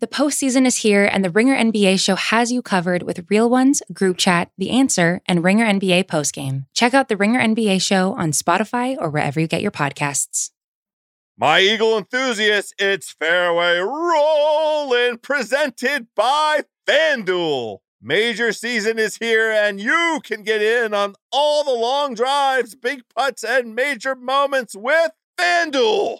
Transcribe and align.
The 0.00 0.06
postseason 0.06 0.64
is 0.64 0.76
here, 0.76 1.04
and 1.06 1.24
the 1.24 1.30
Ringer 1.30 1.56
NBA 1.56 1.98
show 1.98 2.14
has 2.14 2.52
you 2.52 2.62
covered 2.62 3.02
with 3.02 3.28
real 3.28 3.50
ones, 3.50 3.82
group 3.92 4.16
chat, 4.16 4.48
The 4.56 4.70
Answer, 4.70 5.20
and 5.26 5.42
Ringer 5.42 5.66
NBA 5.66 6.04
postgame. 6.04 6.66
Check 6.72 6.94
out 6.94 7.08
the 7.08 7.16
Ringer 7.16 7.40
NBA 7.40 7.82
show 7.82 8.12
on 8.14 8.30
Spotify 8.30 8.96
or 8.96 9.10
wherever 9.10 9.40
you 9.40 9.48
get 9.48 9.60
your 9.60 9.72
podcasts. 9.72 10.50
My 11.36 11.58
Eagle 11.58 11.98
enthusiasts, 11.98 12.72
it's 12.78 13.10
Fairway 13.10 13.78
Rolling, 13.78 15.18
presented 15.18 16.06
by 16.14 16.60
FanDuel. 16.88 17.78
Major 18.00 18.52
season 18.52 19.00
is 19.00 19.16
here, 19.16 19.50
and 19.50 19.80
you 19.80 20.20
can 20.22 20.44
get 20.44 20.62
in 20.62 20.94
on 20.94 21.16
all 21.32 21.64
the 21.64 21.72
long 21.72 22.14
drives, 22.14 22.76
big 22.76 23.02
putts, 23.16 23.42
and 23.42 23.74
major 23.74 24.14
moments 24.14 24.76
with 24.76 25.10
FanDuel. 25.36 26.18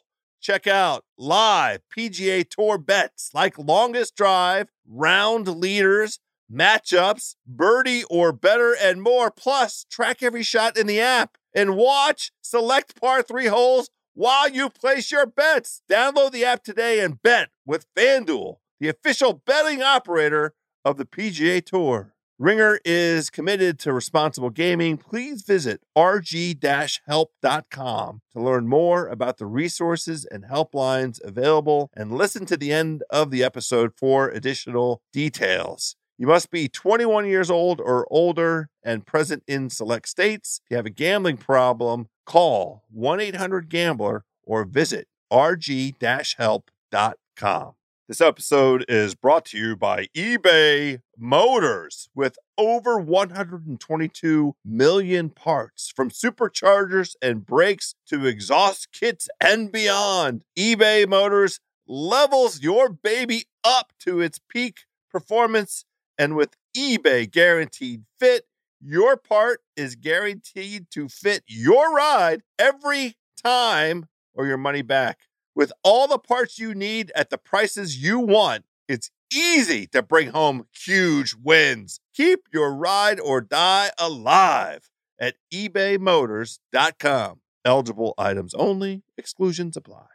Check 0.48 0.66
out 0.66 1.04
live 1.18 1.82
PGA 1.94 2.42
Tour 2.48 2.78
bets 2.78 3.32
like 3.34 3.58
longest 3.58 4.16
drive, 4.16 4.70
round 4.88 5.46
leaders, 5.46 6.20
matchups, 6.50 7.34
birdie 7.46 8.04
or 8.04 8.32
better, 8.32 8.74
and 8.74 9.02
more. 9.02 9.30
Plus, 9.30 9.84
track 9.90 10.22
every 10.22 10.42
shot 10.42 10.78
in 10.78 10.86
the 10.86 11.00
app 11.00 11.36
and 11.52 11.76
watch 11.76 12.32
select 12.40 12.98
par 12.98 13.22
three 13.22 13.48
holes 13.48 13.90
while 14.14 14.48
you 14.48 14.70
place 14.70 15.12
your 15.12 15.26
bets. 15.26 15.82
Download 15.86 16.32
the 16.32 16.46
app 16.46 16.64
today 16.64 17.00
and 17.00 17.22
bet 17.22 17.50
with 17.66 17.84
FanDuel, 17.94 18.56
the 18.80 18.88
official 18.88 19.34
betting 19.34 19.82
operator 19.82 20.54
of 20.82 20.96
the 20.96 21.04
PGA 21.04 21.62
Tour. 21.62 22.14
Ringer 22.40 22.78
is 22.84 23.30
committed 23.30 23.80
to 23.80 23.92
responsible 23.92 24.50
gaming. 24.50 24.96
Please 24.96 25.42
visit 25.42 25.80
rg-help.com 25.96 28.20
to 28.32 28.40
learn 28.40 28.68
more 28.68 29.08
about 29.08 29.38
the 29.38 29.46
resources 29.46 30.24
and 30.24 30.44
helplines 30.44 31.20
available 31.24 31.90
and 31.94 32.12
listen 32.12 32.46
to 32.46 32.56
the 32.56 32.72
end 32.72 33.02
of 33.10 33.32
the 33.32 33.42
episode 33.42 33.90
for 33.96 34.28
additional 34.28 35.02
details. 35.12 35.96
You 36.16 36.28
must 36.28 36.52
be 36.52 36.68
21 36.68 37.26
years 37.26 37.50
old 37.50 37.80
or 37.80 38.06
older 38.08 38.68
and 38.84 39.04
present 39.04 39.42
in 39.48 39.68
select 39.68 40.08
states. 40.08 40.60
If 40.64 40.70
you 40.70 40.76
have 40.76 40.86
a 40.86 40.90
gambling 40.90 41.38
problem, 41.38 42.06
call 42.24 42.84
1-800-GAMBLER 42.96 44.24
or 44.44 44.64
visit 44.64 45.08
rg-help.com. 45.32 47.72
This 48.08 48.22
episode 48.22 48.86
is 48.88 49.14
brought 49.14 49.44
to 49.46 49.58
you 49.58 49.76
by 49.76 50.06
eBay 50.16 51.00
Motors 51.18 52.08
with 52.14 52.38
over 52.56 52.98
122 52.98 54.56
million 54.64 55.28
parts 55.28 55.92
from 55.94 56.08
superchargers 56.08 57.16
and 57.20 57.44
brakes 57.44 57.96
to 58.06 58.24
exhaust 58.24 58.92
kits 58.92 59.28
and 59.42 59.70
beyond. 59.70 60.44
eBay 60.58 61.06
Motors 61.06 61.60
levels 61.86 62.62
your 62.62 62.88
baby 62.88 63.44
up 63.62 63.92
to 64.00 64.22
its 64.22 64.40
peak 64.48 64.86
performance 65.10 65.84
and 66.16 66.34
with 66.34 66.56
eBay 66.74 67.30
guaranteed 67.30 68.04
fit, 68.18 68.46
your 68.80 69.18
part 69.18 69.60
is 69.76 69.96
guaranteed 69.96 70.86
to 70.92 71.10
fit 71.10 71.42
your 71.46 71.94
ride 71.94 72.40
every 72.58 73.18
time 73.36 74.06
or 74.32 74.46
your 74.46 74.56
money 74.56 74.80
back. 74.80 75.18
With 75.58 75.72
all 75.82 76.06
the 76.06 76.20
parts 76.20 76.60
you 76.60 76.72
need 76.72 77.10
at 77.16 77.30
the 77.30 77.36
prices 77.36 78.00
you 78.00 78.20
want, 78.20 78.64
it's 78.86 79.10
easy 79.34 79.88
to 79.88 80.02
bring 80.04 80.28
home 80.28 80.68
huge 80.72 81.34
wins. 81.34 81.98
Keep 82.14 82.42
your 82.52 82.72
ride 82.72 83.18
or 83.18 83.40
die 83.40 83.90
alive 83.98 84.88
at 85.20 85.34
ebaymotors.com. 85.52 87.40
Eligible 87.64 88.14
items 88.16 88.54
only, 88.54 89.02
exclusions 89.16 89.76
apply. 89.76 90.06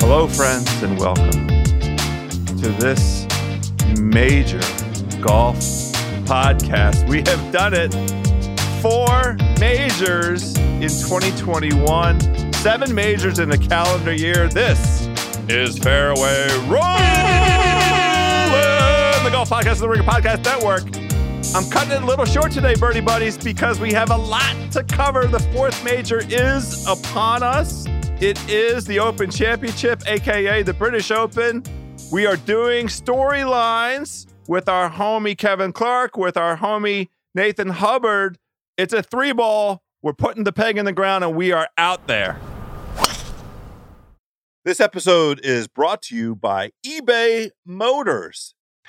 Hello, 0.00 0.26
friends, 0.26 0.82
and 0.82 0.98
welcome 0.98 1.46
to 2.56 2.68
this 2.78 3.19
major 3.98 4.60
golf 5.20 5.56
podcast. 6.24 7.08
We 7.08 7.18
have 7.18 7.52
done 7.52 7.74
it. 7.74 7.92
Four 8.80 9.36
majors 9.58 10.56
in 10.56 10.88
2021, 10.88 12.52
seven 12.54 12.94
majors 12.94 13.38
in 13.38 13.50
a 13.50 13.58
calendar 13.58 14.12
year. 14.14 14.48
This 14.48 15.06
is 15.48 15.78
Fairway 15.78 16.48
Rolling, 16.68 17.00
the 19.24 19.30
Golf 19.30 19.50
Podcast 19.50 19.72
of 19.72 19.78
the 19.80 19.88
Ringer 19.88 20.04
Podcast 20.04 20.44
Network. 20.44 20.84
I'm 21.54 21.68
cutting 21.68 21.92
it 21.92 22.02
a 22.02 22.06
little 22.06 22.24
short 22.24 22.52
today, 22.52 22.74
Birdie 22.74 23.00
Buddies, 23.00 23.36
because 23.36 23.80
we 23.80 23.92
have 23.92 24.10
a 24.10 24.16
lot 24.16 24.54
to 24.72 24.84
cover. 24.84 25.26
The 25.26 25.40
fourth 25.52 25.82
major 25.84 26.22
is 26.28 26.86
upon 26.86 27.42
us. 27.42 27.86
It 28.20 28.38
is 28.48 28.84
the 28.84 29.00
Open 29.00 29.30
Championship, 29.30 30.02
aka 30.06 30.62
the 30.62 30.74
British 30.74 31.10
Open. 31.10 31.64
We 32.12 32.26
are 32.26 32.36
doing 32.36 32.88
storylines 32.88 34.26
with 34.48 34.68
our 34.68 34.90
homie 34.90 35.38
Kevin 35.38 35.72
Clark, 35.72 36.16
with 36.16 36.36
our 36.36 36.56
homie 36.56 37.08
Nathan 37.36 37.68
Hubbard. 37.68 38.36
It's 38.76 38.92
a 38.92 39.00
three 39.00 39.30
ball. 39.30 39.80
We're 40.02 40.14
putting 40.14 40.42
the 40.42 40.52
peg 40.52 40.76
in 40.76 40.86
the 40.86 40.92
ground 40.92 41.22
and 41.22 41.36
we 41.36 41.52
are 41.52 41.68
out 41.78 42.08
there. 42.08 42.40
This 44.64 44.80
episode 44.80 45.40
is 45.44 45.68
brought 45.68 46.02
to 46.02 46.16
you 46.16 46.34
by 46.34 46.72
eBay 46.84 47.50
Motors. 47.64 48.56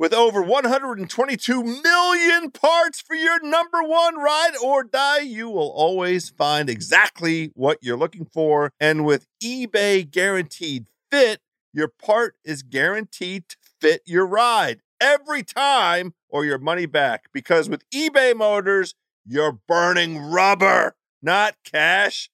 With 0.00 0.14
over 0.14 0.40
122 0.40 1.62
million 1.62 2.50
parts 2.52 3.02
for 3.02 3.14
your 3.14 3.38
number 3.42 3.82
one 3.82 4.16
ride 4.16 4.56
or 4.64 4.82
die, 4.82 5.18
you 5.18 5.50
will 5.50 5.68
always 5.68 6.30
find 6.30 6.70
exactly 6.70 7.52
what 7.54 7.76
you're 7.82 7.98
looking 7.98 8.24
for. 8.24 8.72
And 8.80 9.04
with 9.04 9.26
eBay 9.44 10.10
Guaranteed 10.10 10.86
Fit, 11.10 11.42
your 11.74 11.88
part 11.88 12.36
is 12.46 12.62
guaranteed 12.62 13.50
to 13.50 13.56
fit 13.78 14.00
your 14.06 14.26
ride 14.26 14.80
every 15.02 15.42
time 15.42 16.14
or 16.30 16.46
your 16.46 16.56
money 16.56 16.86
back. 16.86 17.26
Because 17.34 17.68
with 17.68 17.84
eBay 17.90 18.34
Motors, 18.34 18.94
you're 19.26 19.60
burning 19.68 20.16
rubber, 20.16 20.96
not 21.20 21.56
cash. 21.62 22.30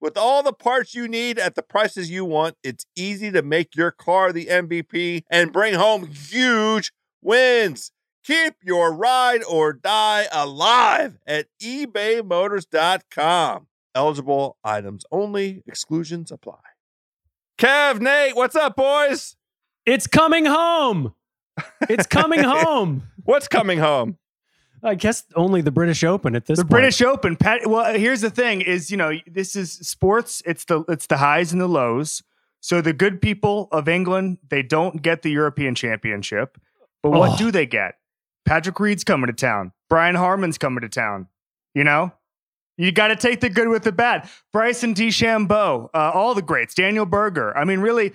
With 0.00 0.16
all 0.16 0.42
the 0.42 0.54
parts 0.54 0.94
you 0.94 1.06
need 1.06 1.38
at 1.38 1.54
the 1.54 1.62
prices 1.62 2.10
you 2.10 2.24
want, 2.24 2.56
it's 2.64 2.86
easy 2.96 3.30
to 3.32 3.42
make 3.42 3.76
your 3.76 3.90
car 3.90 4.32
the 4.32 4.46
MVP 4.46 5.24
and 5.30 5.52
bring 5.52 5.74
home 5.74 6.06
huge 6.06 6.90
wins. 7.22 7.92
Keep 8.24 8.54
your 8.62 8.94
ride 8.94 9.42
or 9.44 9.72
die 9.72 10.26
alive 10.30 11.18
at 11.26 11.46
ebaymotors.com. 11.62 13.66
Eligible 13.94 14.56
items 14.62 15.04
only, 15.10 15.62
exclusions 15.66 16.30
apply. 16.30 16.60
Kev, 17.58 18.00
Nate, 18.00 18.36
what's 18.36 18.56
up, 18.56 18.76
boys? 18.76 19.36
It's 19.84 20.06
coming 20.06 20.46
home. 20.46 21.14
It's 21.88 22.06
coming 22.06 22.42
home. 22.44 23.04
What's 23.24 23.48
coming 23.48 23.78
home? 23.78 24.18
I 24.82 24.94
guess 24.94 25.24
only 25.36 25.60
the 25.60 25.70
British 25.70 26.04
Open 26.04 26.34
at 26.34 26.46
this 26.46 26.58
the 26.58 26.64
point. 26.64 26.70
British 26.70 27.02
Open. 27.02 27.36
Pat, 27.36 27.66
well, 27.66 27.92
here's 27.94 28.22
the 28.22 28.30
thing: 28.30 28.62
is 28.62 28.90
you 28.90 28.96
know 28.96 29.12
this 29.26 29.54
is 29.54 29.72
sports. 29.72 30.42
It's 30.46 30.64
the 30.64 30.84
it's 30.88 31.06
the 31.06 31.18
highs 31.18 31.52
and 31.52 31.60
the 31.60 31.68
lows. 31.68 32.22
So 32.60 32.80
the 32.80 32.92
good 32.92 33.20
people 33.20 33.68
of 33.72 33.88
England 33.88 34.38
they 34.48 34.62
don't 34.62 35.02
get 35.02 35.22
the 35.22 35.30
European 35.30 35.74
Championship, 35.74 36.58
but 37.02 37.10
what 37.10 37.32
Oh. 37.32 37.36
do 37.36 37.50
they 37.50 37.66
get? 37.66 37.94
Patrick 38.46 38.78
Reed's 38.80 39.04
coming 39.04 39.26
to 39.28 39.32
town. 39.32 39.72
Brian 39.88 40.14
Harman's 40.14 40.58
coming 40.58 40.80
to 40.82 40.88
town. 40.88 41.28
You 41.74 41.84
know, 41.84 42.12
you 42.76 42.90
got 42.92 43.08
to 43.08 43.16
take 43.16 43.40
the 43.40 43.48
good 43.50 43.68
with 43.68 43.84
the 43.84 43.92
bad. 43.92 44.28
Bryson 44.52 44.94
DeChambeau, 44.94 45.88
uh, 45.94 46.10
all 46.14 46.34
the 46.34 46.42
greats. 46.42 46.74
Daniel 46.74 47.06
Berger. 47.06 47.56
I 47.56 47.64
mean, 47.64 47.80
really, 47.80 48.12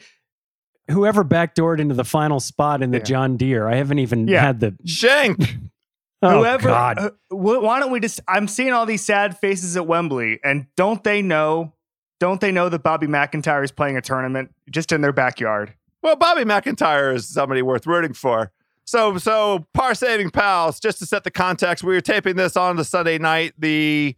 Whoever 0.92 1.24
backdoored 1.24 1.80
into 1.80 1.96
the 1.96 2.04
final 2.04 2.40
spot 2.40 2.84
in 2.84 2.92
the 2.92 3.00
Yeah. 3.00 3.04
John 3.06 3.38
Deere, 3.38 3.68
I 3.68 3.76
haven't 3.76 3.98
even 4.00 4.28
Yeah. 4.28 4.42
had 4.42 4.60
the. 4.60 4.76
Schenk. 4.86 5.58
Oh, 6.22 6.40
whoever. 6.40 6.70
God. 6.70 6.98
uh, 6.98 7.10
why 7.30 7.80
don't 7.80 7.92
we 7.92 8.00
just? 8.00 8.20
I'm 8.28 8.48
seeing 8.48 8.72
all 8.74 8.86
these 8.88 9.06
sad 9.06 9.38
faces 9.38 9.78
at 9.78 9.86
Wembley, 9.86 10.40
and 10.44 10.66
don't 10.76 11.04
they 11.04 11.22
know? 11.22 11.74
Don't 12.20 12.42
they 12.42 12.52
know 12.52 12.68
that 12.70 12.82
Bobby 12.82 13.06
MacIntyre 13.06 13.62
is 13.64 13.72
playing 13.72 13.96
a 13.98 14.02
tournament 14.02 14.56
just 14.72 14.92
in 14.92 15.02
their 15.02 15.12
backyard? 15.12 15.76
Well, 16.02 16.16
Bobby 16.16 16.44
MacIntyre 16.44 17.12
is 17.14 17.28
somebody 17.28 17.62
worth 17.62 17.86
rooting 17.86 18.14
for. 18.14 18.52
So, 18.86 19.18
so 19.18 19.66
par 19.74 19.96
saving 19.96 20.30
pals. 20.30 20.80
Just 20.80 21.00
to 21.00 21.06
set 21.06 21.24
the 21.24 21.32
context, 21.32 21.84
we 21.84 21.94
were 21.94 22.02
taping 22.02 22.36
this 22.36 22.56
on 22.56 22.76
the 22.76 22.86
Sunday 22.86 23.18
night. 23.18 23.54
The 23.58 24.16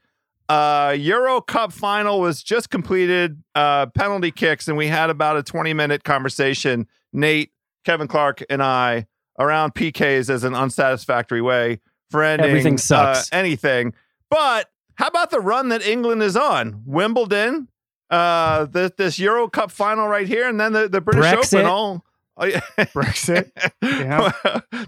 uh, 0.50 0.96
Euro 0.98 1.42
Cup 1.42 1.72
final 1.72 2.20
was 2.20 2.44
just 2.44 2.70
completed. 2.70 3.42
Uh, 3.56 3.86
penalty 3.88 4.32
kicks, 4.32 4.68
and 4.68 4.78
we 4.78 4.88
had 4.88 5.10
about 5.10 5.38
a 5.38 5.44
twenty 5.44 5.74
minute 5.74 6.04
conversation. 6.04 6.88
Nate, 7.14 7.52
Kevin 7.86 8.08
Clark, 8.08 8.44
and 8.50 8.62
I 8.62 9.08
around 9.40 9.74
PKs 9.76 10.30
as 10.30 10.44
an 10.44 10.54
unsatisfactory 10.54 11.42
way 11.42 11.80
for 12.12 12.24
ending 12.24 12.50
Everything 12.50 12.78
sucks. 12.78 13.32
uh, 13.32 13.36
anything. 13.36 13.94
But 14.30 14.70
how 14.96 15.08
about 15.08 15.30
the 15.32 15.40
run 15.40 15.70
that 15.70 15.86
England 15.86 16.24
is 16.24 16.36
on? 16.36 16.82
Wimbledon, 16.86 17.68
uh, 18.10 18.66
this, 18.66 18.92
this 18.98 19.20
Euro 19.20 19.48
Cup 19.48 19.72
final 19.72 20.08
right 20.08 20.28
here, 20.28 20.48
and 20.50 20.60
then 20.60 20.74
the, 20.74 20.90
the 20.90 21.02
British 21.02 21.26
Brexit. 21.26 21.60
Open. 21.60 21.66
All 21.66 22.06
oh, 22.38 22.46
yeah. 22.46 22.62
Brexit. 22.78 23.52
Yeah. 23.82 24.32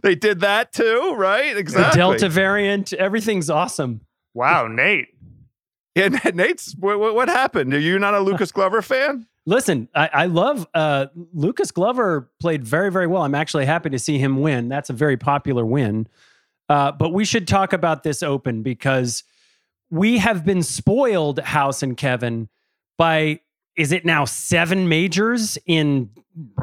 they 0.01 0.15
did 0.15 0.41
that 0.41 0.71
too, 0.71 1.13
right? 1.15 1.53
The 1.53 1.59
Exactly. 1.59 1.97
Delta 1.97 2.29
variant, 2.29 2.93
everything's 2.93 3.49
awesome. 3.49 4.01
Wow, 4.33 4.67
Nate. 4.67 5.07
Yeah, 5.95 6.07
Nate's. 6.33 6.75
What, 6.79 6.99
what, 6.99 7.15
what 7.15 7.27
happened? 7.29 7.73
Are 7.73 7.79
you 7.79 7.99
not 7.99 8.13
a 8.13 8.19
Lucas 8.19 8.51
Glover 8.51 8.81
fan? 8.81 9.27
Listen, 9.45 9.89
I, 9.95 10.09
I 10.13 10.25
love 10.25 10.67
uh, 10.73 11.07
Lucas 11.33 11.71
Glover 11.71 12.29
played 12.39 12.63
very, 12.63 12.91
very 12.91 13.07
well. 13.07 13.23
I'm 13.23 13.35
actually 13.35 13.65
happy 13.65 13.89
to 13.89 13.99
see 13.99 14.19
him 14.19 14.41
win. 14.41 14.69
That's 14.69 14.89
a 14.89 14.93
very 14.93 15.17
popular 15.17 15.65
win. 15.65 16.07
Uh, 16.67 16.91
but 16.91 17.13
we 17.13 17.25
should 17.25 17.47
talk 17.47 17.73
about 17.73 18.03
this 18.03 18.21
open 18.21 18.61
because 18.61 19.23
we 19.89 20.19
have 20.19 20.45
been 20.45 20.61
spoiled, 20.61 21.39
House 21.39 21.81
and 21.81 21.97
Kevin, 21.97 22.47
by 22.97 23.39
is 23.75 23.91
it 23.91 24.05
now 24.05 24.25
seven 24.25 24.87
majors 24.89 25.57
in 25.65 26.11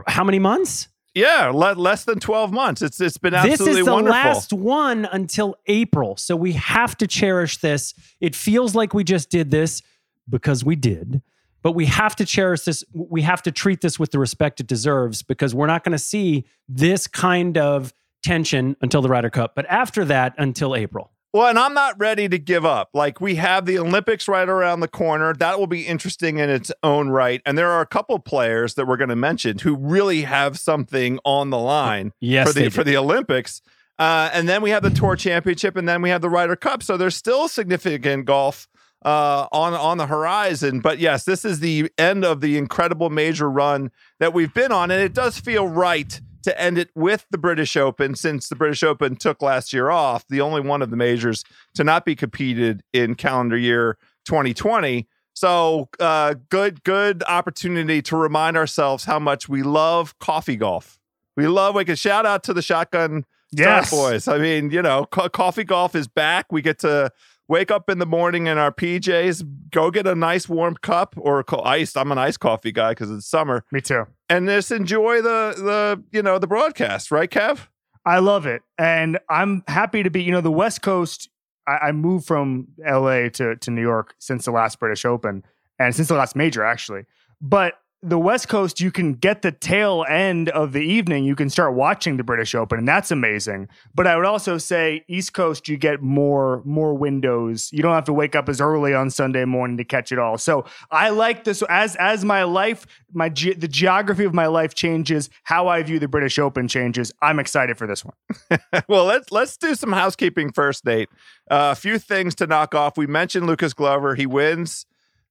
how 0.06 0.24
many 0.24 0.38
months? 0.38 0.88
Yeah, 1.14 1.50
le- 1.54 1.72
less 1.74 2.04
than 2.04 2.20
twelve 2.20 2.52
months. 2.52 2.82
It's 2.82 3.00
it's 3.00 3.16
been 3.16 3.32
absolutely 3.34 3.66
This 3.66 3.78
is 3.78 3.86
the 3.86 3.92
wonderful. 3.92 4.12
last 4.20 4.52
one 4.52 5.04
until 5.06 5.56
April. 5.66 6.16
So 6.18 6.36
we 6.36 6.52
have 6.52 6.96
to 6.98 7.06
cherish 7.06 7.56
this. 7.58 7.94
It 8.20 8.34
feels 8.36 8.74
like 8.74 8.92
we 8.92 9.02
just 9.02 9.30
did 9.30 9.50
this 9.50 9.82
because 10.28 10.62
we 10.64 10.76
did, 10.76 11.22
but 11.62 11.72
we 11.72 11.86
have 11.86 12.16
to 12.16 12.26
cherish 12.26 12.62
this. 12.62 12.84
We 12.92 13.22
have 13.22 13.40
to 13.44 13.52
treat 13.52 13.80
this 13.80 13.98
with 13.98 14.10
the 14.10 14.18
respect 14.18 14.60
it 14.60 14.66
deserves 14.66 15.22
because 15.22 15.54
we're 15.54 15.66
not 15.68 15.84
going 15.84 15.92
to 15.92 15.98
see 15.98 16.44
this 16.68 17.06
kind 17.06 17.56
of 17.56 17.94
tension 18.22 18.76
until 18.82 19.00
the 19.00 19.08
Ryder 19.08 19.30
Cup. 19.30 19.54
But 19.54 19.64
after 19.70 20.04
that, 20.06 20.34
until 20.36 20.74
April. 20.76 21.12
Well, 21.36 21.48
and 21.48 21.58
I'm 21.58 21.74
not 21.74 21.98
ready 21.98 22.30
to 22.30 22.38
give 22.38 22.64
up. 22.64 22.88
Like 22.94 23.20
we 23.20 23.34
have 23.34 23.66
the 23.66 23.78
Olympics 23.78 24.26
right 24.26 24.48
around 24.48 24.80
the 24.80 24.88
corner. 24.88 25.34
That 25.34 25.58
will 25.58 25.66
be 25.66 25.82
interesting 25.82 26.38
in 26.38 26.48
its 26.48 26.72
own 26.82 27.10
right. 27.10 27.42
And 27.44 27.58
there 27.58 27.70
are 27.70 27.82
a 27.82 27.86
couple 27.86 28.18
players 28.20 28.72
that 28.76 28.86
we're 28.86 28.96
going 28.96 29.10
to 29.10 29.16
mention 29.16 29.58
who 29.58 29.76
really 29.76 30.22
have 30.22 30.58
something 30.58 31.18
on 31.26 31.50
the 31.50 31.58
line 31.58 32.14
Yes, 32.20 32.48
for 32.48 32.58
the 32.58 32.70
for 32.70 32.84
the 32.84 32.96
Olympics. 32.96 33.60
Uh, 33.98 34.30
and 34.32 34.48
then 34.48 34.62
we 34.62 34.70
have 34.70 34.82
the 34.82 34.88
Tour 34.88 35.14
Championship, 35.14 35.76
and 35.76 35.86
then 35.86 36.00
we 36.00 36.08
have 36.08 36.22
the 36.22 36.30
Ryder 36.30 36.56
Cup. 36.56 36.82
So 36.82 36.96
there's 36.96 37.16
still 37.16 37.48
significant 37.48 38.24
golf 38.24 38.66
uh, 39.04 39.46
on 39.52 39.74
on 39.74 39.98
the 39.98 40.06
horizon. 40.06 40.80
But 40.80 41.00
yes, 41.00 41.24
this 41.24 41.44
is 41.44 41.60
the 41.60 41.90
end 41.98 42.24
of 42.24 42.40
the 42.40 42.56
incredible 42.56 43.10
major 43.10 43.50
run 43.50 43.90
that 44.20 44.32
we've 44.32 44.54
been 44.54 44.72
on, 44.72 44.90
and 44.90 45.02
it 45.02 45.12
does 45.12 45.38
feel 45.38 45.68
right 45.68 46.18
to 46.46 46.60
end 46.60 46.78
it 46.78 46.90
with 46.94 47.26
the 47.30 47.38
British 47.38 47.76
Open, 47.76 48.14
since 48.14 48.48
the 48.48 48.56
British 48.56 48.82
Open 48.82 49.14
took 49.14 49.42
last 49.42 49.72
year 49.72 49.90
off, 49.90 50.24
the 50.28 50.40
only 50.40 50.60
one 50.60 50.82
of 50.82 50.90
the 50.90 50.96
majors 50.96 51.44
to 51.74 51.84
not 51.84 52.04
be 52.04 52.16
competed 52.16 52.82
in 52.92 53.14
calendar 53.14 53.56
year 53.56 53.98
2020. 54.24 55.06
So 55.34 55.88
uh, 56.00 56.34
good, 56.48 56.82
good 56.82 57.22
opportunity 57.24 58.00
to 58.02 58.16
remind 58.16 58.56
ourselves 58.56 59.04
how 59.04 59.18
much 59.18 59.48
we 59.48 59.62
love 59.62 60.18
coffee 60.18 60.56
golf. 60.56 60.98
We 61.36 61.46
love. 61.46 61.74
We 61.74 61.84
can 61.84 61.96
shout 61.96 62.24
out 62.24 62.42
to 62.44 62.54
the 62.54 62.62
shotgun 62.62 63.24
Yes. 63.52 63.88
Start 63.88 64.12
boys. 64.12 64.28
I 64.28 64.38
mean, 64.38 64.70
you 64.70 64.82
know, 64.82 65.06
co- 65.06 65.28
coffee 65.28 65.64
golf 65.64 65.94
is 65.94 66.08
back. 66.08 66.50
We 66.50 66.62
get 66.62 66.80
to 66.80 67.12
wake 67.48 67.70
up 67.70 67.88
in 67.88 67.98
the 67.98 68.06
morning 68.06 68.48
in 68.48 68.58
our 68.58 68.72
PJs, 68.72 69.70
go 69.70 69.90
get 69.90 70.06
a 70.06 70.14
nice 70.14 70.48
warm 70.48 70.76
cup 70.82 71.14
or 71.16 71.42
co- 71.44 71.62
iced. 71.62 71.96
I'm 71.96 72.10
an 72.10 72.18
iced 72.18 72.40
coffee 72.40 72.72
guy 72.72 72.90
because 72.90 73.10
it's 73.10 73.26
summer, 73.26 73.64
Me 73.70 73.80
too. 73.80 74.06
And 74.28 74.48
just 74.48 74.70
enjoy 74.70 75.22
the 75.22 75.54
the 75.56 76.02
you 76.12 76.22
know 76.22 76.38
the 76.38 76.46
broadcast, 76.46 77.10
right, 77.10 77.30
Kev? 77.30 77.68
I 78.06 78.20
love 78.20 78.46
it. 78.46 78.62
And 78.78 79.18
I'm 79.28 79.64
happy 79.66 80.04
to 80.04 80.10
be, 80.10 80.22
you 80.22 80.30
know, 80.30 80.40
the 80.40 80.52
West 80.52 80.80
Coast. 80.80 81.28
I, 81.66 81.88
I 81.88 81.92
moved 81.92 82.24
from 82.24 82.68
LA 82.78 83.28
to, 83.30 83.56
to 83.56 83.70
New 83.70 83.82
York 83.82 84.14
since 84.20 84.44
the 84.44 84.52
last 84.52 84.78
British 84.78 85.04
Open 85.04 85.42
and 85.80 85.94
since 85.94 86.06
the 86.06 86.14
last 86.14 86.36
major, 86.36 86.64
actually. 86.64 87.04
But 87.40 87.74
the 88.06 88.18
West 88.18 88.48
Coast, 88.48 88.78
you 88.80 88.92
can 88.92 89.14
get 89.14 89.42
the 89.42 89.50
tail 89.50 90.04
end 90.08 90.48
of 90.50 90.72
the 90.72 90.80
evening. 90.80 91.24
You 91.24 91.34
can 91.34 91.50
start 91.50 91.74
watching 91.74 92.16
the 92.16 92.22
British 92.22 92.54
Open, 92.54 92.78
and 92.78 92.86
that's 92.86 93.10
amazing. 93.10 93.68
But 93.96 94.06
I 94.06 94.16
would 94.16 94.24
also 94.24 94.58
say 94.58 95.04
East 95.08 95.32
Coast, 95.32 95.68
you 95.68 95.76
get 95.76 96.00
more 96.00 96.62
more 96.64 96.94
windows. 96.94 97.68
You 97.72 97.82
don't 97.82 97.94
have 97.94 98.04
to 98.04 98.12
wake 98.12 98.36
up 98.36 98.48
as 98.48 98.60
early 98.60 98.94
on 98.94 99.10
Sunday 99.10 99.44
morning 99.44 99.76
to 99.78 99.84
catch 99.84 100.12
it 100.12 100.20
all. 100.20 100.38
So 100.38 100.64
I 100.92 101.08
like 101.08 101.42
this 101.42 101.62
as 101.68 101.96
as 101.96 102.24
my 102.24 102.44
life, 102.44 102.86
my 103.12 103.28
ge- 103.28 103.58
the 103.58 103.68
geography 103.68 104.24
of 104.24 104.32
my 104.32 104.46
life 104.46 104.74
changes. 104.74 105.28
How 105.42 105.66
I 105.66 105.82
view 105.82 105.98
the 105.98 106.08
British 106.08 106.38
Open 106.38 106.68
changes. 106.68 107.12
I'm 107.22 107.40
excited 107.40 107.76
for 107.76 107.88
this 107.88 108.04
one. 108.04 108.60
well, 108.88 109.04
let's 109.04 109.32
let's 109.32 109.56
do 109.56 109.74
some 109.74 109.92
housekeeping 109.92 110.52
first, 110.52 110.86
Nate. 110.86 111.08
Uh, 111.50 111.70
a 111.72 111.74
few 111.74 111.98
things 111.98 112.36
to 112.36 112.46
knock 112.46 112.72
off. 112.72 112.96
We 112.96 113.08
mentioned 113.08 113.46
Lucas 113.46 113.74
Glover. 113.74 114.14
He 114.14 114.26
wins 114.26 114.86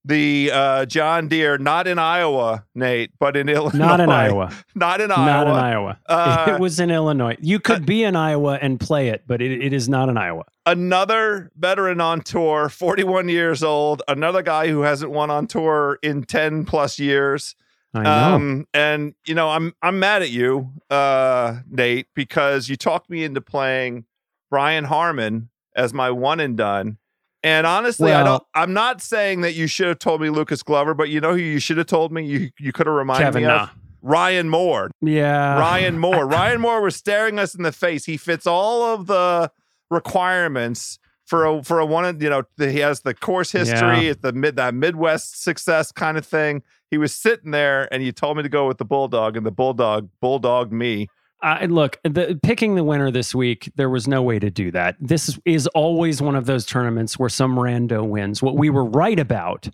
the 0.05 0.51
uh, 0.53 0.85
John 0.85 1.27
Deere, 1.27 1.57
not 1.57 1.87
in 1.87 1.97
Iowa, 1.97 2.63
Nate, 2.75 3.11
but 3.19 3.35
in 3.35 3.49
Illinois. 3.49 3.77
Not 3.77 3.99
in 3.99 4.09
Iowa. 4.11 4.51
Not 4.75 5.01
in 5.01 5.11
Iowa. 5.11 5.25
Not 5.25 5.47
in 5.47 5.53
Iowa. 5.53 5.99
Uh, 6.05 6.45
it 6.53 6.59
was 6.59 6.79
in 6.79 6.91
Illinois. 6.91 7.35
You 7.41 7.59
could 7.59 7.85
be 7.85 8.03
in 8.03 8.15
Iowa 8.15 8.59
and 8.61 8.79
play 8.79 9.09
it, 9.09 9.23
but 9.25 9.41
it, 9.41 9.51
it 9.51 9.73
is 9.73 9.89
not 9.89 10.07
in 10.07 10.17
Iowa. 10.17 10.43
another 10.67 11.51
veteran 11.57 11.99
on 11.99 12.21
tour, 12.21 12.69
41 12.69 13.29
years 13.29 13.63
old, 13.63 14.03
another 14.07 14.43
guy 14.43 14.67
who 14.67 14.81
hasn't 14.81 15.11
won 15.11 15.31
on 15.31 15.47
tour 15.47 15.97
in 16.03 16.23
10 16.23 16.65
plus 16.65 16.99
years. 16.99 17.55
I 17.93 18.03
know. 18.03 18.35
Um, 18.35 18.67
and 18.73 19.15
you 19.25 19.33
know, 19.33 19.49
I'm 19.49 19.73
I'm 19.81 19.99
mad 19.99 20.21
at 20.21 20.29
you, 20.29 20.71
uh, 20.89 21.59
Nate, 21.69 22.07
because 22.13 22.67
you 22.67 22.75
talked 22.75 23.09
me 23.09 23.23
into 23.23 23.39
playing 23.39 24.05
Brian 24.49 24.83
Harman 24.83 25.49
as 25.75 25.93
my 25.93 26.11
one 26.11 26.39
and 26.41 26.57
done. 26.57 26.97
And 27.45 27.67
honestly, 27.67 28.11
I 28.11 28.23
don't. 28.23 28.41
I'm 28.55 28.73
not 28.73 29.01
saying 29.01 29.41
that 29.41 29.53
you 29.53 29.67
should 29.67 29.87
have 29.87 29.99
told 29.99 30.19
me 30.19 30.31
Lucas 30.31 30.63
Glover, 30.63 30.95
but 30.95 31.09
you 31.09 31.21
know 31.21 31.33
who 31.33 31.37
you 31.37 31.59
should 31.59 31.77
have 31.77 31.85
told 31.85 32.11
me? 32.11 32.25
You 32.25 32.49
you 32.59 32.73
could 32.73 32.87
have 32.87 32.95
reminded 32.95 33.25
Kevin, 33.25 33.43
me 33.43 33.47
nah. 33.47 33.65
of 33.65 33.69
Ryan 34.01 34.49
Moore. 34.49 34.89
yeah. 34.99 35.59
Ryan 35.59 35.99
Moore. 35.99 36.25
Ryan 36.27 36.59
Moore 36.59 36.81
was 36.81 36.95
staring 36.95 37.37
us 37.37 37.53
in 37.53 37.61
the 37.61 37.71
face. 37.71 38.05
He 38.05 38.17
fits 38.17 38.47
all 38.47 38.95
of 38.95 39.05
the 39.05 39.51
requirements 39.91 40.97
for 41.25 41.45
a 41.45 41.63
for 41.63 41.79
a 41.79 41.85
one. 41.85 42.05
Of 42.05 42.19
you 42.19 42.31
know, 42.31 42.45
the, 42.57 42.71
he 42.71 42.79
has 42.79 43.01
the 43.01 43.13
course 43.13 43.51
history, 43.51 44.07
it's 44.07 44.21
the 44.23 44.33
mid 44.33 44.55
that 44.55 44.73
Midwest 44.73 45.43
success 45.43 45.91
kind 45.91 46.17
of 46.17 46.25
thing. 46.25 46.63
He 46.89 46.97
was 46.97 47.15
sitting 47.15 47.51
there, 47.51 47.87
and 47.93 48.03
you 48.03 48.11
told 48.11 48.37
me 48.37 48.43
to 48.43 48.49
go 48.49 48.67
with 48.67 48.79
the 48.79 48.85
bulldog, 48.85 49.37
and 49.37 49.45
the 49.45 49.51
bulldog 49.51 50.09
bulldog 50.19 50.71
me. 50.71 51.09
Uh, 51.41 51.57
I 51.61 51.65
look, 51.65 51.99
the, 52.03 52.39
picking 52.41 52.75
the 52.75 52.83
winner 52.83 53.11
this 53.11 53.35
week, 53.35 53.71
there 53.75 53.89
was 53.89 54.07
no 54.07 54.21
way 54.21 54.39
to 54.39 54.49
do 54.49 54.71
that. 54.71 54.95
This 54.99 55.29
is, 55.29 55.39
is 55.45 55.67
always 55.67 56.21
one 56.21 56.35
of 56.35 56.45
those 56.45 56.65
tournaments 56.65 57.19
where 57.19 57.29
some 57.29 57.55
rando 57.55 58.07
wins. 58.07 58.41
What 58.41 58.55
we 58.55 58.69
were 58.69 58.85
right 58.85 59.19
about 59.19 59.69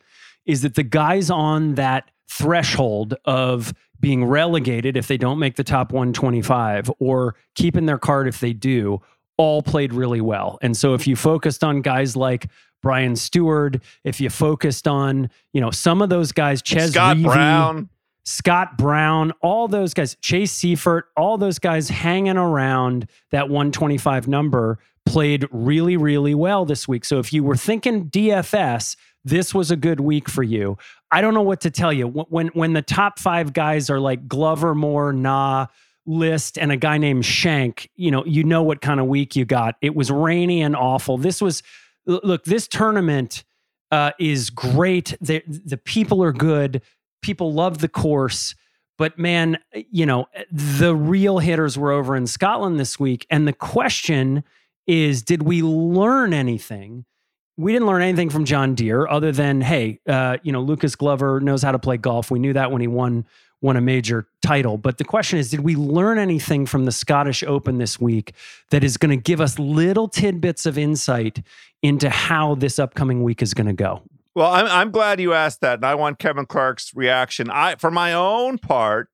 is 0.45 0.61
that 0.61 0.75
the 0.75 0.83
guys 0.83 1.29
on 1.29 1.75
that 1.75 2.09
threshold 2.29 3.15
of 3.25 3.73
being 3.99 4.25
relegated 4.25 4.97
if 4.97 5.07
they 5.07 5.17
don't 5.17 5.37
make 5.37 5.55
the 5.55 5.63
top 5.63 5.91
125 5.91 6.91
or 6.99 7.35
keeping 7.55 7.85
their 7.85 7.99
card 7.99 8.27
if 8.27 8.39
they 8.39 8.53
do 8.53 9.01
all 9.37 9.61
played 9.61 9.93
really 9.93 10.21
well. 10.21 10.57
And 10.61 10.75
so 10.75 10.93
if 10.93 11.07
you 11.07 11.15
focused 11.15 11.63
on 11.63 11.81
guys 11.81 12.15
like 12.15 12.47
Brian 12.81 13.13
Stuard, 13.13 13.81
if 14.03 14.19
you 14.19 14.29
focused 14.29 14.87
on, 14.87 15.29
you 15.53 15.61
know, 15.61 15.71
some 15.71 16.01
of 16.01 16.09
those 16.09 16.31
guys, 16.31 16.61
Ches 16.61 16.91
Scott 16.91 17.21
Brown. 17.21 17.89
Scott 18.23 18.77
Brown, 18.77 19.31
all 19.41 19.67
those 19.67 19.93
guys, 19.93 20.15
Chase 20.21 20.57
Seiffert, 20.59 21.03
all 21.17 21.37
those 21.37 21.59
guys 21.59 21.89
hanging 21.89 22.37
around 22.37 23.07
that 23.31 23.49
125 23.49 24.27
number 24.27 24.79
played 25.05 25.47
really, 25.51 25.97
really 25.97 26.35
well 26.35 26.65
this 26.65 26.87
week. 26.87 27.05
So 27.05 27.19
if 27.19 27.33
you 27.33 27.43
were 27.43 27.55
thinking 27.55 28.09
DFS, 28.09 28.95
this 29.23 29.53
was 29.53 29.71
a 29.71 29.75
good 29.75 29.99
week 29.99 30.29
for 30.29 30.43
you. 30.43 30.77
I 31.11 31.21
don't 31.21 31.33
know 31.33 31.41
what 31.41 31.61
to 31.61 31.71
tell 31.71 31.91
you. 31.91 32.07
When 32.07 32.47
when 32.49 32.73
the 32.73 32.81
top 32.81 33.19
five 33.19 33.53
guys 33.53 33.89
are 33.89 33.99
like 33.99 34.27
Glover, 34.27 34.73
Moore, 34.73 35.13
Na, 35.13 35.67
List, 36.05 36.57
and 36.57 36.71
a 36.71 36.77
guy 36.77 36.97
named 36.97 37.25
Schenk, 37.25 37.89
you 37.95 38.09
know, 38.11 38.25
you 38.25 38.43
know 38.43 38.63
what 38.63 38.81
kind 38.81 38.99
of 38.99 39.07
week 39.07 39.35
you 39.35 39.45
got. 39.45 39.75
It 39.81 39.95
was 39.95 40.09
rainy 40.09 40.61
and 40.61 40.75
awful. 40.75 41.17
This 41.17 41.41
was 41.41 41.61
look, 42.05 42.45
this 42.45 42.67
tournament 42.67 43.43
uh, 43.91 44.11
is 44.19 44.49
great. 44.49 45.15
The, 45.21 45.43
the 45.47 45.77
people 45.77 46.23
are 46.23 46.31
good. 46.31 46.81
People 47.21 47.53
love 47.53 47.79
the 47.79 47.87
course. 47.87 48.55
But 48.97 49.17
man, 49.17 49.57
you 49.73 50.05
know, 50.05 50.27
the 50.51 50.95
real 50.95 51.39
hitters 51.39 51.77
were 51.77 51.91
over 51.91 52.15
in 52.15 52.27
Scotland 52.27 52.79
this 52.79 52.99
week. 52.99 53.25
And 53.29 53.47
the 53.47 53.53
question 53.53 54.43
is 54.87 55.21
did 55.21 55.43
we 55.43 55.61
learn 55.61 56.33
anything? 56.33 57.05
We 57.57 57.73
didn't 57.73 57.87
learn 57.87 58.01
anything 58.01 58.29
from 58.29 58.45
John 58.45 58.75
Deere 58.75 59.07
other 59.07 59.31
than, 59.31 59.61
hey, 59.61 59.99
uh, 60.07 60.37
you 60.41 60.51
know, 60.51 60.61
Lucas 60.61 60.95
Glover 60.95 61.39
knows 61.39 61.61
how 61.61 61.71
to 61.71 61.79
play 61.79 61.97
golf. 61.97 62.31
We 62.31 62.39
knew 62.39 62.53
that 62.53 62.71
when 62.71 62.81
he 62.81 62.87
won 62.87 63.25
won 63.61 63.77
a 63.77 63.81
major 63.81 64.27
title. 64.41 64.77
But 64.77 64.97
the 64.97 65.03
question 65.03 65.37
is, 65.37 65.51
did 65.51 65.59
we 65.61 65.75
learn 65.75 66.17
anything 66.17 66.65
from 66.65 66.85
the 66.85 66.91
Scottish 66.91 67.43
Open 67.43 67.77
this 67.77 67.99
week 67.99 68.33
that 68.71 68.83
is 68.83 68.97
going 68.97 69.11
to 69.11 69.21
give 69.21 69.39
us 69.39 69.59
little 69.59 70.07
tidbits 70.07 70.65
of 70.65 70.77
insight 70.77 71.43
into 71.83 72.09
how 72.09 72.55
this 72.55 72.79
upcoming 72.79 73.23
week 73.23 73.41
is 73.41 73.53
going 73.53 73.67
to 73.67 73.73
go? 73.73 74.01
Well, 74.35 74.51
I'm 74.51 74.65
I'm 74.67 74.91
glad 74.91 75.19
you 75.19 75.33
asked 75.33 75.61
that, 75.61 75.75
and 75.79 75.85
I 75.85 75.95
want 75.95 76.19
Kevin 76.19 76.45
Clark's 76.45 76.93
reaction. 76.95 77.49
I, 77.49 77.75
for 77.75 77.91
my 77.91 78.13
own 78.13 78.57
part, 78.59 79.09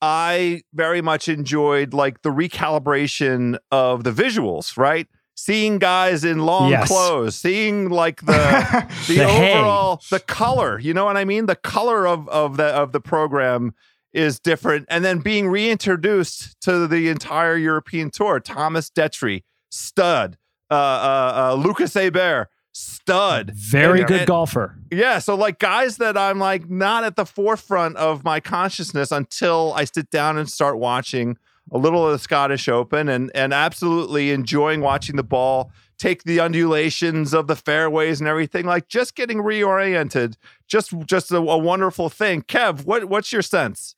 I 0.00 0.62
very 0.72 1.02
much 1.02 1.28
enjoyed 1.28 1.92
like 1.92 2.22
the 2.22 2.30
recalibration 2.30 3.58
of 3.70 4.04
the 4.04 4.10
visuals, 4.12 4.76
right? 4.76 5.06
Seeing 5.36 5.78
guys 5.78 6.24
in 6.24 6.38
long 6.46 6.70
Yes. 6.70 6.86
clothes, 6.88 7.34
seeing 7.36 7.88
like 7.90 8.20
the 8.24 8.86
the, 9.08 9.16
The 9.16 9.26
hay. 9.26 9.52
overall 9.54 10.02
the 10.10 10.20
color, 10.20 10.78
you 10.78 10.94
know 10.94 11.04
what 11.04 11.16
I 11.16 11.24
mean? 11.24 11.46
The 11.46 11.56
color 11.56 12.06
of 12.06 12.28
of 12.28 12.56
the 12.56 12.66
of 12.66 12.92
the 12.92 13.00
program 13.00 13.74
is 14.12 14.38
different, 14.38 14.86
and 14.88 15.04
then 15.04 15.18
being 15.18 15.48
reintroduced 15.48 16.60
to 16.62 16.86
the 16.86 17.08
entire 17.08 17.56
European 17.56 18.10
tour. 18.10 18.40
Thomas 18.40 18.88
Detry, 18.90 19.42
stud. 19.70 20.38
Uh, 20.70 20.74
uh, 20.74 21.32
uh, 21.50 21.54
Lucas 21.54 21.94
Herbert, 21.94 22.48
stud. 22.74 23.52
Very 23.54 24.00
And- 24.00 24.08
good 24.08 24.18
and- 24.20 24.26
golfer. 24.26 24.76
yeah, 24.90 25.18
so 25.20 25.34
like 25.34 25.58
guys 25.58 25.96
that 25.98 26.16
I'm 26.18 26.38
like 26.38 26.68
not 26.68 27.04
at 27.04 27.16
the 27.16 27.24
forefront 27.24 27.96
of 27.96 28.24
my 28.24 28.40
consciousness 28.40 29.10
until 29.12 29.72
I 29.76 29.84
sit 29.84 30.10
down 30.10 30.36
and 30.36 30.50
start 30.50 30.78
watching 30.78 31.38
a 31.72 31.78
little 31.78 32.04
of 32.04 32.12
the 32.12 32.18
Scottish 32.18 32.68
Open 32.68 33.08
and 33.08 33.30
and 33.34 33.54
absolutely 33.54 34.32
enjoying 34.32 34.80
watching 34.80 35.16
the 35.16 35.22
ball 35.22 35.70
take 35.96 36.24
the 36.24 36.40
undulations 36.40 37.32
of 37.32 37.46
the 37.46 37.56
fairways 37.56 38.20
and 38.20 38.28
everything 38.28 38.66
like 38.66 38.88
just 38.88 39.14
getting 39.14 39.38
reoriented 39.38 40.34
just 40.66 40.92
just 41.06 41.30
a, 41.30 41.36
a 41.36 41.56
wonderful 41.58 42.08
thing. 42.10 42.42
Kev, 42.42 42.84
what 42.84 43.04
what's 43.06 43.32
your 43.32 43.42
sense? 43.42 43.94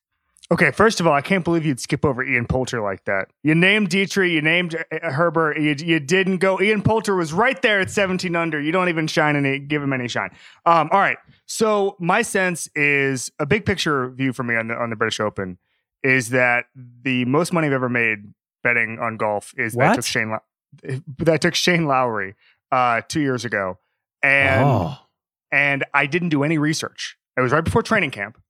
Okay, 0.53 0.71
first 0.71 1.01
of 1.01 1.07
all, 1.07 1.13
I 1.13 1.23
can't 1.23 1.45
believe 1.45 1.67
you'd 1.67 1.81
skip 1.81 2.05
over 2.05 2.23
Ian 2.23 2.47
Poulter 2.47 2.81
like 2.81 3.05
that. 3.07 3.31
You 3.43 3.55
named 3.57 3.89
Dietrich, 3.89 4.31
you 4.31 4.41
named 4.41 4.77
Herbert, 5.03 5.59
you, 5.59 5.75
you 5.79 5.99
didn't 5.99 6.39
go. 6.39 6.61
Ian 6.61 6.83
Poulter 6.83 7.17
was 7.17 7.33
right 7.33 7.61
there 7.63 7.81
at 7.81 7.91
17 7.91 8.37
under. 8.37 8.61
You 8.61 8.71
don't 8.71 8.89
even 8.89 9.09
shine 9.09 9.35
any, 9.35 9.59
give 9.59 9.83
him 9.83 9.93
any 9.93 10.07
shine. 10.07 10.31
Um, 10.65 10.89
all 10.93 11.01
right, 11.01 11.19
so 11.47 11.97
my 11.99 12.23
sense 12.23 12.69
is 12.77 13.33
a 13.41 13.47
big 13.47 13.67
picture 13.67 14.09
view 14.11 14.33
for 14.33 14.45
me 14.45 14.55
on 14.55 14.69
the 14.69 14.75
on 14.77 14.91
the 14.91 14.97
British 14.97 15.19
Open 15.19 15.59
is 16.03 16.31
that 16.31 16.67
the 17.03 17.25
most 17.25 17.53
money 17.53 17.67
I've 17.67 17.73
ever 17.73 17.89
made 17.89 18.33
betting 18.63 18.99
on 19.01 19.17
golf 19.17 19.53
is 19.57 19.75
that 19.75 19.93
I 19.93 19.95
took 19.97 20.05
Shane 20.05 20.31
Low- 20.31 21.01
that 21.19 21.41
took 21.41 21.55
Shane 21.57 21.87
Lowry 21.87 22.35
uh, 22.71 23.01
two 23.09 23.21
years 23.21 23.45
ago, 23.45 23.79
and 24.23 24.65
oh, 24.65 24.99
and 25.51 25.85
I 25.93 26.07
didn't 26.07 26.29
do 26.29 26.45
any 26.45 26.59
research. 26.59 27.17
It 27.37 27.41
was 27.41 27.51
right 27.51 27.65
before 27.65 27.83
training 27.83 28.13
camp, 28.13 28.41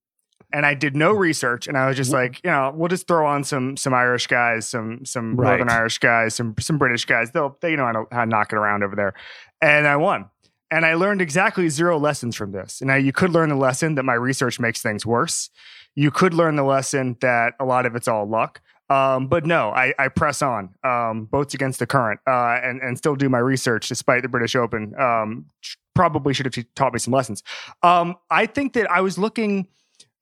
and 0.52 0.64
I 0.64 0.74
did 0.74 0.96
no 0.96 1.12
research. 1.12 1.66
And 1.66 1.76
I 1.76 1.86
was 1.86 1.96
just 1.96 2.12
like, 2.12 2.40
you 2.44 2.50
know, 2.50 2.72
we'll 2.74 2.88
just 2.88 3.06
throw 3.06 3.26
on 3.26 3.44
some 3.44 3.76
some 3.76 3.94
Irish 3.94 4.26
guys, 4.26 4.68
some 4.68 5.04
some 5.04 5.36
Right. 5.36 5.48
Northern 5.58 5.70
Irish 5.70 5.98
guys, 5.98 6.34
some 6.34 6.54
some 6.58 6.78
British 6.78 7.04
guys. 7.04 7.30
They'll 7.30 7.56
they 7.60 7.70
you 7.72 7.76
know 7.76 7.86
how 7.86 7.92
to, 7.92 8.04
how 8.12 8.24
to 8.24 8.30
knock 8.30 8.52
it 8.52 8.56
around 8.56 8.82
over 8.82 8.96
there, 8.96 9.14
and 9.60 9.86
I 9.86 9.96
won. 9.96 10.30
And 10.70 10.84
I 10.84 10.94
learned 10.94 11.20
exactly 11.22 11.68
zero 11.68 11.96
lessons 11.98 12.34
from 12.34 12.52
this. 12.52 12.82
Now 12.82 12.96
you 12.96 13.12
could 13.12 13.30
learn 13.30 13.50
the 13.50 13.56
lesson 13.56 13.94
that 13.94 14.02
my 14.02 14.14
research 14.14 14.58
makes 14.58 14.82
things 14.82 15.06
worse. 15.06 15.48
You 15.94 16.10
could 16.10 16.34
learn 16.34 16.56
the 16.56 16.64
lesson 16.64 17.16
that 17.20 17.54
a 17.60 17.64
lot 17.64 17.86
of 17.86 17.94
it's 17.94 18.08
all 18.08 18.28
luck. 18.28 18.60
Um, 18.88 19.26
but 19.26 19.44
no, 19.46 19.70
I, 19.70 19.94
I 19.98 20.08
press 20.08 20.42
on, 20.42 20.70
um, 20.84 21.24
boats 21.24 21.54
against 21.54 21.80
the 21.80 21.86
current, 21.86 22.20
uh, 22.26 22.60
and 22.62 22.80
and 22.80 22.96
still 22.96 23.16
do 23.16 23.28
my 23.28 23.38
research 23.38 23.88
despite 23.88 24.22
the 24.22 24.28
British 24.28 24.54
Open. 24.54 24.94
Um, 25.00 25.46
probably 25.94 26.34
should 26.34 26.46
have 26.46 26.64
taught 26.74 26.92
me 26.92 26.98
some 26.98 27.12
lessons. 27.12 27.42
Um, 27.82 28.16
I 28.30 28.46
think 28.46 28.74
that 28.74 28.88
I 28.90 29.00
was 29.00 29.18
looking 29.18 29.66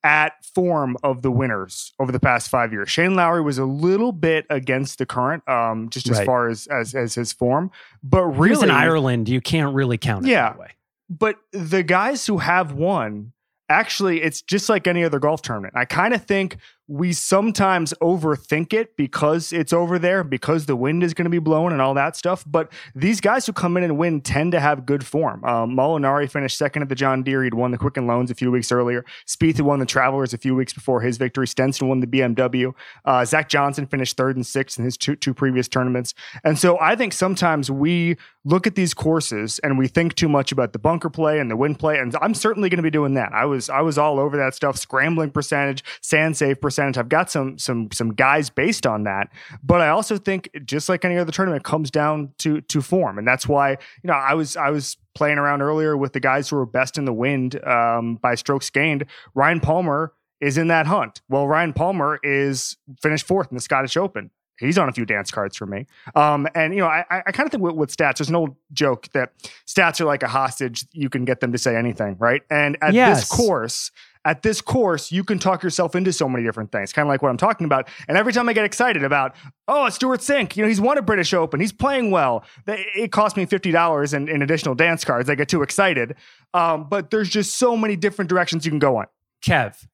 at 0.05 0.45
form 0.45 0.97
of 1.03 1.23
the 1.23 1.31
winners 1.31 1.93
over 1.99 2.13
the 2.13 2.21
past 2.21 2.51
five 2.51 2.73
years. 2.73 2.91
Shane 2.91 3.17
Lowry 3.17 3.41
was 3.43 3.59
a 3.59 3.65
little 3.65 4.13
bit 4.13 4.45
against 4.51 4.99
the 4.99 5.07
current, 5.07 5.43
um, 5.49 5.89
just 5.89 6.09
as 6.11 6.19
Right. 6.19 6.27
far 6.27 6.49
as, 6.49 6.67
as 6.69 6.95
as 6.95 7.15
his 7.15 7.33
form, 7.33 7.71
but 8.03 8.21
He 8.21 8.39
was 8.39 8.39
really 8.51 8.65
in 8.65 8.71
Ireland. 8.71 9.29
You 9.31 9.41
can't 9.41 9.75
really 9.75 9.97
count 9.99 10.27
it 10.27 10.31
Yeah. 10.31 10.51
that 10.51 10.59
way. 10.59 10.69
but 11.11 11.37
the 11.53 11.83
guys 11.83 12.27
who 12.27 12.39
have 12.39 12.73
won, 12.73 13.33
actually, 13.69 14.23
it's 14.23 14.43
just 14.43 14.69
like 14.69 14.87
any 14.87 15.05
other 15.05 15.19
golf 15.19 15.43
tournament. 15.43 15.75
I 15.77 15.85
kind 15.87 16.13
of 16.15 16.25
think 16.25 16.57
we 16.87 17.13
sometimes 17.15 17.95
overthink 18.03 18.75
it 18.75 18.97
because 18.97 19.53
it's 19.53 19.73
over 19.73 19.99
there, 19.99 20.23
because 20.23 20.67
the 20.67 20.77
wind 20.77 21.03
is 21.03 21.15
going 21.15 21.25
to 21.25 21.31
be 21.31 21.39
blowing 21.39 21.73
and 21.73 21.81
all 21.81 21.95
that 21.95 22.15
stuff. 22.15 22.45
But 22.47 22.71
these 22.95 23.21
guys 23.21 23.47
who 23.47 23.53
come 23.55 23.77
in 23.79 23.85
and 23.85 23.97
win 23.97 24.21
tend 24.21 24.53
to 24.53 24.61
have 24.61 24.85
good 24.85 25.07
form. 25.07 25.43
Um, 25.45 25.71
Molinari 25.71 26.31
finished 26.31 26.59
second 26.59 26.83
at 26.83 26.91
the 26.91 26.95
John 26.95 27.23
Deere. 27.23 27.45
He'd 27.45 27.55
won 27.55 27.71
the 27.71 27.79
Quicken 27.79 28.07
Loans 28.07 28.31
a 28.31 28.35
few 28.35 28.51
weeks 28.51 28.71
earlier. 28.71 29.05
Spieth 29.27 29.61
won 29.63 29.79
the 29.79 29.87
Travelers 29.87 30.35
a 30.35 30.39
few 30.39 30.55
weeks 30.55 30.75
before 30.75 31.01
his 31.01 31.17
victory. 31.17 31.47
Stenson 31.47 31.89
won 31.89 32.01
the 32.01 32.07
BMW. 32.07 32.75
Uh, 33.07 33.25
Zach 33.25 33.49
Johnson 33.49 33.87
finished 33.87 34.17
third 34.19 34.37
and 34.37 34.47
sixth 34.47 34.79
in 34.79 34.85
his 34.85 34.99
two, 34.99 35.17
two 35.17 35.33
previous 35.33 35.69
tournaments. 35.69 36.13
And 36.45 36.59
so 36.59 36.79
I 36.81 36.97
think 36.97 37.15
sometimes 37.15 37.71
we 37.71 38.17
look 38.45 38.67
at 38.67 38.75
these 38.75 38.93
courses 38.93 39.59
and 39.61 39.79
we 39.79 39.89
think 39.89 40.17
too 40.17 40.29
much 40.29 40.53
about 40.53 40.75
the 40.75 40.79
bunker 40.79 41.09
play 41.09 41.41
and 41.41 41.51
the 41.51 41.57
wind 41.57 41.79
play. 41.79 41.99
And 41.99 42.15
I'm 42.21 42.35
certainly 42.35 42.69
going 42.69 42.77
to 42.77 42.83
be 42.83 42.91
doing 42.91 43.15
that. 43.15 43.33
I 43.33 43.47
was 43.47 43.71
I 43.71 43.81
was 43.81 43.97
all 43.97 44.21
over 44.21 44.37
that 44.37 44.55
stuff, 44.55 44.77
scrambling 44.77 45.31
percentage, 45.31 45.83
sand 46.03 46.37
save 46.37 46.61
percentage. 46.61 46.74
I've 46.79 47.09
got 47.09 47.31
some 47.31 47.59
some 47.59 47.89
some 47.93 48.15
guys 48.15 48.51
based 48.51 48.87
on 48.87 49.05
that. 49.05 49.31
But 49.63 49.81
I 49.81 49.89
also 49.89 50.17
think 50.17 50.51
just 50.65 50.89
like 50.89 51.05
any 51.05 51.17
other 51.17 51.33
tournament, 51.33 51.65
comes 51.65 51.91
down 51.91 52.33
to 52.39 52.61
to 52.63 52.81
form. 52.81 53.19
And 53.19 53.27
that's 53.27 53.49
why, 53.49 53.71
you 53.71 54.09
know, 54.09 54.15
I 54.15 54.35
was 54.35 54.57
I 54.57 54.71
was 54.71 54.97
playing 55.15 55.39
around 55.39 55.63
earlier 55.63 55.97
with 55.97 56.13
the 56.13 56.21
guys 56.21 56.49
who 56.49 56.57
were 56.57 56.67
best 56.67 56.99
in 56.99 57.05
the 57.05 57.13
wind 57.13 57.63
um, 57.65 58.17
by 58.17 58.35
strokes 58.35 58.71
gained. 58.71 59.05
Ryan 59.35 59.61
Palmer 59.61 60.13
is 60.41 60.59
in 60.59 60.69
that 60.69 60.87
hunt. 60.87 61.23
Well, 61.29 61.47
Ryan 61.47 61.73
Palmer 61.73 62.19
is 62.23 62.77
finished 63.01 63.27
fourth 63.27 63.49
in 63.51 63.55
the 63.55 63.63
Scottish 63.63 63.97
Open. 63.97 64.31
He's 64.59 64.79
on 64.79 64.89
a 64.89 64.93
few 64.93 65.05
dance 65.05 65.31
cards 65.31 65.57
for 65.57 65.67
me. 65.67 65.87
Um, 66.15 66.47
and 66.55 66.73
you 66.75 66.81
know, 66.81 66.87
I, 66.87 67.05
I 67.11 67.33
kind 67.33 67.47
of 67.47 67.51
think 67.51 67.63
with, 67.63 67.75
with 67.75 67.97
stats, 67.97 68.19
there's 68.19 68.29
an 68.29 68.37
old 68.37 68.55
joke 68.73 69.09
that 69.13 69.33
stats 69.67 70.01
are 70.01 70.05
like 70.05 70.23
a 70.23 70.29
hostage. 70.29 70.87
You 70.93 71.09
can 71.09 71.25
get 71.25 71.41
them 71.41 71.53
to 71.53 71.59
say 71.59 71.77
anything, 71.77 72.17
right? 72.19 72.43
And 72.51 72.77
at 72.83 72.95
Yes. 72.95 73.21
this 73.21 73.29
course, 73.29 73.91
at 74.27 74.43
this 74.43 74.63
course, 74.63 75.13
you 75.13 75.23
can 75.23 75.39
talk 75.39 75.63
yourself 75.63 75.95
into 75.95 76.11
so 76.11 76.29
many 76.29 76.45
different 76.45 76.73
things, 76.73 76.95
kind 76.95 77.07
of 77.07 77.11
like 77.11 77.21
what 77.21 77.29
I'm 77.29 77.37
talking 77.37 77.67
about. 77.67 77.89
And 78.09 78.17
every 78.17 78.33
time 78.33 78.49
I 78.49 78.55
get 78.55 78.65
excited 78.65 79.05
about, 79.05 79.35
oh, 79.69 79.91
Stewart 79.91 80.21
Cink, 80.21 80.57
you 80.57 80.63
know, 80.63 80.69
he's 80.69 80.81
won 80.81 80.97
a 80.97 81.03
British 81.03 81.35
Open, 81.35 81.61
he's 81.61 81.73
playing 81.73 82.11
well. 82.11 82.43
It 82.67 83.13
cost 83.13 83.37
me 83.37 83.45
fifty 83.45 83.71
dollars 83.71 84.15
in, 84.15 84.29
in 84.29 84.41
additional 84.41 84.75
dance 84.75 85.05
cards. 85.05 85.29
I 85.29 85.35
get 85.35 85.49
too 85.49 85.63
excited. 85.63 86.15
Um, 86.55 86.89
but 86.89 87.11
there's 87.11 87.29
just 87.29 87.59
so 87.59 87.77
many 87.77 87.97
different 87.97 88.31
directions 88.31 88.65
you 88.65 88.71
can 88.71 88.79
go 88.79 88.97
on. 88.97 89.07
Kev, 89.45 89.87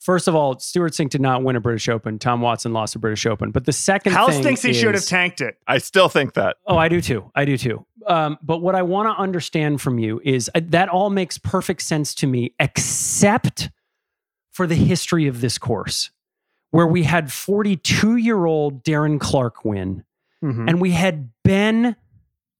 first 0.00 0.28
of 0.28 0.34
all, 0.34 0.58
Stewart 0.58 0.92
Cink 0.92 1.10
did 1.10 1.20
not 1.20 1.42
win 1.42 1.56
a 1.56 1.60
British 1.60 1.88
Open. 1.88 2.18
Tom 2.18 2.40
Watson 2.40 2.72
lost 2.72 2.94
a 2.94 2.98
British 2.98 3.26
Open. 3.26 3.50
But 3.50 3.64
the 3.64 3.72
second 3.72 4.12
House 4.12 4.34
thing 4.34 4.42
thinks 4.42 4.62
he 4.62 4.72
should 4.72 4.94
have 4.94 5.04
tanked 5.06 5.40
it. 5.40 5.56
I 5.66 5.78
still 5.78 6.08
think 6.08 6.34
that. 6.34 6.56
Oh, 6.66 6.76
I 6.76 6.88
do 6.88 7.00
too. 7.00 7.30
I 7.34 7.44
do 7.44 7.56
too. 7.56 7.84
Um, 8.06 8.38
but 8.42 8.58
what 8.58 8.74
I 8.74 8.82
want 8.82 9.08
to 9.14 9.20
understand 9.20 9.80
from 9.80 9.98
you 9.98 10.20
is 10.24 10.48
uh, 10.54 10.60
that 10.66 10.88
all 10.88 11.10
makes 11.10 11.38
perfect 11.38 11.82
sense 11.82 12.14
to 12.16 12.26
me, 12.26 12.54
except 12.60 13.70
for 14.52 14.66
the 14.66 14.76
history 14.76 15.26
of 15.26 15.40
this 15.40 15.58
course, 15.58 16.10
where 16.70 16.86
we 16.86 17.02
had 17.02 17.32
42 17.32 18.16
year 18.16 18.46
old 18.46 18.84
Darren 18.84 19.18
Clarke 19.20 19.64
win, 19.64 20.04
Mhm. 20.42 20.68
and 20.68 20.80
we 20.80 20.92
had 20.92 21.30
Ben 21.42 21.96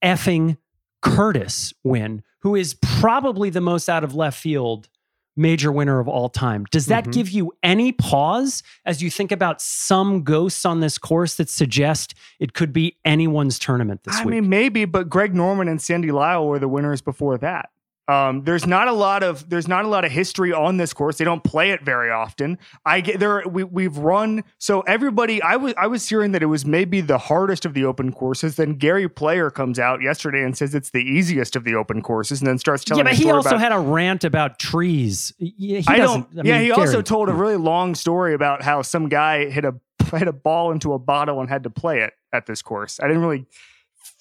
effing 0.03 0.57
Curtis 1.03 1.73
win, 1.85 2.23
who 2.41 2.55
is 2.57 2.75
probably 2.75 3.49
the 3.51 3.61
most 3.61 3.89
out 3.89 4.03
of 4.05 4.15
left 4.15 4.39
field 4.39 4.89
major 5.37 5.71
winner 5.71 6.01
of 6.01 6.09
all 6.09 6.29
time. 6.29 6.65
Does 6.71 6.87
that 6.87 7.05
Mhm. 7.05 7.13
give 7.13 7.31
you 7.31 7.53
any 7.63 7.93
pause 7.93 8.63
as 8.85 9.03
you 9.03 9.11
think 9.11 9.31
about 9.31 9.61
some 9.61 10.23
ghosts 10.23 10.65
on 10.65 10.81
this 10.81 10.97
course 10.99 11.37
that 11.37 11.51
suggest 11.51 12.15
it 12.41 12.55
could 12.55 12.73
be 12.73 12.97
anyone's 13.05 13.59
tournament 13.59 14.05
this 14.05 14.17
I 14.17 14.25
week? 14.25 14.35
I 14.37 14.41
mean, 14.41 14.49
maybe, 14.49 14.85
but 14.87 15.09
Greg 15.11 15.35
Norman 15.35 15.69
and 15.69 15.81
Sandy 15.81 16.11
Lyle 16.11 16.47
were 16.47 16.59
the 16.59 16.69
winners 16.69 17.03
before 17.03 17.37
that. 17.39 17.69
Um, 18.09 18.45
there's 18.45 18.67
not 18.67 18.87
a 18.87 18.93
lot 18.93 19.25
of 19.25 19.49
there's 19.51 19.67
not 19.67 19.85
a 19.85 19.89
lot 19.89 20.05
of 20.05 20.13
history 20.13 20.53
on 20.53 20.77
this 20.77 20.93
course. 20.93 21.19
They 21.19 21.25
don't 21.25 21.43
play 21.43 21.73
it 21.73 21.83
very 21.83 22.11
often. 22.11 22.57
I 22.85 23.01
get 23.01 23.19
there. 23.19 23.43
We 23.49 23.65
we've 23.65 23.97
run 23.99 24.45
so 24.59 24.83
everybody. 24.83 25.43
I 25.43 25.57
was 25.57 25.75
I 25.77 25.89
was 25.89 26.09
hearing 26.09 26.31
that 26.33 26.43
it 26.43 26.47
was 26.47 26.65
maybe 26.65 27.01
the 27.01 27.19
hardest 27.19 27.65
of 27.65 27.75
the 27.75 27.85
open 27.85 28.13
courses. 28.13 28.57
Then 28.57 28.75
Gary 28.75 29.09
Player 29.09 29.51
comes 29.51 29.81
out 29.81 30.03
yesterday 30.03 30.45
and 30.45 30.57
says 30.57 30.73
it's 30.73 30.91
the 30.91 31.03
easiest 31.03 31.57
of 31.57 31.65
the 31.65 31.75
open 31.75 32.01
courses, 32.01 32.41
and 32.41 32.47
then 32.47 32.59
starts 32.59 32.85
telling. 32.85 33.05
yeah, 33.05 33.11
but 33.11 33.19
he 33.19 33.29
also 33.29 33.51
about, 33.51 33.61
had 33.61 33.73
a 33.73 33.81
rant 33.81 34.23
about 34.23 34.61
trees. 34.61 35.33
Yeah, 35.39 35.81
He 35.81 35.85
I 35.89 35.97
don't. 35.97 36.29
I 36.39 36.43
yeah, 36.45 36.61
he 36.61 36.69
Gary- 36.69 36.81
also 36.81 37.03
told 37.03 37.29
a 37.29 37.33
really 37.35 37.57
long 37.57 37.97
story 37.97 38.35
about 38.35 38.63
how 38.63 38.83
some 38.83 39.09
guy 39.09 39.51
hit 39.51 39.65
a 39.65 39.75
hit 40.13 40.29
a 40.29 40.33
ball 40.33 40.71
into 40.71 40.93
a 40.93 40.99
bottle 41.01 41.41
and 41.41 41.49
had 41.49 41.65
to 41.65 41.71
play 41.71 42.03
it 42.03 42.13
at 42.33 42.47
this 42.47 42.63
course. 42.63 43.01
I 43.01 43.09
didn't 43.09 43.23
really 43.23 43.47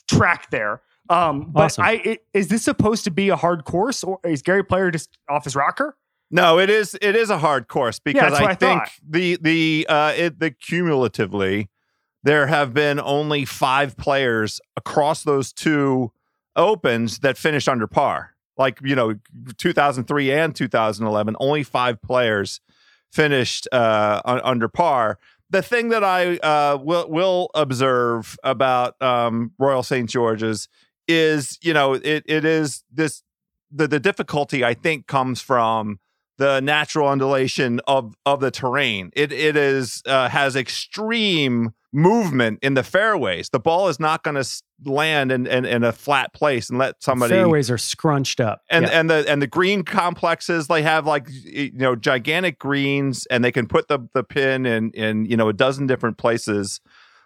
track 0.07 0.49
there. 0.49 0.81
Um, 1.09 1.51
but 1.51 1.65
Awesome. 1.65 1.83
I 1.83 1.91
it, 2.03 2.25
is 2.33 2.47
this 2.47 2.63
supposed 2.63 3.03
to 3.03 3.11
be 3.11 3.29
a 3.29 3.35
hard 3.35 3.65
course, 3.65 4.03
or 4.03 4.19
is 4.23 4.41
Gary 4.41 4.63
Player 4.63 4.91
just 4.91 5.17
off 5.29 5.43
his 5.43 5.55
rocker? 5.55 5.97
No, 6.31 6.59
it 6.59 6.69
is 6.69 6.97
it 7.01 7.15
is 7.15 7.29
a 7.29 7.37
hard 7.37 7.67
course 7.67 7.99
because 7.99 8.31
that's 8.31 8.41
what 8.41 8.49
I, 8.49 8.53
I 8.53 8.55
think 8.55 8.83
the 9.07 9.37
the 9.39 9.85
uh 9.87 10.13
it 10.15 10.39
the 10.39 10.51
cumulatively 10.51 11.69
there 12.23 12.47
have 12.47 12.73
been 12.73 12.99
only 12.99 13.45
five 13.45 13.95
players 13.97 14.59
across 14.75 15.23
those 15.23 15.53
two 15.53 16.11
opens 16.55 17.19
that 17.19 17.37
finished 17.37 17.69
under 17.69 17.85
par. 17.85 18.31
Like, 18.57 18.79
you 18.81 18.95
know, 18.95 19.15
2003 19.57 20.31
and 20.31 20.55
2011, 20.55 21.35
only 21.39 21.61
five 21.61 22.01
players 22.01 22.61
finished 23.11 23.67
uh, 23.71 24.21
un- 24.25 24.41
under 24.43 24.67
par. 24.67 25.19
The 25.51 25.61
thing 25.61 25.89
that 25.89 26.03
I 26.03 26.37
uh, 26.37 26.77
will 26.81 27.07
will 27.09 27.51
observe 27.53 28.37
about 28.43 28.99
um, 29.01 29.51
Royal 29.59 29.83
St 29.83 30.09
George's 30.09 30.67
is, 31.07 31.57
you 31.61 31.73
know, 31.73 31.93
it 31.93 32.23
it 32.25 32.45
is 32.45 32.83
this 32.91 33.23
the 33.71 33.87
the 33.87 33.99
difficulty 33.99 34.63
I 34.63 34.73
think 34.73 35.07
comes 35.07 35.41
from 35.41 35.99
the 36.37 36.59
natural 36.59 37.07
undulation 37.07 37.79
of 37.87 38.15
of 38.25 38.39
the 38.39 38.51
terrain. 38.51 39.11
It 39.15 39.31
it 39.31 39.55
is 39.55 40.01
uh, 40.05 40.29
has 40.29 40.55
extreme 40.55 41.71
movement 41.93 42.59
in 42.61 42.73
the 42.73 42.83
fairways. 42.83 43.49
The 43.49 43.59
ball 43.59 43.87
is 43.87 44.01
not 44.01 44.21
going 44.21 44.35
to 44.35 44.45
land 44.83 45.31
in, 45.31 45.47
in, 45.47 45.63
in 45.63 45.81
a 45.85 45.93
flat 45.93 46.33
place 46.33 46.69
and 46.69 46.77
let 46.77 47.01
somebody 47.01 47.29
The 47.29 47.35
fairways 47.37 47.71
are 47.71 47.77
scrunched 47.77 48.41
up. 48.41 48.59
and 48.69 48.83
Yeah. 48.83 48.99
and 48.99 49.09
the 49.09 49.25
and 49.29 49.41
the 49.41 49.47
green 49.47 49.83
complexes 49.83 50.67
they 50.67 50.81
have 50.81 51.05
like 51.07 51.27
you 51.29 51.71
know 51.73 51.95
gigantic 51.95 52.59
greens 52.59 53.25
and 53.27 53.45
they 53.45 53.51
can 53.51 53.65
put 53.65 53.87
the 53.87 53.99
the 54.13 54.23
pin 54.25 54.65
in 54.65 54.91
in 54.91 55.25
you 55.25 55.37
know 55.37 55.47
a 55.47 55.53
dozen 55.53 55.87
different 55.87 56.17
places 56.17 56.81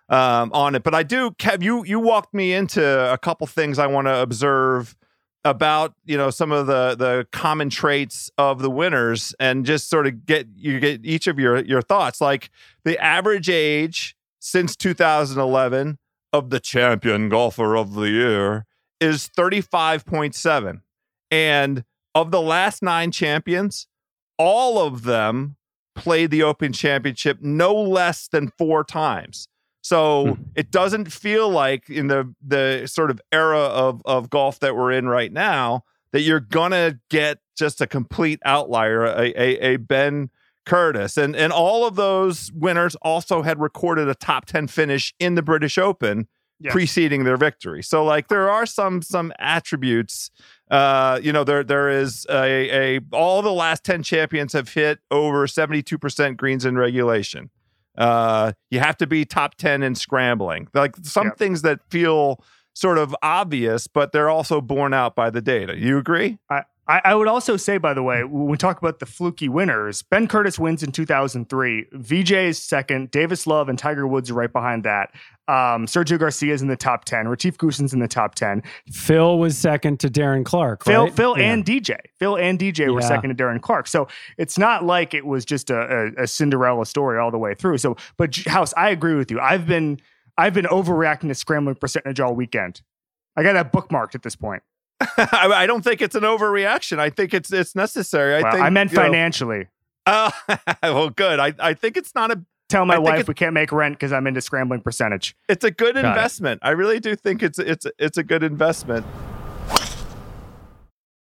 um, 0.09 0.51
on 0.53 0.75
it. 0.75 0.83
But 0.83 0.95
I 0.95 1.03
do, 1.03 1.31
Kev, 1.31 1.61
you 1.61 1.83
you 1.85 1.99
walked 1.99 2.33
me 2.33 2.53
into 2.53 3.11
a 3.11 3.17
couple 3.17 3.47
things 3.47 3.79
I 3.79 3.87
want 3.87 4.07
to 4.07 4.21
observe 4.21 4.95
about 5.45 5.93
you 6.05 6.17
know 6.17 6.29
some 6.29 6.51
of 6.51 6.67
the 6.67 6.95
the 6.97 7.27
common 7.31 7.69
traits 7.69 8.29
of 8.37 8.61
the 8.61 8.69
winners 8.69 9.33
and 9.39 9.65
just 9.65 9.89
sort 9.89 10.05
of 10.05 10.25
get 10.25 10.47
you 10.55 10.79
get 10.79 11.05
each 11.05 11.27
of 11.27 11.39
your 11.39 11.63
your 11.63 11.81
thoughts. 11.81 12.19
Like 12.19 12.49
the 12.83 12.97
average 12.99 13.49
age 13.49 14.15
since 14.39 14.75
2011 14.75 15.97
of 16.31 16.49
the 16.49 16.59
champion 16.59 17.29
golfer 17.29 17.75
of 17.75 17.93
the 17.93 18.09
year 18.09 18.65
is 18.99 19.29
35.7 19.37 20.81
and 21.31 21.83
of 22.13 22.31
the 22.31 22.41
last 22.41 22.83
9 22.83 23.11
champions 23.11 23.87
all 24.37 24.79
of 24.85 25.03
them 25.03 25.55
played 25.95 26.31
the 26.31 26.43
open 26.43 26.71
championship 26.71 27.39
no 27.41 27.73
less 27.73 28.27
than 28.27 28.51
4 28.57 28.83
times 28.83 29.47
so 29.89 30.35
Hmm. 30.35 30.43
it 30.55 30.69
doesn't 30.71 31.11
feel 31.11 31.49
like 31.49 31.89
in 31.89 32.07
the 32.07 32.21
the 32.45 32.85
sort 32.85 33.09
of 33.11 33.19
era 33.31 33.59
of 33.85 34.01
of 34.05 34.29
golf 34.29 34.59
that 34.59 34.75
we're 34.75 34.91
in 34.91 35.07
right 35.07 35.33
now 35.33 35.83
that 36.11 36.21
you're 36.21 36.39
gonna 36.39 36.99
get 37.09 37.39
just 37.57 37.81
a 37.81 37.87
complete 37.87 38.39
outlier, 38.45 39.03
a 39.05 39.27
a, 39.45 39.47
a 39.73 39.77
Ben 39.77 40.29
Curtis, 40.65 41.17
and 41.17 41.35
and 41.35 41.51
all 41.51 41.85
of 41.87 41.95
those 41.95 42.51
winners 42.53 42.95
also 43.01 43.41
had 43.41 43.59
recorded 43.59 44.07
a 44.07 44.15
top 44.15 44.45
ten 44.45 44.67
finish 44.67 45.13
in 45.19 45.35
the 45.35 45.41
British 45.41 45.77
Open 45.77 46.27
preceding 46.71 47.23
their 47.23 47.37
victory. 47.37 47.81
So 47.81 48.03
like 48.03 48.27
there 48.27 48.49
are 48.49 48.65
some 48.65 49.01
some 49.01 49.31
attributes. 49.39 50.29
Uh, 50.69 51.19
you 51.23 51.31
know 51.33 51.43
there 51.43 51.63
there 51.63 51.89
is 51.89 52.25
a 52.29 52.97
a 52.97 52.99
all 53.11 53.41
the 53.41 53.51
last 53.53 53.83
ten 53.83 54.03
champions 54.03 54.53
have 54.53 54.69
hit 54.73 54.99
over 55.09 55.47
seventy 55.47 55.81
two 55.81 55.97
percent 55.97 56.37
greens 56.37 56.65
in 56.65 56.77
regulation. 56.77 57.49
Uh, 57.97 58.53
you 58.71 58.79
have 58.79 58.97
to 58.97 59.07
be 59.07 59.25
top 59.25 59.55
10 59.55 59.83
in 59.83 59.95
scrambling. 59.95 60.67
Like 60.73 60.95
some 61.03 61.27
Yep. 61.27 61.37
things 61.37 61.61
that 61.63 61.79
feel 61.89 62.43
sort 62.73 62.97
of 62.97 63.15
obvious, 63.21 63.87
but 63.87 64.11
they're 64.11 64.29
also 64.29 64.61
borne 64.61 64.93
out 64.93 65.15
by 65.15 65.29
the 65.29 65.41
data. 65.41 65.77
You 65.77 65.97
agree? 65.97 66.37
I, 66.49 66.63
I 66.87 67.13
would 67.13 67.27
also 67.27 67.55
say, 67.57 67.77
by 67.77 67.93
the 67.93 68.01
way, 68.01 68.23
when 68.23 68.47
we 68.47 68.57
talk 68.57 68.79
about 68.79 68.97
the 68.99 69.05
fluky 69.05 69.47
winners, 69.49 70.01
Ben 70.01 70.27
Curtis 70.27 70.57
wins 70.57 70.81
in 70.81 70.91
2003. 70.91 71.85
VJ 71.91 72.31
is 72.31 72.57
second. 72.61 73.11
Davis 73.11 73.45
Love 73.45 73.69
and 73.69 73.77
Tiger 73.77 74.07
Woods 74.07 74.31
are 74.31 74.33
right 74.33 74.51
behind 74.51 74.83
that. 74.85 75.11
Um, 75.49 75.87
Sergio 75.87 76.19
Garcia 76.19 76.53
is 76.53 76.61
in 76.61 76.67
the 76.67 76.75
top 76.77 77.05
10. 77.05 77.27
Retief 77.27 77.57
Goosen's 77.57 77.91
in 77.91 77.99
the 77.99 78.07
top 78.07 78.35
10. 78.35 78.61
Phil 78.91 79.39
was 79.39 79.57
second 79.57 79.99
to 80.01 80.07
Darren 80.07 80.45
Clarke. 80.45 80.83
Phil, 80.85 81.05
right? 81.05 81.15
Phil 81.15 81.37
Yeah. 81.39 81.51
and 81.53 81.65
DJ. 81.65 81.97
Phil 82.19 82.37
and 82.37 82.59
DJ 82.59 82.93
were 82.93 83.01
second 83.01 83.35
to 83.35 83.43
Darren 83.43 83.59
Clarke. 83.59 83.87
So 83.87 84.07
it's 84.37 84.57
not 84.59 84.85
like 84.85 85.13
it 85.15 85.25
was 85.25 85.45
just 85.45 85.69
a, 85.71 86.11
a, 86.17 86.23
a 86.23 86.27
Cinderella 86.27 86.85
story 86.85 87.17
all 87.19 87.31
the 87.31 87.39
way 87.39 87.55
through. 87.55 87.79
So, 87.79 87.97
but 88.17 88.35
House, 88.45 88.73
I 88.77 88.89
agree 88.91 89.15
with 89.15 89.31
you. 89.31 89.39
I've 89.39 89.65
been 89.65 89.99
I've 90.37 90.53
been 90.53 90.65
overreacting 90.65 91.29
to 91.29 91.35
scrambling 91.35 91.75
percentage 91.75 92.19
all 92.19 92.33
weekend. 92.35 92.81
I 93.35 93.41
got 93.43 93.53
that 93.53 93.73
bookmarked 93.73 94.13
at 94.15 94.21
this 94.21 94.35
point. 94.35 94.61
I, 95.01 95.49
I 95.53 95.65
don't 95.65 95.81
think 95.83 96.01
it's 96.01 96.15
an 96.15 96.23
overreaction. 96.23 96.99
I 96.99 97.09
think 97.09 97.33
it's 97.33 97.51
it's 97.51 97.75
necessary. 97.75 98.35
I 98.35 98.41
Well, 98.43 98.51
think 98.51 98.63
I 98.63 98.69
meant 98.69 98.91
you 98.91 98.97
know- 98.97 99.03
financially. 99.03 99.67
Oh, 100.07 100.31
well, 100.83 101.09
good. 101.09 101.39
I, 101.39 101.53
I 101.59 101.73
think 101.73 101.95
it's 101.97 102.15
not 102.15 102.31
a 102.31 102.41
Tell 102.69 102.85
my 102.85 102.95
I 102.95 102.99
wife 102.99 103.21
it- 103.21 103.27
we 103.27 103.33
can't 103.33 103.53
make 103.53 103.71
rent 103.71 103.95
because 103.95 104.13
I'm 104.13 104.27
into 104.27 104.41
scrambling 104.41 104.81
percentage. 104.81 105.35
it's 105.49 105.65
a 105.65 105.71
good 105.71 105.95
Got 105.95 106.05
it. 106.05 106.07
investment. 106.07 106.59
I 106.63 106.69
really 106.71 106.99
do 106.99 107.15
think 107.15 107.41
it's 107.43 107.57
it's 107.59 107.85
it's 107.97 108.17
a 108.17 108.23
good 108.23 108.43
investment. 108.43 109.05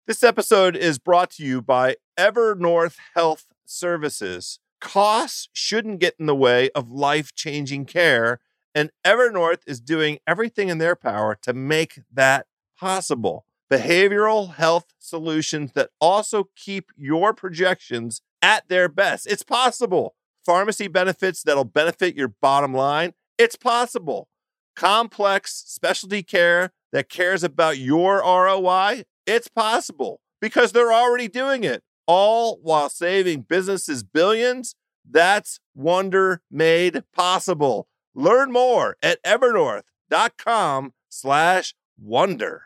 This 0.08 0.23
episode 0.23 0.76
is 0.76 1.00
brought 1.00 1.30
to 1.32 1.43
you 1.43 1.62
by 1.62 1.97
Evernorth 2.17 2.95
Health 3.13 3.45
Services. 3.65 4.60
Costs 4.80 5.50
shouldn't 5.54 6.00
get 6.00 6.15
in 6.19 6.28
the 6.28 6.36
way 6.36 6.69
of 6.71 6.89
life-changing 6.89 7.86
care, 7.86 8.39
and 8.73 8.89
Evernorth 9.06 9.62
is 9.67 9.82
doing 9.82 10.19
everything 10.26 10.69
in 10.69 10.78
their 10.78 10.95
power 10.95 11.36
to 11.41 11.54
make 11.54 12.00
that 12.12 12.47
possible. 12.80 13.45
Behavioral 13.69 14.54
health 14.56 14.86
solutions 14.97 15.73
that 15.73 15.89
also 16.00 16.50
keep 16.56 16.91
your 16.95 17.34
projections 17.34 18.21
at 18.41 18.69
their 18.69 18.88
best. 18.88 19.28
It's 19.28 19.43
possible. 19.43 20.15
Pharmacy 20.47 20.88
benefits 20.88 21.43
that'll 21.43 21.65
benefit 21.65 22.15
your 22.15 22.29
bottom 22.29 22.73
line. 22.73 23.12
It's 23.38 23.57
possible. 23.57 24.29
Complex 24.77 25.65
specialty 25.67 26.23
care 26.23 26.71
that 26.93 27.10
cares 27.10 27.43
about 27.43 27.79
your 27.79 28.19
ROI. 28.19 29.03
It's 29.25 29.49
possible 29.49 30.21
because 30.39 30.71
they're 30.71 30.93
already 30.93 31.27
doing 31.27 31.65
it, 31.65 31.83
all 32.05 32.60
while 32.62 32.88
saving 32.88 33.41
businesses 33.41 34.03
billions. 34.03 34.73
That's 35.10 35.60
wonder 35.75 36.39
made 36.49 37.03
possible. 37.13 37.89
Learn 38.15 38.49
more 38.49 38.95
at 39.03 39.21
evernorth.com 39.23 40.93
slash 41.10 41.75
wonder. 41.99 42.63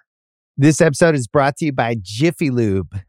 This 0.56 0.82
episode 0.82 1.16
is 1.16 1.28
brought 1.28 1.58
to 1.58 1.66
you 1.66 1.72
by 1.72 1.96
Jiffy 2.00 2.52
Lube. 2.52 3.00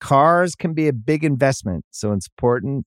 Cars 0.00 0.56
can 0.56 0.74
be 0.74 0.88
a 0.88 0.92
big 0.92 1.22
investment, 1.22 1.84
so 1.92 2.12
it's 2.12 2.26
important 2.26 2.86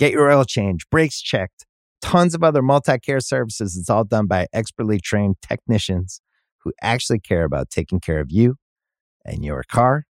Get 0.00 0.12
your 0.12 0.30
oil 0.30 0.46
change, 0.46 0.88
brakes 0.88 1.20
checked, 1.20 1.66
tons 2.00 2.34
of 2.34 2.42
other 2.42 2.62
multi 2.62 2.98
care 2.98 3.20
services. 3.20 3.76
It's 3.76 3.90
all 3.90 4.04
done 4.04 4.26
by 4.26 4.46
expertly 4.50 4.98
trained 4.98 5.36
technicians 5.42 6.22
who 6.64 6.72
actually 6.80 7.18
care 7.18 7.44
about 7.44 7.68
taking 7.68 8.00
care 8.00 8.18
of 8.18 8.28
you 8.30 8.56
and 9.26 9.44
your 9.44 9.62
car. 9.62 10.04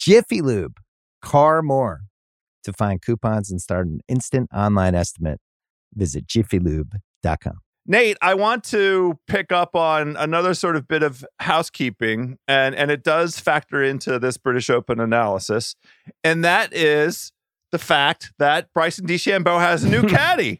Jiffy 0.00 0.42
Lube, 0.42 0.78
car 1.22 1.62
more. 1.62 2.00
To 2.64 2.72
find 2.72 3.00
coupons 3.00 3.52
and 3.52 3.60
start 3.60 3.86
an 3.86 4.00
instant 4.08 4.50
online 4.52 4.96
estimate, 4.96 5.38
visit 5.94 6.26
jiffylube.com. 6.26 7.60
Nate, 7.86 8.16
I 8.20 8.34
want 8.34 8.64
to 8.64 9.20
pick 9.28 9.52
up 9.52 9.76
on 9.76 10.16
another 10.16 10.54
sort 10.54 10.74
of 10.74 10.88
bit 10.88 11.04
of 11.04 11.24
housekeeping, 11.38 12.36
and, 12.48 12.74
and 12.74 12.90
it 12.90 13.04
does 13.04 13.38
factor 13.38 13.80
into 13.80 14.18
this 14.18 14.36
British 14.38 14.68
Open 14.68 14.98
analysis, 14.98 15.76
and 16.24 16.44
that 16.44 16.74
is 16.74 17.30
the 17.72 17.78
fact 17.78 18.32
that 18.38 18.72
Bryson 18.74 19.06
DeChambeau 19.06 19.58
has 19.60 19.84
a 19.84 19.88
new 19.88 20.02
caddy. 20.08 20.58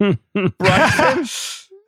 Bryson, 0.59 1.27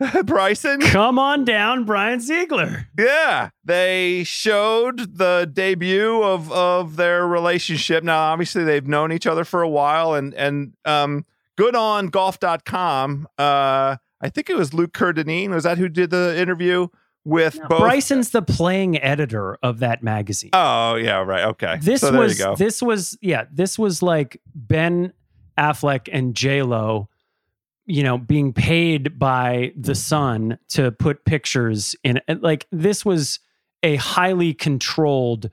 Bryson, 0.25 0.81
Come 0.81 1.19
on 1.19 1.45
down, 1.45 1.85
Brian 1.85 2.19
Zeigler. 2.19 2.87
yeah, 2.99 3.51
they 3.65 4.25
showed 4.25 5.17
the 5.17 5.49
debut 5.53 6.23
of 6.23 6.51
of 6.51 6.97
their 6.97 7.27
relationship. 7.27 8.03
Now, 8.03 8.19
obviously, 8.33 8.65
they've 8.65 8.87
known 8.87 9.13
each 9.13 9.27
other 9.27 9.45
for 9.45 9.63
a 9.63 9.69
while, 9.69 10.15
and 10.15 10.35
and 10.35 10.73
um, 10.85 11.25
good 11.57 11.77
on 11.77 12.09
golf.com. 12.09 13.29
Uh, 13.39 13.97
I 14.21 14.29
think 14.29 14.51
it 14.51 14.57
was 14.57 14.73
Luke 14.75 14.93
Kerr-Dineen. 14.93 15.51
Was 15.53 15.65
that 15.65 15.79
who 15.79 15.89
did 15.89 16.11
the 16.11 16.39
interview 16.41 16.89
with 17.25 17.59
both? 17.69 17.81
Bryson's 17.81 18.31
the 18.31 18.43
playing 18.43 19.01
editor 19.01 19.57
of 19.63 19.81
that 19.81 20.03
magazine. 20.03 20.51
Oh 20.53 20.97
yeah, 20.97 21.23
right. 21.23 21.45
Okay. 21.47 21.79
this 21.81 22.01
so 22.01 22.11
there 22.11 22.21
was 22.21 22.39
you 22.39 22.45
go. 22.45 22.57
this 22.57 22.83
was 22.83 23.17
yeah 23.21 23.45
this 23.53 23.79
was 23.79 24.03
like 24.03 24.41
Ben 24.55 25.13
Affleck 25.59 26.09
and 26.13 26.35
J 26.35 26.63
Lo, 26.63 27.09
you 27.87 28.03
know, 28.03 28.19
being 28.19 28.53
paid 28.53 29.19
by 29.19 29.73
the 29.77 29.95
Sun 29.95 30.59
to 30.71 30.93
put 30.93 31.25
pictures 31.25 31.95
in. 32.03 32.21
Like 32.29 32.67
this 32.73 33.05
was 33.05 33.39
a 33.83 33.97
highly 33.97 34.55
controlled 34.55 35.51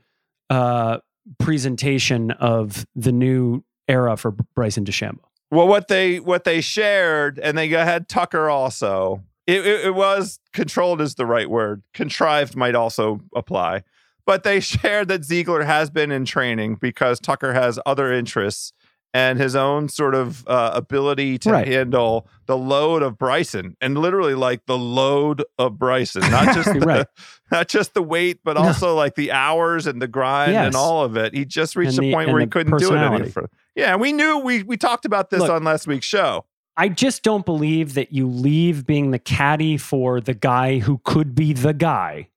uh, 0.48 0.98
presentation 1.38 2.30
of 2.32 2.86
the 2.94 3.12
new 3.12 3.62
era 3.88 4.16
for 4.16 4.32
Bryson 4.54 4.84
DeChambeau. 4.84 5.18
Well, 5.50 5.66
what 5.66 5.88
they 5.88 6.20
what 6.20 6.44
they 6.44 6.60
shared, 6.60 7.38
and 7.38 7.58
they 7.58 7.68
had 7.68 8.08
Tucker 8.08 8.48
also. 8.48 9.24
It, 9.50 9.66
it, 9.66 9.86
it 9.86 9.94
was 9.94 10.38
controlled 10.52 11.00
is 11.00 11.14
the 11.16 11.26
right 11.26 11.50
word. 11.50 11.82
Contrived 11.94 12.56
might 12.56 12.74
also 12.74 13.20
apply, 13.34 13.82
but 14.26 14.44
they 14.44 14.60
shared 14.72 15.08
that 15.08 15.22
Zeigler 15.22 15.64
has 15.64 15.90
been 15.90 16.10
in 16.12 16.24
training 16.24 16.76
because 16.76 17.18
Tucker 17.20 17.52
has 17.52 17.78
other 17.84 18.12
interests 18.12 18.72
and 19.12 19.40
his 19.40 19.56
own 19.56 19.88
sort 19.88 20.14
of 20.14 20.46
uh, 20.46 20.70
ability 20.72 21.36
to 21.38 21.50
Right. 21.50 21.66
handle 21.66 22.28
the 22.46 22.56
load 22.56 23.02
of 23.02 23.18
Bryson, 23.18 23.76
and 23.80 23.98
literally 23.98 24.34
like 24.36 24.66
the 24.66 24.78
load 24.78 25.42
of 25.58 25.80
Bryson, 25.80 26.20
not 26.30 26.54
just 26.54 26.72
the, 26.72 26.78
Right. 26.78 27.06
not 27.50 27.66
just 27.66 27.94
the 27.94 28.04
weight, 28.04 28.38
but 28.44 28.54
No. 28.54 28.62
also 28.62 28.94
like 28.94 29.16
the 29.16 29.32
hours 29.32 29.88
and 29.88 30.00
the 30.00 30.06
grind 30.06 30.52
Yes. 30.52 30.66
and 30.66 30.76
all 30.76 31.02
of 31.02 31.16
it. 31.16 31.34
He 31.34 31.44
just 31.44 31.74
reached 31.74 31.98
And 31.98 32.06
a 32.06 32.06
the- 32.06 32.12
point 32.12 32.30
where 32.30 32.40
he 32.40 32.46
couldn't 32.46 32.78
do 32.78 32.94
it 32.94 32.98
anymore. 32.98 33.50
Yeah, 33.74 33.92
and 33.94 34.00
we 34.00 34.12
knew 34.12 34.38
we 34.38 34.62
we 34.62 34.76
talked 34.76 35.04
about 35.06 35.30
this 35.30 35.40
Look, 35.40 35.50
on 35.50 35.64
last 35.64 35.88
week's 35.88 36.06
show. 36.06 36.44
I 36.76 36.88
just 36.88 37.22
don't 37.22 37.44
believe 37.44 37.94
that 37.94 38.12
you 38.12 38.26
leave 38.26 38.86
being 38.86 39.10
the 39.10 39.18
caddy 39.18 39.76
for 39.76 40.20
the 40.20 40.34
guy 40.34 40.78
who 40.78 40.98
could 41.04 41.34
be 41.34 41.52
the 41.52 41.74
guy 41.74 42.28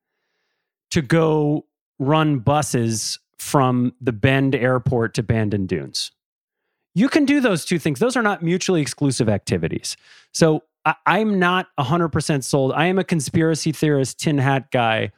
to 0.91 1.01
go 1.01 1.65
run 1.99 2.39
buses 2.39 3.19
from 3.37 3.93
the 4.01 4.11
Bend 4.11 4.55
Airport 4.55 5.13
to 5.15 5.23
Bandon 5.23 5.65
Dunes. 5.65 6.11
You 6.95 7.09
can 7.09 7.25
do 7.25 7.39
those 7.39 7.65
two 7.65 7.79
things. 7.79 7.99
Those 7.99 8.15
are 8.15 8.21
not 8.21 8.43
mutually 8.43 8.81
exclusive 8.81 9.27
activities. 9.27 9.97
So 10.31 10.63
I, 10.85 10.95
I'm 11.05 11.39
not 11.39 11.67
100% 11.79 12.43
sold. 12.43 12.73
I 12.73 12.85
am 12.85 12.99
a 12.99 13.03
conspiracy 13.03 13.71
theorist, 13.71 14.19
tin 14.19 14.37
hat 14.37 14.71
guy 14.71 15.11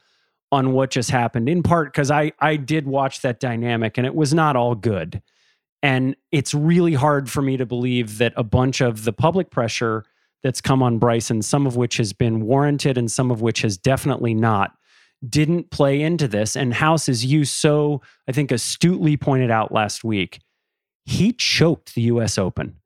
on 0.52 0.72
what 0.72 0.90
just 0.90 1.10
happened, 1.10 1.48
in 1.48 1.62
part 1.62 1.92
because 1.92 2.10
I, 2.10 2.32
I 2.38 2.56
did 2.56 2.86
watch 2.86 3.20
that 3.22 3.40
dynamic 3.40 3.98
and 3.98 4.06
it 4.06 4.14
was 4.14 4.32
not 4.32 4.56
all 4.56 4.74
good. 4.74 5.22
And 5.82 6.16
it's 6.32 6.54
really 6.54 6.94
hard 6.94 7.30
for 7.30 7.42
me 7.42 7.56
to 7.56 7.66
believe 7.66 8.18
that 8.18 8.32
a 8.36 8.42
bunch 8.42 8.80
of 8.80 9.04
the 9.04 9.12
public 9.12 9.50
pressure 9.50 10.04
that's 10.42 10.60
come 10.60 10.82
on 10.82 10.98
Bryson, 10.98 11.42
some 11.42 11.66
of 11.66 11.76
which 11.76 11.96
has 11.96 12.12
been 12.12 12.40
warranted 12.40 12.96
and 12.96 13.10
some 13.10 13.30
of 13.30 13.40
which 13.42 13.62
has 13.62 13.76
definitely 13.76 14.34
not, 14.34 14.72
didn't 15.28 15.70
play 15.70 16.02
into 16.02 16.28
this. 16.28 16.56
And 16.56 16.74
House, 16.74 17.08
as 17.08 17.24
you 17.24 17.44
so, 17.44 18.02
I 18.28 18.32
think, 18.32 18.50
astutely 18.50 19.16
pointed 19.16 19.50
out 19.50 19.72
last 19.72 20.04
week, 20.04 20.40
he 21.04 21.32
choked 21.32 21.94
the 21.94 22.02
US 22.02 22.38
Open. 22.38 22.76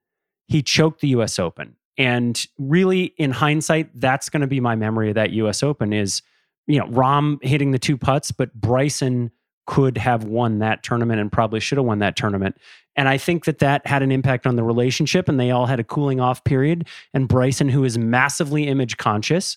He 0.49 0.63
choked 0.63 1.01
the 1.01 1.09
US 1.09 1.39
Open. 1.39 1.77
And 1.97 2.47
really, 2.59 3.15
in 3.19 3.31
hindsight, 3.31 3.91
that's 3.95 4.29
going 4.29 4.41
to 4.41 4.47
be 4.47 4.61
my 4.61 4.75
memory 4.75 5.11
of 5.11 5.17
that 5.17 5.33
US 5.33 5.63
Open 5.63 5.93
is, 5.93 6.23
you 6.67 6.79
know, 6.79 6.87
Rahm 6.87 7.43
hitting 7.43 7.73
the 7.73 7.79
two 7.79 7.99
putts, 7.99 8.33
but 8.33 8.55
Bryson 8.55 9.31
could 9.71 9.97
have 9.97 10.25
won 10.25 10.59
that 10.59 10.83
tournament 10.83 11.21
and 11.21 11.31
probably 11.31 11.61
should 11.61 11.79
have 11.79 11.85
won 11.85 12.01
that 12.01 12.17
tournament. 12.17 12.57
And 12.97 13.09
I 13.09 13.19
think 13.19 13.45
that 13.45 13.61
that 13.61 13.87
had 13.87 14.03
an 14.03 14.11
impact 14.11 14.45
on 14.45 14.57
the 14.57 14.65
relationship, 14.65 15.29
and 15.29 15.39
they 15.39 15.53
all 15.53 15.67
had 15.67 15.79
a 15.79 15.85
cooling 15.85 16.19
off 16.19 16.43
period. 16.43 16.89
And 17.15 17.29
Bryson, 17.29 17.69
who 17.69 17.85
is 17.85 17.97
massively 17.97 18.67
image 18.67 18.97
conscious, 18.97 19.57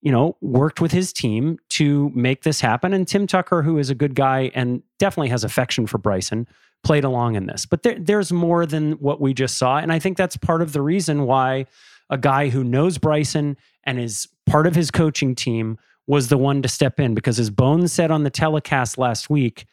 you 0.00 0.12
know, 0.12 0.36
worked 0.40 0.80
with 0.80 0.92
his 0.92 1.12
team 1.12 1.58
to 1.70 2.12
make 2.14 2.44
this 2.44 2.60
happen. 2.60 2.94
And 2.94 3.06
Tim 3.08 3.26
Tucker, 3.26 3.62
who 3.62 3.78
is 3.78 3.90
a 3.90 3.96
good 3.96 4.14
guy 4.14 4.52
and 4.54 4.80
definitely 5.00 5.30
has 5.30 5.42
affection 5.42 5.88
for 5.88 5.98
Bryson, 5.98 6.46
played 6.84 7.02
along 7.02 7.34
in 7.34 7.46
this. 7.46 7.66
But 7.66 7.82
there, 7.82 7.98
there's 7.98 8.30
more 8.30 8.64
than 8.64 8.92
what 8.92 9.20
we 9.20 9.34
just 9.34 9.58
saw. 9.58 9.78
And 9.78 9.92
I 9.92 9.98
think 9.98 10.16
that's 10.16 10.36
part 10.36 10.62
of 10.62 10.72
the 10.72 10.82
reason 10.82 11.26
why 11.26 11.66
a 12.10 12.16
guy 12.16 12.48
who 12.48 12.62
knows 12.62 12.96
Bryson 12.96 13.56
and 13.82 13.98
is 13.98 14.28
part 14.46 14.68
of 14.68 14.76
his 14.76 14.92
coaching 14.92 15.34
team 15.34 15.78
was 16.08 16.28
the 16.28 16.38
one 16.38 16.62
to 16.62 16.68
step 16.68 16.98
in 16.98 17.14
because 17.14 17.38
as 17.38 17.50
Bones 17.50 17.92
said 17.92 18.10
on 18.10 18.24
the 18.24 18.30
telecast 18.30 18.98
last 18.98 19.30
week, 19.30 19.66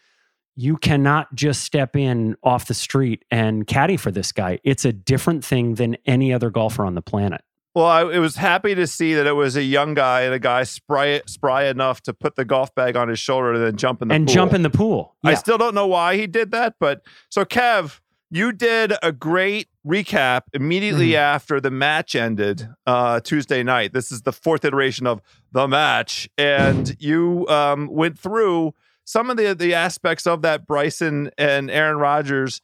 you 0.56 0.78
cannot 0.78 1.34
just 1.34 1.64
step 1.64 1.96
in 1.96 2.36
off 2.44 2.68
the 2.68 2.74
street 2.74 3.26
and 3.32 3.66
caddy 3.66 3.98
for 3.98 4.12
this 4.12 4.32
guy. 4.32 4.60
It's 4.64 4.86
a 4.86 4.94
different 4.94 5.44
thing 5.44 5.76
than 5.76 5.98
any 6.06 6.32
other 6.32 6.50
golfer 6.50 6.86
on 6.86 6.94
the 6.94 7.02
planet. 7.02 7.42
Well, 7.74 7.86
I 7.86 8.10
it 8.10 8.20
was 8.20 8.38
happy 8.38 8.74
to 8.76 8.88
see 8.88 9.16
that 9.16 9.28
it 9.28 9.34
was 9.34 9.58
a 9.58 9.64
young 9.64 9.96
guy 9.96 10.22
and 10.22 10.34
a 10.34 10.40
guy 10.40 10.64
spry 10.64 11.22
spry 11.26 11.66
enough 11.66 12.02
to 12.04 12.14
put 12.14 12.36
the 12.36 12.46
golf 12.46 12.74
bag 12.74 12.96
on 12.96 13.10
his 13.10 13.20
shoulder 13.20 13.54
and 13.54 13.64
then 13.64 13.76
jump 13.76 14.02
in 14.02 14.08
the 14.08 14.16
and 14.16 14.28
pool. 14.28 14.34
jump 14.34 14.54
in 14.54 14.62
the 14.62 14.70
pool. 14.70 15.16
I 15.24 15.34
still 15.34 15.58
don't 15.58 15.76
know 15.76 15.88
why 15.88 16.16
he 16.16 16.26
did 16.28 16.52
that, 16.52 16.76
but 16.80 17.02
so 17.30 17.44
Kev, 17.44 18.00
you 18.32 18.52
did 18.52 18.94
a 19.04 19.12
great 19.12 19.68
recap 19.86 20.42
immediately 20.54 21.10
Mm-hmm. 21.12 21.36
after 21.36 21.62
the 21.62 21.72
match 21.72 22.16
ended 22.16 22.68
uh, 22.88 23.20
Tuesday 23.20 23.64
night. 23.64 23.94
This 23.94 24.12
is 24.12 24.24
the 24.24 24.34
fourth 24.34 24.66
iteration 24.66 25.06
of 25.08 25.22
the 25.52 25.68
match, 25.68 26.28
and 26.38 26.96
you 27.00 27.48
um, 27.48 27.88
went 27.88 28.18
through 28.18 28.74
some 29.04 29.30
of 29.30 29.38
the 29.38 29.54
the 29.54 29.74
aspects 29.74 30.26
of 30.26 30.42
that 30.42 30.66
Bryson 30.66 31.30
and 31.38 31.70
Aaron 31.70 31.98
Rodgers 31.98 32.62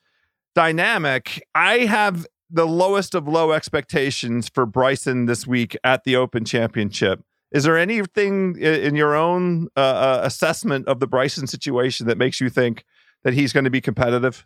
dynamic. 0.56 1.42
I 1.56 1.80
have 1.80 2.26
the 2.50 2.68
lowest 2.68 3.16
of 3.16 3.28
low 3.28 3.52
expectations 3.52 4.50
for 4.50 4.66
Bryson 4.66 5.26
this 5.26 5.48
week 5.48 5.78
at 5.84 6.04
the 6.04 6.16
Open 6.16 6.44
Championship. 6.44 7.24
Is 7.52 7.64
there 7.64 7.78
anything 7.78 8.58
in 8.58 8.96
your 8.96 9.16
own 9.16 9.68
uh, 9.78 9.80
uh, 9.80 10.22
assessment 10.24 10.88
of 10.88 11.00
the 11.00 11.08
Bryson 11.08 11.48
situation 11.48 12.08
that 12.08 12.18
makes 12.18 12.42
you 12.42 12.50
think 12.50 12.84
that 13.24 13.34
he's 13.34 13.54
going 13.54 13.64
to 13.66 13.70
be 13.70 13.82
competitive? 13.82 14.46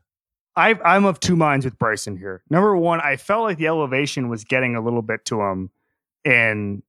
I, 0.55 0.75
I'm 0.85 1.05
of 1.05 1.19
two 1.19 1.35
minds 1.35 1.65
with 1.65 1.77
Bryson 1.77 2.17
here. 2.17 2.41
Number 2.49 2.75
one, 2.77 3.01
I 3.01 3.17
felt 3.17 3.43
like 3.43 3.57
the 3.57 3.67
elevation 3.67 4.29
was 4.29 4.43
getting 4.43 4.75
a 4.75 4.81
little 4.81 5.01
bit 5.01 5.25
to 5.25 5.41
him 5.41 5.69
in 6.23 6.81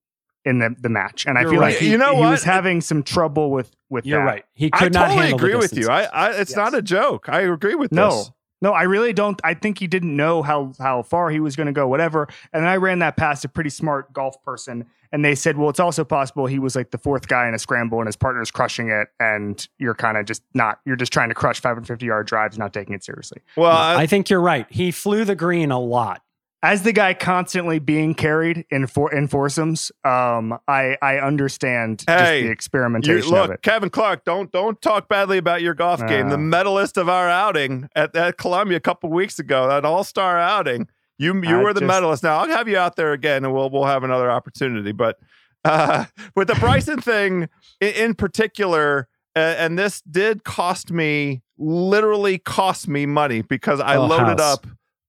in 0.44 0.60
the, 0.60 0.76
the 0.78 0.88
match, 0.88 1.26
and 1.26 1.36
I 1.36 1.40
You're 1.40 1.50
feel 1.50 1.60
right. 1.60 1.72
like 1.72 1.78
he, 1.80 1.90
You 1.90 1.98
know 1.98 2.14
he 2.14 2.20
what? 2.20 2.30
was 2.30 2.44
having 2.44 2.80
some 2.80 3.02
trouble 3.02 3.50
with 3.50 3.74
with 3.90 4.06
You're 4.06 4.20
that. 4.20 4.24
right. 4.26 4.44
He 4.54 4.70
I 4.72 4.78
could 4.78 4.92
not 4.92 5.06
totally 5.08 5.22
handle 5.22 5.38
the 5.38 5.44
agree 5.46 5.56
with 5.56 5.76
you. 5.76 5.88
I, 5.88 6.02
I 6.04 6.30
it's 6.40 6.50
Yes. 6.52 6.56
not 6.56 6.74
a 6.74 6.82
joke. 6.82 7.28
I 7.28 7.40
agree 7.40 7.74
with 7.74 7.90
No, 7.90 8.10
this. 8.10 8.30
No, 8.62 8.72
I 8.72 8.82
really 8.82 9.12
don't. 9.12 9.40
I 9.44 9.54
think 9.54 9.78
he 9.78 9.86
didn't 9.86 10.14
know 10.16 10.42
how 10.42 10.72
how 10.78 11.02
far 11.02 11.30
he 11.30 11.40
was 11.40 11.56
going 11.56 11.66
to 11.66 11.72
go, 11.72 11.86
whatever. 11.86 12.28
And 12.52 12.62
then 12.62 12.68
I 12.68 12.76
ran 12.76 13.00
that 13.00 13.16
past 13.16 13.44
a 13.44 13.48
pretty 13.48 13.70
smart 13.70 14.12
golf 14.12 14.42
person, 14.42 14.86
and 15.12 15.24
they 15.24 15.34
said, 15.34 15.58
well, 15.58 15.68
it's 15.68 15.80
also 15.80 16.04
possible 16.04 16.46
he 16.46 16.58
was 16.58 16.74
like 16.74 16.90
the 16.90 16.98
fourth 16.98 17.28
guy 17.28 17.48
in 17.48 17.54
a 17.54 17.58
scramble, 17.58 17.98
and 17.98 18.06
his 18.06 18.16
partner's 18.16 18.50
crushing 18.50 18.88
it, 18.88 19.08
and 19.20 19.68
you're 19.78 19.94
kind 19.94 20.16
of 20.16 20.24
just 20.24 20.42
not. 20.54 20.80
You're 20.84 20.96
just 20.96 21.12
trying 21.12 21.28
to 21.28 21.34
crush 21.34 21.60
550 21.60 22.06
yard 22.06 22.26
drives, 22.26 22.56
not 22.58 22.72
taking 22.72 22.94
it 22.94 23.04
seriously. 23.04 23.42
Well, 23.56 23.70
I, 23.70 24.02
I 24.02 24.06
think 24.06 24.30
you're 24.30 24.40
right. 24.40 24.66
He 24.70 24.90
flew 24.90 25.24
the 25.24 25.36
green 25.36 25.70
a 25.70 25.78
lot. 25.78 26.22
As 26.62 26.82
the 26.82 26.92
guy 26.92 27.14
constantly 27.14 27.78
being 27.78 28.14
carried 28.14 28.64
in 28.70 28.86
for 28.86 29.12
in 29.14 29.28
foursomes, 29.28 29.92
um, 30.04 30.58
I 30.66 30.96
I 31.02 31.18
understand 31.18 31.98
just 32.00 32.08
Hey, 32.10 32.40
the 32.40 32.46
you, 32.46 32.52
experimentation 32.52 33.26
of 33.34 33.48
look, 33.48 33.50
it. 33.52 33.62
Kevin 33.62 33.90
Clark, 33.90 34.24
don't 34.24 34.50
don't 34.50 34.80
talk 34.80 35.08
badly 35.08 35.38
about 35.38 35.60
your 35.62 35.74
golf 35.74 36.00
game. 36.08 36.28
The 36.30 36.34
Uh. 36.36 36.38
medalist 36.38 36.96
of 36.96 37.08
our 37.08 37.28
outing 37.28 37.88
at, 37.94 38.16
at 38.16 38.38
Columbia 38.38 38.78
a 38.78 38.80
couple 38.80 39.10
weeks 39.10 39.38
ago, 39.38 39.68
that 39.68 39.84
All 39.84 40.02
Star 40.02 40.38
outing. 40.38 40.88
You 41.18 41.34
you 41.42 41.60
I 41.60 41.62
were 41.62 41.72
the 41.74 41.80
just- 41.80 41.88
medalist. 41.88 42.22
Now 42.22 42.38
I'll 42.38 42.48
have 42.48 42.68
you 42.68 42.78
out 42.78 42.96
there 42.96 43.12
again, 43.12 43.44
and 43.44 43.52
we'll 43.54 43.70
we'll 43.70 43.84
have 43.84 44.02
another 44.02 44.30
opportunity. 44.30 44.92
But 44.92 45.18
uh, 45.64 46.06
with 46.34 46.48
the 46.48 46.54
Bryson 46.56 47.00
thing 47.00 47.48
in, 47.80 47.88
in 47.90 48.14
particular, 48.14 49.08
uh, 49.36 49.38
and 49.58 49.78
this 49.78 50.00
did 50.00 50.42
cost 50.42 50.90
me 50.90 51.42
literally 51.58 52.38
cost 52.38 52.88
me 52.88 53.04
money 53.06 53.42
because 53.42 53.78
I 53.80 53.96
Oh, 53.96 54.06
loaded 54.06 54.40
House. 54.40 54.54
up 54.58 54.66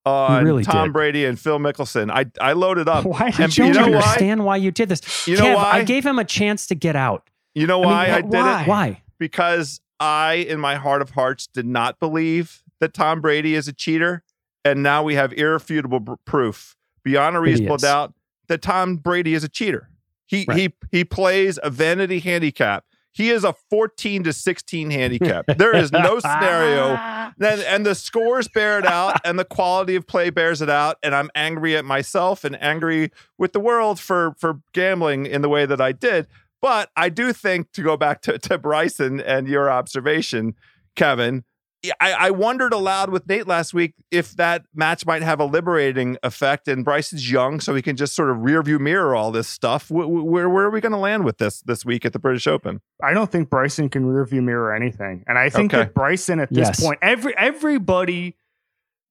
on 0.07 0.43
really 0.45 0.63
Tom 0.63 0.87
did. 0.87 0.93
Brady 0.93 1.25
and 1.25 1.39
Phil 1.39 1.59
Mickelson. 1.59 2.09
I 2.11 2.25
I 2.41 2.53
loaded 2.53 2.87
up. 2.87 3.05
Why 3.05 3.31
And 3.39 3.55
you 3.57 3.65
you 3.65 3.73
don't 3.73 3.81
know 3.83 3.87
do 3.89 3.91
why? 3.93 4.01
understand 4.03 4.45
why 4.45 4.57
you 4.57 4.71
did 4.71 4.89
this. 4.89 5.27
You 5.27 5.37
know 5.37 5.43
Kev, 5.45 5.55
why? 5.55 5.71
I 5.71 5.83
gave 5.83 6.05
him 6.05 6.19
a 6.19 6.25
chance 6.25 6.67
to 6.67 6.75
get 6.75 6.95
out. 6.95 7.29
You 7.55 7.67
know 7.67 7.79
I 7.83 7.85
mean, 7.85 7.91
why 7.91 8.05
I, 8.11 8.21
did 8.21 8.31
why? 8.31 8.61
it? 8.61 8.67
Why? 8.67 9.01
because 9.19 9.81
I, 9.99 10.33
in 10.35 10.59
my 10.59 10.75
heart 10.75 11.01
of 11.01 11.11
hearts, 11.11 11.47
did 11.47 11.65
not 11.65 11.99
believe 11.99 12.61
that 12.79 12.93
Tom 12.93 13.19
Brady 13.21 13.55
is 13.55 13.67
a 13.67 13.73
cheater. 13.73 14.23
And 14.63 14.83
now 14.83 15.01
we 15.01 15.15
have 15.15 15.33
irrefutable 15.33 15.99
br- 16.01 16.13
proof 16.25 16.75
beyond 17.03 17.35
a 17.35 17.39
reasonable 17.39 17.77
doubt 17.77 18.13
that 18.47 18.61
Tom 18.61 18.97
Brady 18.97 19.33
is 19.33 19.43
a 19.43 19.49
cheater. 19.49 19.89
He 20.27 20.45
Right. 20.47 20.57
he 20.57 20.73
he 20.91 21.03
plays 21.05 21.57
a 21.63 21.69
vanity 21.69 22.19
handicap. 22.19 22.83
He 23.17 23.31
is 23.31 23.43
a 23.43 23.55
14 23.71 24.23
to 24.25 24.33
16 24.33 24.91
handicap. 24.91 25.45
there 25.57 25.75
is 25.75 25.91
no 25.91 26.19
scenario 26.19 26.93
and, 27.39 27.61
and 27.61 27.85
the 27.85 27.95
scores 27.95 28.47
bear 28.47 28.77
it 28.77 28.85
out 28.85 29.19
and 29.25 29.39
the 29.39 29.45
quality 29.45 29.95
of 29.95 30.05
play 30.05 30.29
bears 30.29 30.61
it 30.61 30.69
out 30.69 30.97
and 31.03 31.15
i'm 31.15 31.29
angry 31.35 31.75
at 31.75 31.83
myself 31.83 32.43
and 32.43 32.61
angry 32.61 33.11
with 33.37 33.53
the 33.53 33.59
world 33.59 33.99
for 33.99 34.35
for 34.37 34.61
gambling 34.73 35.25
in 35.25 35.41
the 35.41 35.49
way 35.49 35.65
that 35.65 35.81
i 35.81 35.91
did 35.91 36.27
but 36.61 36.89
i 36.95 37.09
do 37.09 37.33
think 37.33 37.71
to 37.71 37.81
go 37.81 37.97
back 37.97 38.21
to, 38.21 38.37
to 38.37 38.57
bryson 38.57 39.19
and 39.19 39.47
your 39.47 39.69
observation 39.69 40.53
kevin 40.95 41.43
I, 41.99 42.11
I 42.27 42.31
wondered 42.31 42.73
aloud 42.73 43.09
with 43.09 43.27
Nate 43.27 43.47
last 43.47 43.73
week 43.73 43.93
if 44.11 44.31
that 44.37 44.63
match 44.73 45.05
might 45.05 45.21
have 45.21 45.39
a 45.39 45.45
liberating 45.45 46.17
effect, 46.23 46.67
and 46.67 46.83
Bryson's 46.85 47.29
young, 47.31 47.59
so 47.59 47.73
he 47.75 47.81
can 47.81 47.95
just 47.95 48.15
sort 48.15 48.29
of 48.29 48.37
rear 48.39 48.61
view 48.63 48.79
mirror 48.79 49.15
all 49.15 49.31
this 49.31 49.47
stuff. 49.47 49.89
Where, 49.91 50.07
where, 50.07 50.49
where 50.49 50.65
are 50.65 50.69
we 50.69 50.81
going 50.81 50.91
to 50.91 50.97
land 50.97 51.25
with 51.25 51.37
this 51.37 51.61
this 51.61 51.85
week 51.85 52.05
at 52.05 52.13
the 52.13 52.19
British 52.19 52.47
Open? 52.47 52.81
I 53.03 53.13
don't 53.13 53.31
think 53.31 53.49
Bryson 53.49 53.89
can 53.89 54.05
rearview 54.05 54.43
mirror 54.43 54.73
anything. 54.75 55.23
And 55.27 55.37
I 55.37 55.49
think 55.49 55.73
Okay. 55.73 55.83
that 55.83 55.93
Bryson 55.93 56.39
at 56.39 56.49
this 56.49 56.67
Yes. 56.69 56.79
point, 56.81 56.99
every 57.01 57.35
everybody, 57.37 58.35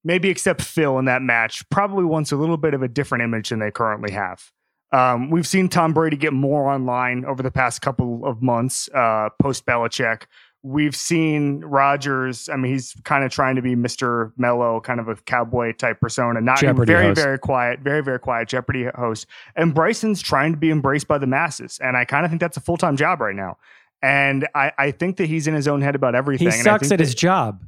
maybe 0.04 0.28
except 0.28 0.62
Phil 0.62 0.98
in 0.98 1.04
that 1.06 1.22
match, 1.22 1.68
probably 1.70 2.04
wants 2.04 2.32
a 2.32 2.36
little 2.36 2.56
bit 2.56 2.74
of 2.74 2.82
a 2.82 2.88
different 2.88 3.22
image 3.24 3.48
than 3.50 3.58
they 3.58 3.70
currently 3.70 4.12
have. 4.12 4.50
Um, 4.92 5.30
we've 5.30 5.46
seen 5.48 5.68
Tom 5.68 5.92
Brady 5.92 6.16
get 6.16 6.32
more 6.32 6.70
online 6.72 7.24
over 7.24 7.42
the 7.42 7.50
past 7.50 7.82
couple 7.82 8.24
of 8.24 8.40
months, 8.40 8.88
uh, 8.94 9.30
post 9.42 9.66
Belichick, 9.66 10.22
we've 10.66 10.96
seen 10.96 11.60
Rodgers. 11.60 12.48
I 12.48 12.56
mean, 12.56 12.72
he's 12.72 12.94
kind 13.04 13.22
of 13.24 13.30
trying 13.30 13.54
to 13.56 13.62
be 13.62 13.76
Mr. 13.76 14.32
Mellow, 14.36 14.80
kind 14.80 14.98
of 14.98 15.08
a 15.08 15.14
cowboy 15.14 15.72
type 15.72 16.00
persona, 16.00 16.40
not 16.40 16.60
very, 16.60 17.06
host. 17.06 17.20
very 17.20 17.38
quiet, 17.38 17.80
very, 17.80 18.02
very 18.02 18.18
quiet 18.18 18.48
Jeopardy 18.48 18.86
host. 18.96 19.26
And 19.54 19.72
Bryson's 19.74 20.20
trying 20.20 20.52
to 20.52 20.58
be 20.58 20.70
embraced 20.70 21.06
by 21.06 21.18
the 21.18 21.26
masses. 21.26 21.78
And 21.82 21.96
I 21.96 22.04
kind 22.04 22.24
of 22.24 22.30
think 22.32 22.40
that's 22.40 22.56
a 22.56 22.60
full 22.60 22.76
time 22.76 22.96
job 22.96 23.20
right 23.20 23.34
now. 23.36 23.58
And 24.02 24.46
I, 24.54 24.72
I 24.76 24.90
think 24.90 25.18
that 25.18 25.26
he's 25.28 25.46
in 25.46 25.54
his 25.54 25.68
own 25.68 25.82
head 25.82 25.94
about 25.94 26.14
everything. 26.14 26.48
He 26.48 26.52
And 26.58 26.60
I 26.60 26.64
sucks 26.72 26.86
at 26.90 26.98
that- 26.98 27.00
his 27.00 27.14
job, 27.14 27.62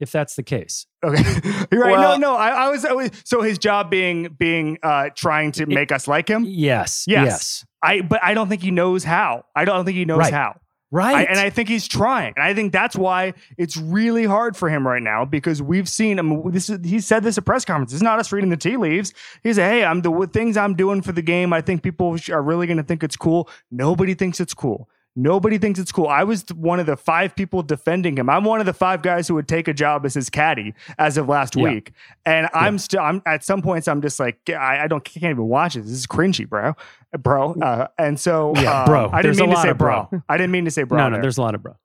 if 0.00 0.10
that's 0.10 0.34
the 0.34 0.42
case. 0.42 0.86
Okay, 1.04 1.22
you're 1.72 1.82
right. 1.82 1.92
Well- 1.92 2.18
no, 2.18 2.32
no. 2.32 2.36
I, 2.36 2.48
I, 2.48 2.68
was, 2.70 2.84
I 2.84 2.92
was 2.92 3.10
so 3.24 3.42
his 3.42 3.58
job 3.58 3.90
being 3.90 4.34
being 4.38 4.78
uh 4.82 5.10
trying 5.14 5.52
to 5.52 5.66
make 5.66 5.92
us 5.92 6.08
like 6.08 6.28
him. 6.28 6.44
Yes. 6.46 7.04
Yes. 7.06 7.26
Yes. 7.26 7.66
I 7.82 8.00
but 8.00 8.22
I 8.24 8.32
don't 8.34 8.48
think 8.48 8.62
he 8.62 8.70
knows 8.70 9.04
how. 9.04 9.44
I 9.54 9.64
don't 9.66 9.84
think 9.84 9.96
he 9.96 10.04
knows 10.04 10.18
Right. 10.20 10.32
how. 10.32 10.56
Right. 10.92 11.16
I, 11.16 11.22
and 11.22 11.38
I 11.38 11.48
think 11.48 11.70
he's 11.70 11.88
trying. 11.88 12.34
And 12.36 12.44
I 12.44 12.52
think 12.52 12.70
that's 12.70 12.94
why 12.94 13.32
it's 13.56 13.78
really 13.78 14.26
hard 14.26 14.58
for 14.58 14.68
him 14.68 14.86
right 14.86 15.02
now 15.02 15.24
because 15.24 15.62
we've 15.62 15.88
seen 15.88 16.18
him. 16.18 16.52
This 16.52 16.68
is, 16.68 16.80
he 16.84 17.00
said 17.00 17.24
this 17.24 17.38
at 17.38 17.46
press 17.46 17.64
conference. 17.64 17.94
It's 17.94 18.02
not 18.02 18.18
us 18.18 18.30
reading 18.30 18.50
the 18.50 18.58
tea 18.58 18.76
leaves. 18.76 19.14
He 19.42 19.54
said, 19.54 19.70
Hey, 19.70 19.84
I'm 19.84 20.02
the 20.02 20.28
things 20.30 20.58
I'm 20.58 20.74
doing 20.74 21.00
for 21.00 21.12
the 21.12 21.22
game. 21.22 21.54
I 21.54 21.62
think 21.62 21.82
people 21.82 22.18
are 22.30 22.42
really 22.42 22.66
going 22.66 22.76
to 22.76 22.82
think 22.82 23.02
it's 23.02 23.16
cool. 23.16 23.48
Nobody 23.70 24.12
thinks 24.12 24.38
it's 24.38 24.52
cool. 24.52 24.90
Nobody 25.14 25.58
thinks 25.58 25.78
it's 25.78 25.92
cool. 25.92 26.06
I 26.08 26.24
was 26.24 26.44
one 26.54 26.80
of 26.80 26.86
the 26.86 26.96
five 26.96 27.36
people 27.36 27.62
defending 27.62 28.16
him. 28.16 28.30
I'm 28.30 28.44
one 28.44 28.60
of 28.60 28.66
the 28.66 28.72
five 28.72 29.02
guys 29.02 29.28
who 29.28 29.34
would 29.34 29.46
take 29.46 29.68
a 29.68 29.74
job 29.74 30.06
as 30.06 30.14
his 30.14 30.30
caddy 30.30 30.72
as 30.98 31.18
of 31.18 31.28
last 31.28 31.54
Yeah. 31.54 31.64
week. 31.64 31.92
And 32.24 32.48
I'm 32.54 32.78
still, 32.78 33.00
I'm 33.00 33.20
at 33.26 33.44
some 33.44 33.60
points, 33.60 33.88
I'm 33.88 34.00
just 34.00 34.18
like, 34.18 34.38
I, 34.48 34.84
I 34.84 34.86
don't, 34.88 35.04
can't 35.04 35.24
even 35.24 35.48
watch 35.48 35.76
it. 35.76 35.82
This 35.82 35.90
is 35.92 36.06
cringy, 36.06 36.48
bro, 36.48 36.74
bro. 37.18 37.52
Uh, 37.54 37.88
and 37.98 38.18
so, 38.18 38.54
Yeah, 38.56 38.70
uh, 38.84 38.86
bro. 38.86 39.10
I 39.12 39.20
didn't 39.20 39.38
a 39.38 39.46
mean 39.46 39.54
to 39.54 39.60
say 39.60 39.72
bro. 39.72 40.08
bro. 40.10 40.22
I 40.30 40.38
didn't 40.38 40.52
mean 40.52 40.64
to 40.64 40.70
say 40.70 40.84
bro. 40.84 40.96
no, 40.96 41.08
no, 41.10 41.16
there. 41.16 41.22
there's 41.22 41.36
a 41.36 41.42
lot 41.42 41.54
of 41.54 41.62
bro. 41.62 41.76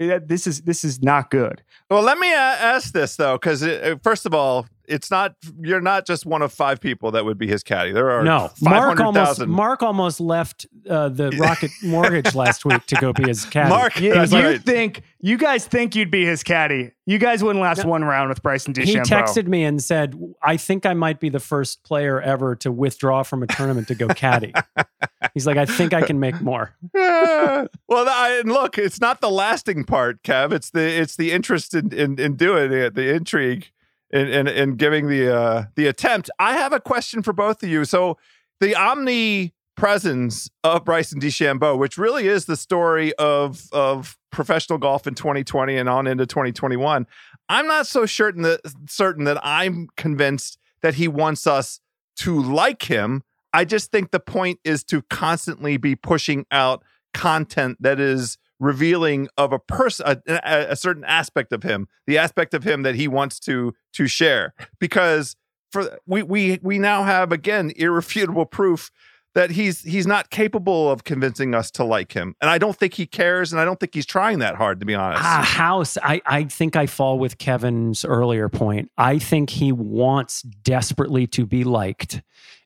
Yeah, 0.00 0.18
this 0.18 0.48
is 0.48 0.62
this 0.62 0.82
is 0.82 1.00
not 1.00 1.30
good. 1.30 1.62
Well, 1.88 2.02
let 2.02 2.18
me 2.18 2.32
a- 2.32 2.36
ask 2.36 2.92
this 2.92 3.14
though, 3.14 3.34
because 3.38 3.64
first 4.02 4.26
of 4.26 4.34
all, 4.34 4.66
it's 4.88 5.10
not 5.10 5.34
you're 5.60 5.80
not 5.80 6.06
just 6.06 6.26
one 6.26 6.42
of 6.42 6.52
five 6.52 6.80
people 6.80 7.10
that 7.12 7.24
would 7.24 7.38
be 7.38 7.46
his 7.46 7.62
caddy. 7.62 7.92
There 7.92 8.10
are 8.10 8.22
No, 8.22 8.48
five 8.48 8.60
Mark 8.62 9.00
almost 9.00 9.26
thousand. 9.26 9.50
Mark 9.50 9.82
almost 9.82 10.20
left 10.20 10.66
uh, 10.88 11.08
the 11.08 11.30
Rocket 11.38 11.70
Mortgage 11.82 12.34
last 12.34 12.64
week 12.64 12.84
to 12.86 12.96
go 12.96 13.12
be 13.12 13.24
his 13.24 13.44
caddy. 13.46 13.70
Mark, 13.70 13.94
He 13.94 14.06
You, 14.06 14.14
that's 14.14 14.32
you 14.32 14.38
right. 14.40 14.62
think 14.62 15.02
you 15.20 15.38
guys 15.38 15.66
think 15.66 15.94
you'd 15.94 16.10
be 16.10 16.24
his 16.26 16.42
caddy? 16.42 16.92
You 17.06 17.18
guys 17.18 17.42
wouldn't 17.44 17.62
last 17.62 17.84
one 17.84 18.02
round 18.04 18.30
with 18.30 18.42
Bryson 18.42 18.72
DeChambeau. 18.72 18.86
he 18.86 18.96
texted 18.96 19.46
me 19.46 19.64
and 19.64 19.82
said, 19.82 20.14
"I 20.42 20.56
think 20.56 20.86
I 20.86 20.94
might 20.94 21.20
be 21.20 21.28
the 21.28 21.40
first 21.40 21.82
player 21.84 22.20
ever 22.20 22.56
to 22.56 22.72
withdraw 22.72 23.22
from 23.22 23.42
a 23.42 23.46
tournament 23.46 23.88
to 23.88 23.94
go 23.94 24.08
caddy." 24.08 24.54
He's 25.34 25.46
like, 25.46 25.56
"I 25.58 25.66
think 25.66 25.92
I 25.92 26.02
can 26.02 26.18
make 26.20 26.40
more." 26.40 26.74
well, 26.94 27.68
I, 27.90 28.38
and 28.40 28.50
look, 28.50 28.78
it's 28.78 29.00
not 29.00 29.20
the 29.20 29.30
lasting 29.30 29.84
part, 29.84 30.22
Kev. 30.22 30.52
It's 30.52 30.70
the 30.70 30.82
it's 30.82 31.16
the 31.16 31.32
interest 31.32 31.74
in 31.74 31.92
in, 31.92 32.18
in 32.18 32.36
doing 32.36 32.72
it, 32.72 32.94
the 32.94 33.14
intrigue, 33.14 33.70
in 34.14 34.28
in, 34.28 34.48
in 34.48 34.76
giving 34.76 35.08
the 35.08 35.36
uh, 35.36 35.64
the 35.74 35.88
attempt. 35.88 36.30
I 36.38 36.54
have 36.54 36.72
a 36.72 36.80
question 36.80 37.22
for 37.22 37.34
both 37.34 37.62
of 37.62 37.68
you. 37.68 37.84
So 37.84 38.16
the 38.60 38.76
omnipresence 38.76 40.48
of 40.62 40.84
Bryson 40.84 41.20
DeChambeau, 41.20 41.76
which 41.76 41.98
really 41.98 42.28
is 42.28 42.46
the 42.46 42.56
story 42.56 43.12
of 43.16 43.66
of 43.72 44.16
professional 44.30 44.78
golf 44.78 45.06
in 45.06 45.14
2020 45.14 45.76
and 45.76 45.88
on 45.88 46.06
into 46.06 46.26
2021. 46.26 47.06
I'm 47.48 47.66
not 47.66 47.86
so 47.86 48.06
certain 48.06 48.42
that 48.42 48.60
certain 48.88 49.24
that 49.24 49.38
I'm 49.44 49.88
convinced 49.96 50.58
that 50.80 50.94
he 50.94 51.08
wants 51.08 51.46
us 51.46 51.80
to 52.18 52.40
like 52.40 52.84
him. 52.84 53.22
I 53.52 53.64
just 53.64 53.90
think 53.90 54.10
the 54.10 54.20
point 54.20 54.60
is 54.64 54.84
to 54.84 55.02
constantly 55.02 55.76
be 55.76 55.96
pushing 55.96 56.46
out 56.50 56.82
content 57.12 57.78
that 57.80 58.00
is 58.00 58.38
revealing 58.60 59.28
of 59.36 59.52
a 59.52 59.58
person 59.58 60.06
a, 60.26 60.40
a- 60.70 60.76
certain 60.76 61.04
aspect 61.04 61.52
of 61.52 61.62
him 61.62 61.88
the 62.06 62.16
aspect 62.18 62.54
of 62.54 62.64
him 62.64 62.82
that 62.82 62.94
he 62.94 63.08
wants 63.08 63.38
to 63.40 63.74
to 63.92 64.06
share. 64.06 64.54
Because 64.78 65.36
for 65.72 65.98
we 66.06 66.22
we 66.22 66.58
we 66.62 66.78
now 66.78 67.02
have 67.04 67.32
again 67.32 67.72
irrefutable 67.76 68.46
proof 68.46 68.90
that 69.34 69.50
he's 69.50 69.80
he's 69.80 70.06
not 70.06 70.30
capable 70.30 70.88
of 70.88 71.02
convincing 71.02 71.54
us 71.56 71.68
to 71.72 71.82
like 71.82 72.12
him. 72.12 72.36
And 72.40 72.48
i 72.48 72.56
don't 72.58 72.76
think 72.76 72.94
he 72.94 73.06
cares 73.06 73.52
and 73.52 73.60
i 73.60 73.64
don't 73.64 73.80
think 73.80 73.92
he's 73.92 74.06
trying 74.06 74.38
that 74.38 74.54
hard 74.54 74.78
to 74.80 74.86
be 74.86 74.94
honest. 74.94 75.22
Ah, 75.24 75.42
House, 75.44 75.98
I, 76.02 76.20
I 76.24 76.44
think 76.44 76.76
I 76.76 76.86
fall 76.86 77.18
with 77.18 77.38
Kevin's 77.38 78.04
earlier 78.04 78.48
point. 78.48 78.90
I 78.96 79.18
think 79.18 79.50
he 79.50 79.72
wants 79.72 80.42
desperately 80.42 81.26
to 81.28 81.44
be 81.46 81.64
liked, 81.64 82.22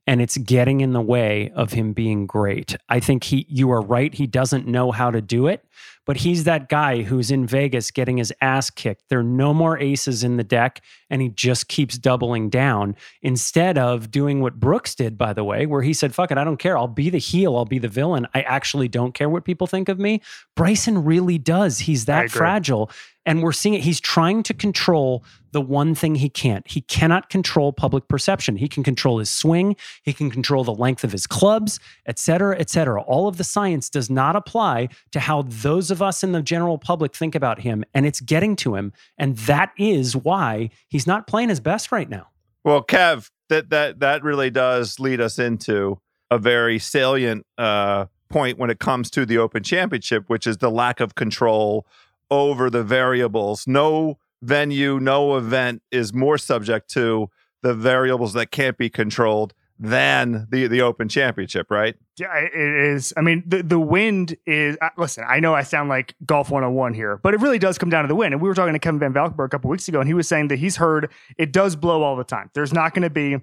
and 0.08 0.22
it's 0.22 0.38
getting 0.38 0.80
in 0.80 0.94
the 0.94 1.02
way 1.02 1.52
of 1.54 1.74
him 1.74 1.92
being 1.92 2.26
great. 2.26 2.74
I 2.88 2.98
think 2.98 3.24
he, 3.24 3.44
you 3.46 3.70
are 3.70 3.82
right. 3.82 4.14
He 4.14 4.26
doesn't 4.26 4.66
know 4.66 4.90
how 4.90 5.10
to 5.10 5.20
do 5.20 5.48
it, 5.48 5.66
but 6.06 6.16
he's 6.16 6.44
that 6.44 6.70
guy 6.70 7.02
who's 7.02 7.30
in 7.30 7.46
Vegas 7.46 7.90
getting 7.90 8.16
his 8.16 8.32
ass 8.40 8.70
kicked. 8.70 9.10
There 9.10 9.18
are 9.18 9.22
no 9.22 9.52
more 9.52 9.78
aces 9.78 10.24
in 10.24 10.38
the 10.38 10.44
deck, 10.44 10.82
and 11.10 11.20
he 11.20 11.28
just 11.28 11.68
keeps 11.68 11.98
doubling 11.98 12.48
down 12.48 12.96
instead 13.20 13.76
of 13.76 14.10
doing 14.10 14.40
what 14.40 14.58
Brooks 14.58 14.94
did, 14.94 15.18
by 15.18 15.34
the 15.34 15.44
way, 15.44 15.66
where 15.66 15.82
he 15.82 15.92
said, 15.92 16.14
Fuck 16.14 16.30
it, 16.30 16.38
I 16.38 16.44
don't 16.44 16.56
care. 16.56 16.78
I'll 16.78 16.88
be 16.88 17.10
the 17.10 17.18
heel, 17.18 17.54
I'll 17.54 17.66
be 17.66 17.78
the 17.78 17.86
villain. 17.86 18.26
I 18.32 18.40
actually 18.40 18.88
don't 18.88 19.12
care 19.12 19.28
what 19.28 19.44
people 19.44 19.66
think 19.66 19.90
of 19.90 19.98
me. 19.98 20.22
Bryson 20.56 21.04
really 21.04 21.36
does. 21.36 21.80
He's 21.80 22.06
that 22.06 22.30
fragile. 22.30 22.90
And 23.28 23.42
we're 23.42 23.52
seeing 23.52 23.74
it. 23.74 23.82
He's 23.82 24.00
trying 24.00 24.42
to 24.44 24.54
control 24.54 25.22
the 25.52 25.60
one 25.60 25.94
thing 25.94 26.14
he 26.14 26.30
can't. 26.30 26.66
He 26.66 26.80
cannot 26.80 27.28
control 27.28 27.74
public 27.74 28.08
perception. 28.08 28.56
He 28.56 28.68
can 28.68 28.82
control 28.82 29.18
his 29.18 29.28
swing, 29.28 29.76
he 30.02 30.14
can 30.14 30.30
control 30.30 30.64
the 30.64 30.72
length 30.72 31.04
of 31.04 31.12
his 31.12 31.26
clubs, 31.26 31.78
et 32.06 32.18
cetera, 32.18 32.58
et 32.58 32.70
cetera. 32.70 33.02
All 33.02 33.28
of 33.28 33.36
the 33.36 33.44
science 33.44 33.90
does 33.90 34.08
not 34.08 34.34
apply 34.34 34.88
to 35.12 35.20
how 35.20 35.42
those 35.42 35.90
of 35.90 36.00
us 36.00 36.24
in 36.24 36.32
the 36.32 36.40
general 36.40 36.78
public 36.78 37.14
think 37.14 37.34
about 37.34 37.60
him. 37.60 37.84
And 37.92 38.06
it's 38.06 38.22
getting 38.22 38.56
to 38.56 38.74
him. 38.76 38.94
And 39.18 39.36
that 39.36 39.72
is 39.76 40.16
why 40.16 40.70
he's 40.88 41.06
not 41.06 41.26
playing 41.26 41.50
his 41.50 41.60
best 41.60 41.92
right 41.92 42.08
now. 42.08 42.28
Well, 42.64 42.82
Kev, 42.82 43.30
that 43.50 43.68
that 43.68 44.00
that 44.00 44.22
really 44.22 44.50
does 44.50 44.98
lead 44.98 45.20
us 45.20 45.38
into 45.38 46.00
a 46.30 46.38
very 46.38 46.78
salient 46.78 47.44
uh, 47.58 48.06
point 48.30 48.58
when 48.58 48.70
it 48.70 48.78
comes 48.78 49.10
to 49.10 49.26
the 49.26 49.36
Open 49.36 49.62
Championship, 49.62 50.24
which 50.28 50.46
is 50.46 50.58
the 50.58 50.70
lack 50.70 51.00
of 51.00 51.14
control 51.14 51.86
over 52.30 52.70
the 52.70 52.82
variables. 52.82 53.66
No 53.66 54.18
venue, 54.42 55.00
no 55.00 55.36
event 55.36 55.82
is 55.90 56.12
more 56.12 56.38
subject 56.38 56.90
to 56.90 57.30
the 57.62 57.74
variables 57.74 58.32
that 58.34 58.50
can't 58.50 58.78
be 58.78 58.88
controlled 58.88 59.54
than 59.80 60.46
the 60.50 60.66
the 60.66 60.80
Open 60.80 61.08
Championship, 61.08 61.70
right? 61.70 61.94
Yeah, 62.18 62.34
it 62.36 62.52
is. 62.54 63.12
I 63.16 63.20
mean, 63.20 63.44
the, 63.46 63.62
the 63.62 63.78
wind 63.78 64.36
is. 64.44 64.76
Uh, 64.80 64.88
listen, 64.96 65.24
I 65.28 65.38
know 65.40 65.54
I 65.54 65.62
sound 65.62 65.88
like 65.88 66.14
golf 66.26 66.50
101 66.50 66.94
here, 66.94 67.18
but 67.22 67.34
it 67.34 67.40
really 67.40 67.58
does 67.58 67.78
come 67.78 67.90
down 67.90 68.02
to 68.02 68.08
the 68.08 68.14
wind. 68.14 68.34
And 68.34 68.42
we 68.42 68.48
were 68.48 68.54
talking 68.54 68.72
to 68.72 68.78
Kevin 68.78 68.98
Van 68.98 69.12
Valkenburg 69.12 69.48
a 69.48 69.50
couple 69.50 69.70
weeks 69.70 69.86
ago, 69.88 70.00
and 70.00 70.08
he 70.08 70.14
was 70.14 70.26
saying 70.26 70.48
that 70.48 70.58
he's 70.58 70.76
heard 70.76 71.10
it 71.36 71.52
does 71.52 71.76
blow 71.76 72.02
all 72.02 72.16
the 72.16 72.24
time. 72.24 72.50
There's 72.54 72.72
not 72.72 72.92
going 72.92 73.04
to 73.04 73.10
be 73.10 73.38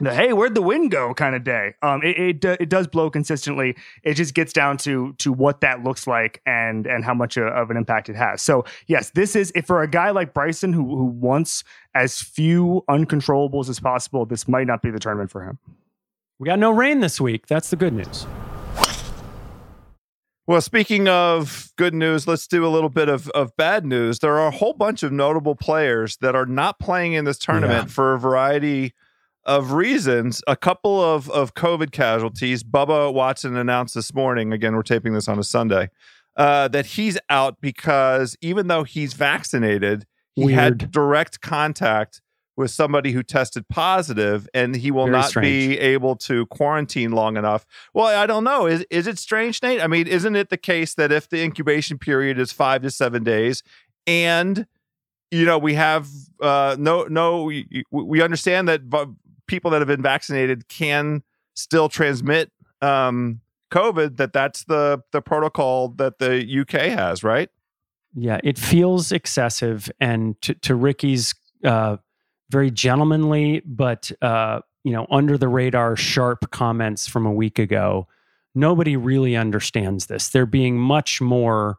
the 0.00 0.14
hey, 0.14 0.32
where'd 0.32 0.54
the 0.54 0.62
wind 0.62 0.90
go 0.90 1.12
kind 1.14 1.34
of 1.34 1.44
day. 1.44 1.74
Um, 1.82 2.02
it 2.02 2.18
it, 2.44 2.44
it 2.60 2.68
does 2.68 2.86
blow 2.86 3.10
consistently. 3.10 3.76
It 4.02 4.14
just 4.14 4.34
gets 4.34 4.52
down 4.52 4.76
to 4.78 5.12
to 5.18 5.32
what 5.32 5.60
that 5.60 5.82
looks 5.84 6.06
like 6.06 6.40
and 6.46 6.86
and 6.86 7.04
how 7.04 7.14
much 7.14 7.36
uh, 7.38 7.42
of 7.42 7.70
an 7.70 7.76
impact 7.76 8.08
it 8.08 8.16
has. 8.16 8.42
So 8.42 8.64
yes, 8.86 9.10
this 9.10 9.36
is 9.36 9.52
if 9.54 9.66
for 9.66 9.82
a 9.82 9.88
guy 9.88 10.10
like 10.10 10.34
Bryson 10.34 10.72
who 10.72 10.84
who 10.96 11.04
wants 11.04 11.62
as 11.94 12.20
few 12.20 12.84
uncontrollables 12.88 13.68
as 13.68 13.78
possible, 13.80 14.24
this 14.26 14.48
might 14.48 14.66
not 14.66 14.82
be 14.82 14.90
the 14.90 14.98
tournament 14.98 15.30
for 15.30 15.42
him. 15.44 15.58
We 16.38 16.46
got 16.46 16.58
no 16.58 16.70
rain 16.70 17.00
this 17.00 17.20
week. 17.20 17.46
That's 17.46 17.68
the 17.70 17.76
good 17.76 17.92
news. 17.92 18.26
Well, 20.46 20.60
speaking 20.60 21.06
of 21.06 21.70
good 21.76 21.94
news, 21.94 22.26
let's 22.26 22.46
do 22.48 22.66
a 22.66 22.68
little 22.68 22.88
bit 22.88 23.08
of, 23.08 23.28
of 23.30 23.56
bad 23.56 23.86
news. 23.86 24.18
There 24.18 24.36
are 24.36 24.48
a 24.48 24.50
whole 24.50 24.72
bunch 24.72 25.04
of 25.04 25.12
notable 25.12 25.54
players 25.54 26.16
that 26.16 26.34
are 26.34 26.46
not 26.46 26.80
playing 26.80 27.12
in 27.12 27.24
this 27.24 27.38
tournament 27.38 27.84
Yeah. 27.84 27.92
for 27.92 28.14
a 28.14 28.18
variety 28.18 28.92
of 29.50 29.72
reasons. 29.72 30.42
A 30.46 30.54
couple 30.54 31.02
of, 31.02 31.28
of 31.30 31.54
COVID 31.54 31.90
casualties. 31.90 32.62
Bubba 32.62 33.12
Watson 33.12 33.56
announced 33.56 33.96
this 33.96 34.14
morning, 34.14 34.52
again, 34.52 34.76
we're 34.76 34.82
taping 34.82 35.12
this 35.12 35.26
on 35.26 35.40
a 35.40 35.42
Sunday, 35.42 35.90
uh, 36.36 36.68
that 36.68 36.86
he's 36.86 37.18
out 37.28 37.60
because 37.60 38.36
even 38.40 38.68
though 38.68 38.84
he's 38.84 39.14
vaccinated, 39.14 40.06
he 40.36 40.52
had 40.52 40.92
direct 40.92 41.40
contact 41.40 42.22
with 42.56 42.70
somebody 42.70 43.10
who 43.10 43.24
tested 43.24 43.68
positive 43.68 44.48
and 44.54 44.76
he 44.76 44.92
will 44.92 45.06
Very 45.06 45.16
not 45.16 45.28
strange. 45.30 45.46
be 45.46 45.78
able 45.80 46.14
to 46.14 46.46
quarantine 46.46 47.10
long 47.10 47.36
enough. 47.36 47.66
Well, 47.92 48.06
I 48.06 48.26
don't 48.26 48.44
know. 48.44 48.66
Is 48.66 48.86
is 48.88 49.08
it 49.08 49.18
strange, 49.18 49.60
Nate? 49.62 49.82
I 49.82 49.88
mean, 49.88 50.06
isn't 50.06 50.36
it 50.36 50.50
the 50.50 50.56
case 50.56 50.94
that 50.94 51.10
if 51.10 51.28
the 51.28 51.42
incubation 51.42 51.98
period 51.98 52.38
is 52.38 52.52
five 52.52 52.82
to 52.82 52.90
seven 52.90 53.24
days, 53.24 53.64
and 54.06 54.66
you 55.30 55.44
know 55.44 55.58
we 55.58 55.74
have 55.74 56.08
uh, 56.40 56.76
no 56.78 57.04
no 57.04 57.42
we, 57.42 57.84
we 57.90 58.22
understand 58.22 58.68
that 58.68 58.82
people 59.50 59.72
that 59.72 59.80
have 59.80 59.88
been 59.88 60.00
vaccinated 60.00 60.68
can 60.68 61.22
still 61.54 61.88
transmit 61.88 62.52
um, 62.80 63.40
COVID. 63.72 64.16
That 64.16 64.32
that's 64.32 64.64
the 64.64 65.02
the 65.12 65.20
protocol 65.20 65.88
that 65.96 66.18
the 66.18 66.60
UK 66.60 66.96
has, 66.96 67.22
right? 67.24 67.50
Yeah, 68.14 68.38
it 68.42 68.58
feels 68.58 69.12
excessive. 69.12 69.90
And 70.00 70.40
to, 70.42 70.54
to 70.54 70.74
Ricky's 70.74 71.34
uh, 71.64 71.98
very 72.50 72.70
gentlemanly, 72.70 73.62
but 73.66 74.10
uh, 74.22 74.60
you 74.84 74.92
know, 74.92 75.06
under 75.10 75.36
the 75.36 75.48
radar, 75.48 75.96
sharp 75.96 76.50
comments 76.50 77.06
from 77.06 77.26
a 77.26 77.32
week 77.32 77.58
ago, 77.58 78.06
nobody 78.54 78.96
really 78.96 79.36
understands 79.36 80.06
this. 80.06 80.28
They're 80.28 80.46
being 80.46 80.78
much 80.78 81.20
more 81.20 81.76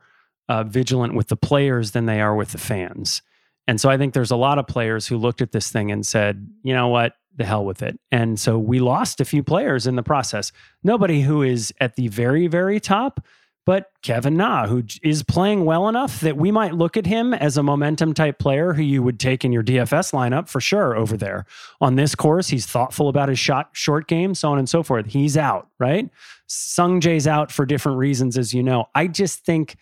uh, 0.49 0.63
vigilant 0.63 1.15
with 1.15 1.29
the 1.29 1.37
players 1.37 1.91
than 1.91 2.05
they 2.05 2.21
are 2.21 2.35
with 2.35 2.51
the 2.51 2.57
fans. 2.57 3.21
And 3.67 3.79
so 3.79 3.89
I 3.89 3.97
think 3.97 4.13
there's 4.13 4.31
a 4.31 4.35
lot 4.35 4.57
of 4.57 4.67
players 4.67 5.07
who 5.07 5.17
looked 5.17 5.41
at 5.41 5.51
this 5.51 5.71
thing 5.71 5.91
and 5.91 6.05
said, 6.05 6.47
you 6.63 6.73
know 6.73 6.89
what, 6.89 7.13
the 7.35 7.45
hell 7.45 7.65
with 7.65 7.81
it. 7.81 7.99
And 8.11 8.39
so 8.39 8.57
we 8.57 8.79
lost 8.79 9.21
a 9.21 9.25
few 9.25 9.43
players 9.43 9.87
in 9.87 9.95
the 9.95 10.03
process. 10.03 10.51
Nobody 10.83 11.21
who 11.21 11.41
is 11.41 11.73
at 11.79 11.95
the 11.95 12.07
very, 12.07 12.47
very 12.47 12.79
top, 12.79 13.25
but 13.65 13.91
Kevin 14.01 14.37
Na, 14.37 14.67
who 14.67 14.83
is 15.03 15.21
playing 15.23 15.65
well 15.65 15.87
enough 15.87 16.19
that 16.21 16.35
we 16.35 16.51
might 16.51 16.73
look 16.73 16.97
at 16.97 17.05
him 17.05 17.33
as 17.33 17.57
a 17.57 17.63
momentum 17.63 18.13
type 18.13 18.39
player 18.39 18.73
who 18.73 18.81
you 18.81 19.03
would 19.03 19.19
take 19.19 19.45
in 19.45 19.51
your 19.51 19.63
DFS 19.63 20.13
lineup 20.13 20.49
for 20.49 20.59
sure 20.59 20.95
over 20.95 21.15
there. 21.15 21.45
On 21.79 21.95
this 21.95 22.15
course, 22.15 22.47
he's 22.47 22.65
thoughtful 22.65 23.07
about 23.07 23.29
his 23.29 23.37
shot 23.37 23.69
short 23.73 24.07
game, 24.07 24.33
so 24.33 24.49
on 24.51 24.57
and 24.57 24.67
so 24.67 24.81
forth. 24.81 25.05
He's 25.05 25.37
out, 25.37 25.69
right? 25.79 26.09
Sung 26.47 26.99
Jae's 26.99 27.27
out 27.27 27.51
for 27.51 27.65
different 27.65 27.99
reasons, 27.99 28.37
as 28.37 28.53
you 28.53 28.63
know. 28.63 28.85
I 28.95 29.07
just 29.07 29.45
think 29.45 29.77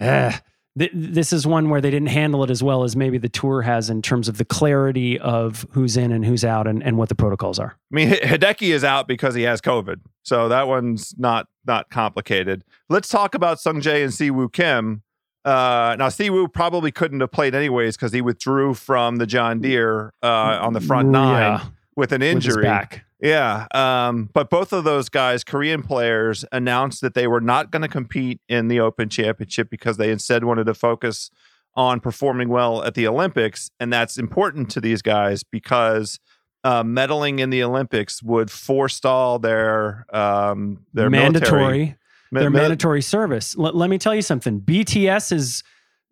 eh, 0.00 0.36
th- 0.78 0.90
this 0.94 1.32
is 1.32 1.46
one 1.46 1.68
where 1.70 1.80
they 1.80 1.90
didn't 1.90 2.08
handle 2.08 2.42
it 2.44 2.50
as 2.50 2.62
well 2.62 2.84
as 2.84 2.94
maybe 2.96 3.18
the 3.18 3.28
tour 3.28 3.62
has 3.62 3.90
in 3.90 4.02
terms 4.02 4.28
of 4.28 4.38
the 4.38 4.44
clarity 4.44 5.18
of 5.18 5.66
who's 5.72 5.96
in 5.96 6.12
and 6.12 6.24
who's 6.24 6.44
out 6.44 6.66
and, 6.66 6.82
and 6.82 6.96
what 6.98 7.08
the 7.08 7.14
protocols 7.14 7.58
are. 7.58 7.76
I 7.92 7.94
mean, 7.94 8.10
Hideki 8.10 8.72
is 8.72 8.84
out 8.84 9.08
because 9.08 9.34
he 9.34 9.42
has 9.42 9.60
COVID, 9.60 10.00
so 10.22 10.48
that 10.48 10.68
one's 10.68 11.14
not 11.18 11.48
not 11.66 11.90
complicated. 11.90 12.64
Let's 12.88 13.08
talk 13.08 13.34
about 13.34 13.60
Sung 13.60 13.80
Jae 13.80 14.02
and 14.04 14.12
Siwoo 14.12 14.52
Kim. 14.52 15.02
Uh, 15.44 15.96
now, 15.98 16.08
Siwoo 16.08 16.52
probably 16.52 16.90
couldn't 16.92 17.20
have 17.20 17.32
played 17.32 17.54
anyways 17.54 17.96
because 17.96 18.12
he 18.12 18.20
withdrew 18.20 18.74
from 18.74 19.16
the 19.16 19.26
John 19.26 19.60
Deere 19.60 20.12
uh, 20.22 20.26
on 20.60 20.74
the 20.74 20.80
front 20.82 21.08
nine 21.08 21.40
Yeah, 21.60 21.64
with 21.96 22.12
an 22.12 22.20
with 22.20 22.28
injury. 22.28 22.62
back. 22.62 23.04
Yeah. 23.22 23.66
Um, 23.74 24.30
but 24.32 24.50
both 24.50 24.72
of 24.72 24.84
those 24.84 25.08
guys, 25.08 25.44
Korean 25.44 25.82
players, 25.82 26.44
announced 26.52 27.00
that 27.02 27.14
they 27.14 27.26
were 27.26 27.40
not 27.40 27.70
going 27.70 27.82
to 27.82 27.88
compete 27.88 28.40
in 28.48 28.68
the 28.68 28.80
Open 28.80 29.08
Championship 29.08 29.68
because 29.70 29.96
they 29.96 30.10
instead 30.10 30.44
wanted 30.44 30.64
to 30.64 30.74
focus 30.74 31.30
on 31.74 32.00
performing 32.00 32.48
well 32.48 32.82
at 32.82 32.94
the 32.94 33.06
Olympics. 33.06 33.70
And 33.78 33.92
that's 33.92 34.18
important 34.18 34.70
to 34.70 34.80
these 34.80 35.02
guys 35.02 35.42
because 35.44 36.18
uh, 36.64 36.82
medaling 36.82 37.40
in 37.40 37.50
the 37.50 37.62
Olympics 37.62 38.22
would 38.22 38.50
forestall 38.50 39.38
their 39.38 40.06
um, 40.12 40.84
their 40.92 41.10
mandatory. 41.10 41.60
military- 41.62 41.96
their 42.32 42.50
mi- 42.50 42.60
mandatory 42.60 43.02
service. 43.02 43.56
L- 43.58 43.72
let 43.72 43.90
me 43.90 43.98
tell 43.98 44.14
you 44.14 44.22
something. 44.22 44.60
BTS 44.60 45.32
is 45.32 45.64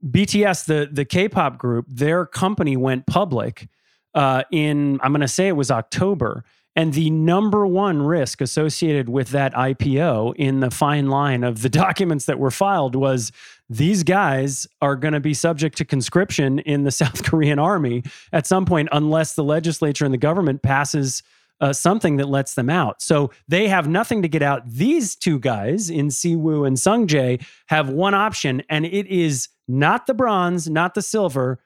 BTS, 0.05 0.66
the 0.66 0.88
the 0.90 1.05
K-pop 1.05 1.59
group. 1.59 1.87
Their 1.88 2.27
company 2.27 2.77
went 2.77 3.07
public 3.07 3.68
uh, 4.14 4.42
in 4.51 4.99
I'm 5.03 5.12
going 5.12 5.21
to 5.21 5.29
say 5.29 5.49
it 5.49 5.57
was 5.57 5.71
October, 5.71 6.44
and 6.79 6.93
the 6.93 7.11
number 7.11 7.67
one 7.67 8.03
risk 8.03 8.41
associated 8.41 9.09
with 9.09 9.31
that 9.31 9.53
IPO 9.53 10.37
in 10.37 10.61
the 10.61 10.71
fine 10.71 11.09
line 11.09 11.43
of 11.43 11.62
the 11.62 11.69
documents 11.85 12.27
that 12.27 12.38
were 12.38 12.53
filed 12.53 12.95
was 12.95 13.33
these 13.69 14.05
guys 14.05 14.64
are 14.81 14.95
going 14.95 15.12
to 15.12 15.19
be 15.19 15.35
subject 15.35 15.77
to 15.79 15.85
conscription 15.85 16.61
in 16.61 16.85
the 16.85 16.91
South 17.03 17.25
Korean 17.25 17.59
army 17.59 18.05
at 18.33 18.47
some 18.47 18.64
point, 18.64 18.88
unless 18.93 19.35
the 19.35 19.43
legislature 19.43 20.05
and 20.05 20.14
the 20.14 20.19
government 20.19 20.62
passes 20.62 21.25
uh, 21.61 21.73
something 21.73 22.17
that 22.19 22.29
lets 22.29 22.55
them 22.55 22.71
out. 22.71 23.03
So 23.03 23.33
they 23.49 23.67
have 23.67 23.88
nothing 23.88 24.23
to 24.23 24.29
get 24.29 24.43
out. 24.43 24.62
These 24.64 25.17
two 25.17 25.41
guys 25.41 25.91
in 25.91 26.11
Siwoo 26.11 26.64
and 26.64 26.79
Sung 26.79 27.09
Jae 27.09 27.45
have 27.67 27.88
one 27.88 28.14
option, 28.14 28.62
and 28.71 28.87
it 28.87 29.09
is 29.09 29.49
not 29.67 30.07
the 30.07 30.14
bronze, 30.14 30.71
not 30.71 30.95
the 30.95 31.03
silver, 31.03 31.59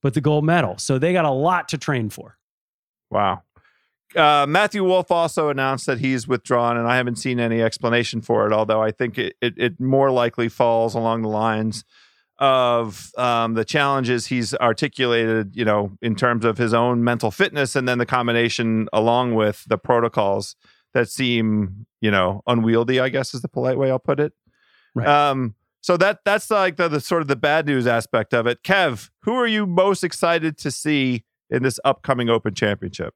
but 0.00 0.14
the 0.14 0.20
gold 0.20 0.44
medal. 0.44 0.78
So 0.78 0.96
they 0.96 1.12
got 1.12 1.24
a 1.24 1.30
lot 1.30 1.70
to 1.70 1.78
train 1.78 2.08
for. 2.08 2.38
Wow. 3.10 3.42
Uh, 4.16 4.44
Matthew 4.48 4.82
Wolff 4.82 5.10
also 5.10 5.50
announced 5.50 5.86
that 5.86 5.98
he's 5.98 6.26
withdrawn, 6.26 6.76
and 6.76 6.88
I 6.88 6.96
haven't 6.96 7.16
seen 7.16 7.38
any 7.38 7.62
explanation 7.62 8.20
for 8.20 8.46
it. 8.46 8.52
Although 8.52 8.82
I 8.82 8.90
think 8.90 9.18
it 9.18 9.36
it, 9.40 9.54
it 9.56 9.80
more 9.80 10.10
likely 10.10 10.48
falls 10.48 10.94
along 10.94 11.22
the 11.22 11.28
lines 11.28 11.84
of 12.38 13.12
um, 13.18 13.54
the 13.54 13.64
challenges 13.64 14.26
he's 14.26 14.54
articulated, 14.54 15.54
you 15.54 15.64
know, 15.64 15.92
in 16.00 16.16
terms 16.16 16.44
of 16.44 16.58
his 16.58 16.74
own 16.74 17.04
mental 17.04 17.30
fitness, 17.30 17.76
and 17.76 17.86
then 17.86 17.98
the 17.98 18.06
combination 18.06 18.88
along 18.92 19.34
with 19.34 19.64
the 19.68 19.78
protocols 19.78 20.56
that 20.92 21.08
seem, 21.08 21.86
you 22.00 22.10
know, 22.10 22.42
unwieldy. 22.46 22.98
I 22.98 23.10
guess 23.10 23.32
is 23.32 23.42
the 23.42 23.48
polite 23.48 23.78
way 23.78 23.90
I'll 23.90 23.98
put 23.98 24.18
it. 24.18 24.32
Right. 24.94 25.06
Um, 25.06 25.54
so 25.82 25.96
that 25.96 26.20
that's 26.24 26.50
like 26.50 26.76
the, 26.76 26.88
the 26.88 27.00
sort 27.00 27.22
of 27.22 27.28
the 27.28 27.36
bad 27.36 27.66
news 27.66 27.86
aspect 27.86 28.34
of 28.34 28.46
it. 28.46 28.62
Kev, 28.62 29.10
who 29.20 29.34
are 29.34 29.46
you 29.46 29.66
most 29.66 30.02
excited 30.02 30.58
to 30.58 30.70
see 30.70 31.24
in 31.48 31.62
this 31.62 31.78
upcoming 31.84 32.28
Open 32.28 32.54
Championship? 32.54 33.14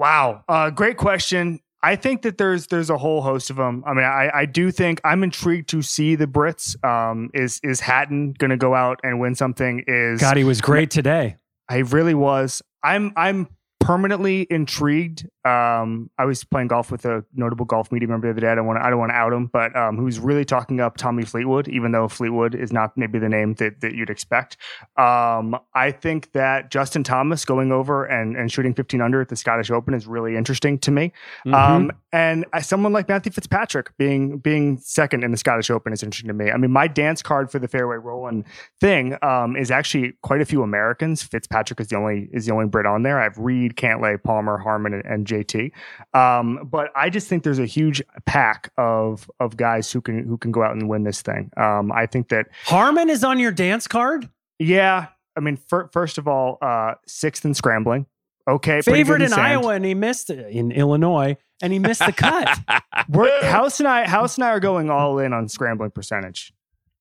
Wow, 0.00 0.44
uh, 0.48 0.70
great 0.70 0.96
question. 0.96 1.60
I 1.82 1.94
think 1.94 2.22
that 2.22 2.38
there's 2.38 2.68
there's 2.68 2.88
a 2.88 2.96
whole 2.96 3.20
host 3.20 3.50
of 3.50 3.56
them. 3.56 3.84
I 3.86 3.92
mean, 3.92 4.06
I, 4.06 4.30
I 4.32 4.46
do 4.46 4.70
think 4.70 4.98
I'm 5.04 5.22
intrigued 5.22 5.68
to 5.70 5.82
see 5.82 6.14
the 6.14 6.26
Brits. 6.26 6.82
Um, 6.82 7.28
is 7.34 7.60
is 7.62 7.80
Hatton 7.80 8.32
going 8.32 8.48
to 8.50 8.56
go 8.56 8.74
out 8.74 8.98
and 9.02 9.20
win 9.20 9.34
something? 9.34 9.84
Is 9.86 10.18
God, 10.18 10.38
he 10.38 10.44
was 10.44 10.62
great 10.62 10.90
today. 10.90 11.36
I 11.68 11.80
really 11.80 12.14
was. 12.14 12.62
I'm 12.82 13.12
I'm 13.14 13.48
permanently 13.80 14.46
intrigued. 14.50 15.26
Um, 15.44 16.10
I 16.18 16.26
was 16.26 16.44
playing 16.44 16.68
golf 16.68 16.92
with 16.92 17.06
a 17.06 17.24
notable 17.34 17.64
golf 17.64 17.90
media 17.90 18.06
member 18.06 18.28
the 18.28 18.32
other 18.32 18.40
day. 18.42 18.52
I 18.52 18.54
don't 18.54 18.66
want 18.66 18.78
to, 18.78 18.84
I 18.84 18.90
don't 18.90 18.98
want 18.98 19.10
to 19.10 19.16
out 19.16 19.32
him, 19.32 19.46
but 19.46 19.74
um, 19.74 19.96
who's 19.96 20.18
really 20.18 20.44
talking 20.44 20.80
up 20.80 20.98
Tommy 20.98 21.24
Fleetwood, 21.24 21.66
even 21.66 21.90
though 21.92 22.06
Fleetwood 22.06 22.54
is 22.54 22.72
not 22.72 22.96
maybe 22.96 23.18
the 23.18 23.28
name 23.28 23.54
that, 23.54 23.80
that 23.80 23.94
you'd 23.94 24.10
expect. 24.10 24.58
Um, 24.98 25.58
I 25.74 25.90
think 25.90 26.32
that 26.32 26.70
Justin 26.70 27.02
Thomas 27.02 27.44
going 27.46 27.72
over 27.72 28.04
and, 28.04 28.36
and 28.36 28.52
shooting 28.52 28.74
15 28.74 29.00
under 29.00 29.22
at 29.22 29.28
the 29.28 29.36
Scottish 29.36 29.70
Open 29.70 29.94
is 29.94 30.06
really 30.06 30.36
interesting 30.36 30.78
to 30.80 30.90
me. 30.90 31.12
Mhm. 31.46 31.54
Um, 31.54 31.92
and 32.12 32.44
someone 32.60 32.92
like 32.92 33.08
Matthew 33.08 33.32
Fitzpatrick 33.32 33.96
being 33.96 34.38
being 34.38 34.78
second 34.78 35.22
in 35.22 35.30
the 35.30 35.36
Scottish 35.36 35.70
Open 35.70 35.92
is 35.92 36.02
interesting 36.02 36.28
to 36.28 36.34
me. 36.34 36.50
I 36.50 36.56
mean, 36.56 36.72
my 36.72 36.88
dance 36.88 37.22
card 37.22 37.50
for 37.50 37.58
the 37.58 37.68
fairway 37.68 37.96
rolling 37.96 38.44
thing 38.80 39.16
um, 39.22 39.56
is 39.56 39.70
actually 39.70 40.14
quite 40.22 40.40
a 40.40 40.44
few 40.44 40.62
Americans. 40.62 41.22
Fitzpatrick 41.22 41.80
is 41.80 41.88
the 41.88 41.96
only 41.96 42.28
is 42.32 42.46
the 42.46 42.52
only 42.52 42.66
Brit 42.66 42.84
on 42.86 43.04
there. 43.04 43.18
I 43.20 43.24
have 43.24 43.38
Reed, 43.70 43.76
Cantlay, 43.76 44.22
Palmer, 44.22 44.58
Harman, 44.58 44.94
and, 44.94 45.04
and 45.04 45.26
JT. 45.26 45.72
Um, 46.14 46.68
but 46.70 46.90
I 46.96 47.10
just 47.10 47.28
think 47.28 47.42
there's 47.42 47.58
a 47.58 47.66
huge 47.66 48.02
pack 48.26 48.72
of 48.76 49.30
of 49.40 49.56
guys 49.56 49.90
who 49.92 50.00
can 50.00 50.26
who 50.26 50.36
can 50.38 50.52
go 50.52 50.62
out 50.62 50.72
and 50.72 50.88
win 50.88 51.04
this 51.04 51.22
thing. 51.22 51.50
Um, 51.56 51.92
I 51.92 52.06
think 52.06 52.28
that 52.28 52.46
Harman 52.64 53.10
is 53.10 53.24
on 53.24 53.38
your 53.38 53.52
dance 53.52 53.86
card. 53.86 54.28
yeah. 54.58 55.08
I 55.36 55.40
mean, 55.40 55.56
fir- 55.56 55.88
first 55.92 56.18
of 56.18 56.26
all, 56.26 56.58
uh, 56.60 56.94
sixth 57.06 57.44
in 57.44 57.54
scrambling. 57.54 58.06
Okay, 58.48 58.82
Favorite 58.82 59.22
in 59.22 59.28
sand. 59.28 59.40
Iowa, 59.40 59.68
and 59.74 59.84
he 59.84 59.94
missed 59.94 60.28
it 60.28 60.50
in 60.50 60.72
Illinois, 60.72 61.36
and 61.62 61.72
he 61.72 61.78
missed 61.78 62.04
the 62.04 62.12
cut. 62.12 62.58
We're, 63.08 63.44
House 63.44 63.78
and 63.78 63.88
I, 63.88 64.08
House 64.08 64.36
and 64.36 64.44
I 64.44 64.48
are 64.48 64.58
going 64.60 64.90
all 64.90 65.20
in 65.20 65.32
on 65.32 65.48
scrambling 65.48 65.92
percentage. 65.92 66.52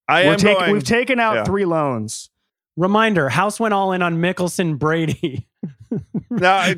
I 0.08 0.26
We're 0.26 0.34
am 0.34 0.38
taking, 0.38 0.60
going. 0.60 0.74
we've 0.74 0.84
taken 0.84 1.20
out 1.20 1.36
yeah. 1.38 1.44
three 1.44 1.66
loans. 1.66 2.30
Reminder: 2.80 3.30
House 3.30 3.60
went 3.60 3.74
all 3.74 3.92
in 3.92 4.02
on 4.02 4.18
Mickelson 4.18 4.80
Brady. 4.80 5.48
now, 6.30 6.56
I- 6.58 6.76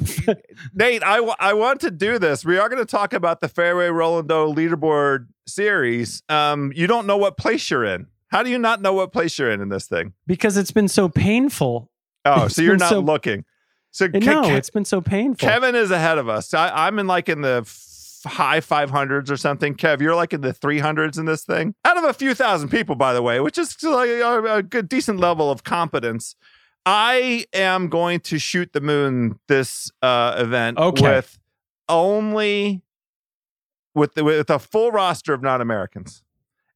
Nate, 0.74 1.04
I, 1.04 1.16
w- 1.18 1.36
I 1.40 1.54
want 1.54 1.82
to 1.82 1.92
do 1.92 2.18
this. 2.18 2.44
We 2.44 2.58
are 2.58 2.70
going 2.70 2.80
to 2.82 2.86
talk 2.90 3.14
about 3.14 3.40
the 3.42 3.48
Fairway 3.48 3.88
Rolando 3.88 4.52
leaderboard 4.54 5.28
series. 5.48 6.24
Um, 6.30 6.72
you 6.76 6.88
don't 6.88 7.06
know 7.08 7.18
what 7.18 7.38
place 7.38 7.70
you're 7.70 7.86
in. 7.86 8.08
How 8.30 8.42
do 8.44 8.50
you 8.50 8.58
not 8.58 8.82
know 8.82 8.94
what 8.94 9.12
place 9.12 9.38
you're 9.38 9.52
in 9.52 9.62
in 9.62 9.70
this 9.70 9.88
thing? 9.88 10.14
because 10.26 10.58
it's 10.58 10.72
been 10.72 10.88
so 10.88 11.08
painful. 11.10 11.92
Oh, 12.26 12.46
It's 12.46 12.56
so 12.56 12.62
you're 12.62 12.78
not 12.78 12.90
so- 12.90 13.00
looking. 13.00 13.46
So 13.94 14.08
Ke- 14.08 14.14
no, 14.24 14.44
Ke- 14.44 14.52
it's 14.52 14.70
been 14.70 14.86
so 14.86 15.02
painful. 15.02 15.46
Kevin 15.50 15.76
is 15.76 15.92
ahead 15.92 16.18
of 16.18 16.30
us. 16.30 16.54
I, 16.54 16.88
I'm 16.88 16.98
in 16.98 17.08
like 17.08 17.28
in 17.28 17.42
the 17.42 17.64
high 18.26 18.60
500s 18.60 19.30
or 19.30 19.38
something. 19.38 19.76
Kev, 19.76 20.02
you're 20.02 20.16
like 20.16 20.34
in 20.34 20.42
the 20.42 20.54
300s 20.54 21.18
in 21.18 21.26
this 21.26 21.44
thing. 21.44 21.76
Out 21.86 21.98
of 21.98 22.04
a 22.04 22.14
few 22.14 22.34
thousand 22.34 22.70
people, 22.70 22.96
by 22.96 23.14
the 23.14 23.22
way, 23.22 23.40
which 23.40 23.58
is 23.58 23.82
like 23.84 24.10
a, 24.10 24.56
a 24.58 24.64
good, 24.64 24.88
decent 24.90 25.20
level 25.20 25.50
of 25.52 25.64
competence. 25.64 26.36
I 26.86 27.46
am 27.54 27.90
going 27.90 28.22
to 28.22 28.40
shoot 28.40 28.74
the 28.74 28.82
moon 28.82 29.40
this 29.48 29.92
uh, 30.02 30.36
event 30.38 30.78
Okay. 30.80 31.02
with 31.02 31.38
only 31.88 32.82
with 33.94 34.14
the, 34.16 34.24
with 34.24 34.50
a 34.50 34.58
full 34.60 34.92
roster 34.92 35.34
of 35.34 35.42
non-Americans. 35.42 36.24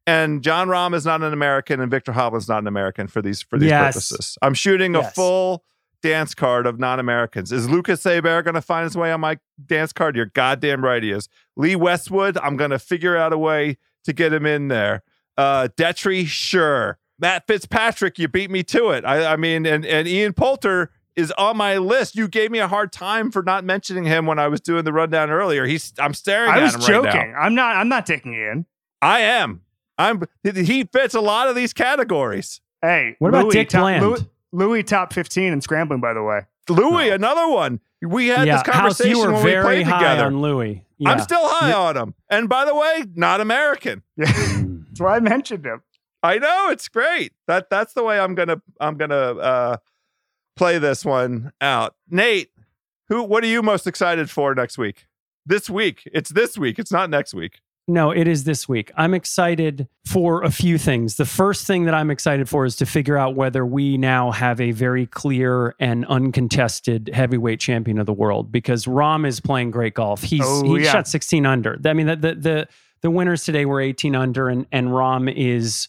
And 0.08 0.44
Jon 0.44 0.68
Rahm 0.68 0.94
is 0.94 1.06
not 1.06 1.24
an 1.24 1.34
American, 1.34 1.80
and 1.80 1.90
Viktor 1.90 2.12
Hovland's 2.12 2.48
not 2.48 2.60
an 2.60 2.68
American 2.68 3.08
for 3.08 3.22
these 3.24 3.42
for 3.42 3.58
these 3.58 3.70
Yes. 3.70 3.94
purposes. 3.96 4.38
I'm 4.42 4.54
shooting 4.54 4.96
a 4.96 5.00
Yes. 5.00 5.16
full 5.16 5.64
dance 6.06 6.36
card 6.36 6.68
of 6.68 6.80
non-Americans. 6.80 7.52
Is 7.52 7.68
Lucas 7.68 8.04
Seber 8.04 8.44
going 8.44 8.54
to 8.54 8.62
find 8.62 8.84
his 8.84 8.96
way 8.96 9.12
on 9.12 9.20
my 9.22 9.40
dance 9.66 9.92
card? 9.92 10.16
You're 10.16 10.28
goddamn 10.28 10.84
right 10.84 11.02
he 11.02 11.10
is. 11.12 11.28
Lee 11.56 11.76
Westwood, 11.76 12.38
I'm 12.38 12.58
going 12.58 12.70
to 12.72 12.78
figure 12.80 13.18
out 13.18 13.34
a 13.34 13.38
way 13.38 13.78
to 14.04 14.14
get 14.14 14.32
him 14.32 14.46
in 14.46 14.68
there. 14.68 15.02
Uh, 15.36 15.68
Detry, 15.76 16.28
sure. 16.28 17.00
Matt 17.18 17.48
Fitzpatrick, 17.48 18.20
you 18.20 18.28
beat 18.28 18.52
me 18.52 18.62
to 18.64 18.90
it. 18.92 19.04
I, 19.04 19.34
I 19.34 19.36
mean, 19.36 19.66
and 19.66 19.84
and 19.86 20.08
Ian 20.08 20.34
Poulter 20.34 20.92
is 21.16 21.32
on 21.38 21.58
my 21.58 21.78
list. 21.78 22.16
You 22.16 22.28
gave 22.28 22.52
me 22.52 22.60
a 22.60 22.68
hard 22.68 22.92
time 22.94 23.32
for 23.32 23.42
not 23.42 23.64
mentioning 23.64 24.04
him 24.04 24.26
when 24.28 24.38
I 24.38 24.48
was 24.48 24.62
doing 24.62 24.84
the 24.84 24.94
rundown 24.94 25.30
earlier. 25.32 25.66
He's 25.66 25.94
I'm 25.98 26.14
staring 26.14 26.52
I 26.52 26.58
at 26.58 26.64
was 26.64 26.76
him 26.76 26.82
joking. 26.82 27.06
right 27.12 27.32
now. 27.32 27.40
I'm 27.40 27.56
not. 27.56 27.78
I'm 27.78 27.90
not 27.90 28.06
taking 28.06 28.34
it 28.34 28.42
in. 28.52 28.66
I 29.02 29.22
am. 29.22 29.62
I'm. 29.98 30.24
He 30.44 30.84
fits 30.84 31.16
a 31.16 31.22
lot 31.22 31.48
of 31.48 31.56
these 31.56 31.74
categories. 31.74 32.62
Hey, 32.82 33.16
What 33.20 33.30
about 33.30 33.52
Dick 33.52 33.70
top, 33.70 33.82
Bland? 33.82 34.04
Louis, 34.06 34.26
Louis 34.56 34.84
top 34.84 35.12
15 35.14 35.52
in 35.54 35.62
scrambling, 35.62 36.00
by 36.00 36.14
the 36.14 36.24
way. 36.24 36.42
Louis, 36.70 37.10
another 37.10 37.48
one. 37.48 37.80
We 38.02 38.28
had 38.28 38.48
yeah, 38.48 38.58
this 38.58 38.68
House, 38.68 38.76
conversation 38.76 39.12
you 39.12 39.20
were 39.20 39.34
when 39.34 39.44
we 39.44 39.62
played 39.62 39.86
high 39.86 40.00
together. 40.00 40.26
on 40.26 40.42
Louis. 40.42 40.84
Yeah. 40.98 41.10
I'm 41.10 41.20
still 41.20 41.46
high 41.48 41.74
on 41.74 41.98
him. 41.98 42.14
And 42.30 42.48
by 42.48 42.66
the 42.66 42.74
way, 42.74 43.04
not 43.16 43.42
American. 43.42 44.04
Yeah, 44.16 44.32
that's 44.32 45.00
why 45.00 45.18
I 45.18 45.20
mentioned 45.20 45.66
him. 45.66 45.82
I 46.24 46.38
know 46.38 46.70
it's 46.70 46.88
great. 46.88 47.34
That 47.48 47.70
that's 47.70 47.94
the 47.94 48.04
way 48.04 48.20
I'm 48.20 48.34
gonna 48.34 48.62
I'm 48.80 48.98
gonna 48.98 49.16
uh, 49.16 49.78
play 50.56 50.80
this 50.80 51.04
one 51.06 51.52
out. 51.62 51.96
Nate, 52.10 52.52
who 53.10 53.24
what 53.24 53.44
are 53.44 53.48
you 53.48 53.62
most 53.62 53.86
excited 53.86 54.30
for 54.30 54.56
next 54.56 54.78
week? 54.78 55.06
This 55.46 55.70
week. 55.70 56.04
It's 56.14 56.32
this 56.32 56.58
week. 56.58 56.80
It's 56.80 56.92
not 56.92 57.10
next 57.10 57.34
week. 57.34 57.60
No, 57.88 58.10
it 58.10 58.28
is 58.28 58.46
this 58.46 58.68
week. 58.68 58.92
I'm 58.98 59.14
excited 59.14 59.88
for 60.06 60.42
a 60.44 60.50
few 60.50 60.80
things. 60.80 61.18
The 61.18 61.26
first 61.26 61.68
thing 61.68 61.86
that 61.86 61.94
I'm 61.94 62.10
excited 62.10 62.50
for 62.50 62.66
is 62.66 62.76
to 62.78 62.86
figure 62.86 63.16
out 63.16 63.36
whether 63.36 63.64
we 63.64 63.96
now 63.98 64.32
have 64.32 64.60
a 64.60 64.72
very 64.72 65.06
clear 65.06 65.76
and 65.80 66.04
uncontested 66.08 67.12
heavyweight 67.14 67.60
champion 67.60 68.00
of 68.00 68.08
the 68.08 68.14
world 68.14 68.52
because 68.52 68.86
Rahm 68.86 69.28
is 69.28 69.40
playing 69.40 69.70
great 69.70 69.94
golf. 69.94 70.24
He's 70.24 70.42
Oh, 70.44 70.64
he 70.76 70.84
yeah. 70.84 70.92
shot 70.94 71.08
16 71.08 71.46
under. 71.46 71.80
I 71.86 71.94
mean, 71.94 72.08
the 72.08 72.16
the 72.16 72.36
the, 72.36 72.68
the 73.02 73.12
winners 73.12 73.44
today 73.46 73.66
were 73.66 73.80
18 73.82 74.16
under, 74.16 74.50
and 74.50 74.66
and 74.72 74.88
Rahm 74.90 75.32
is. 75.32 75.88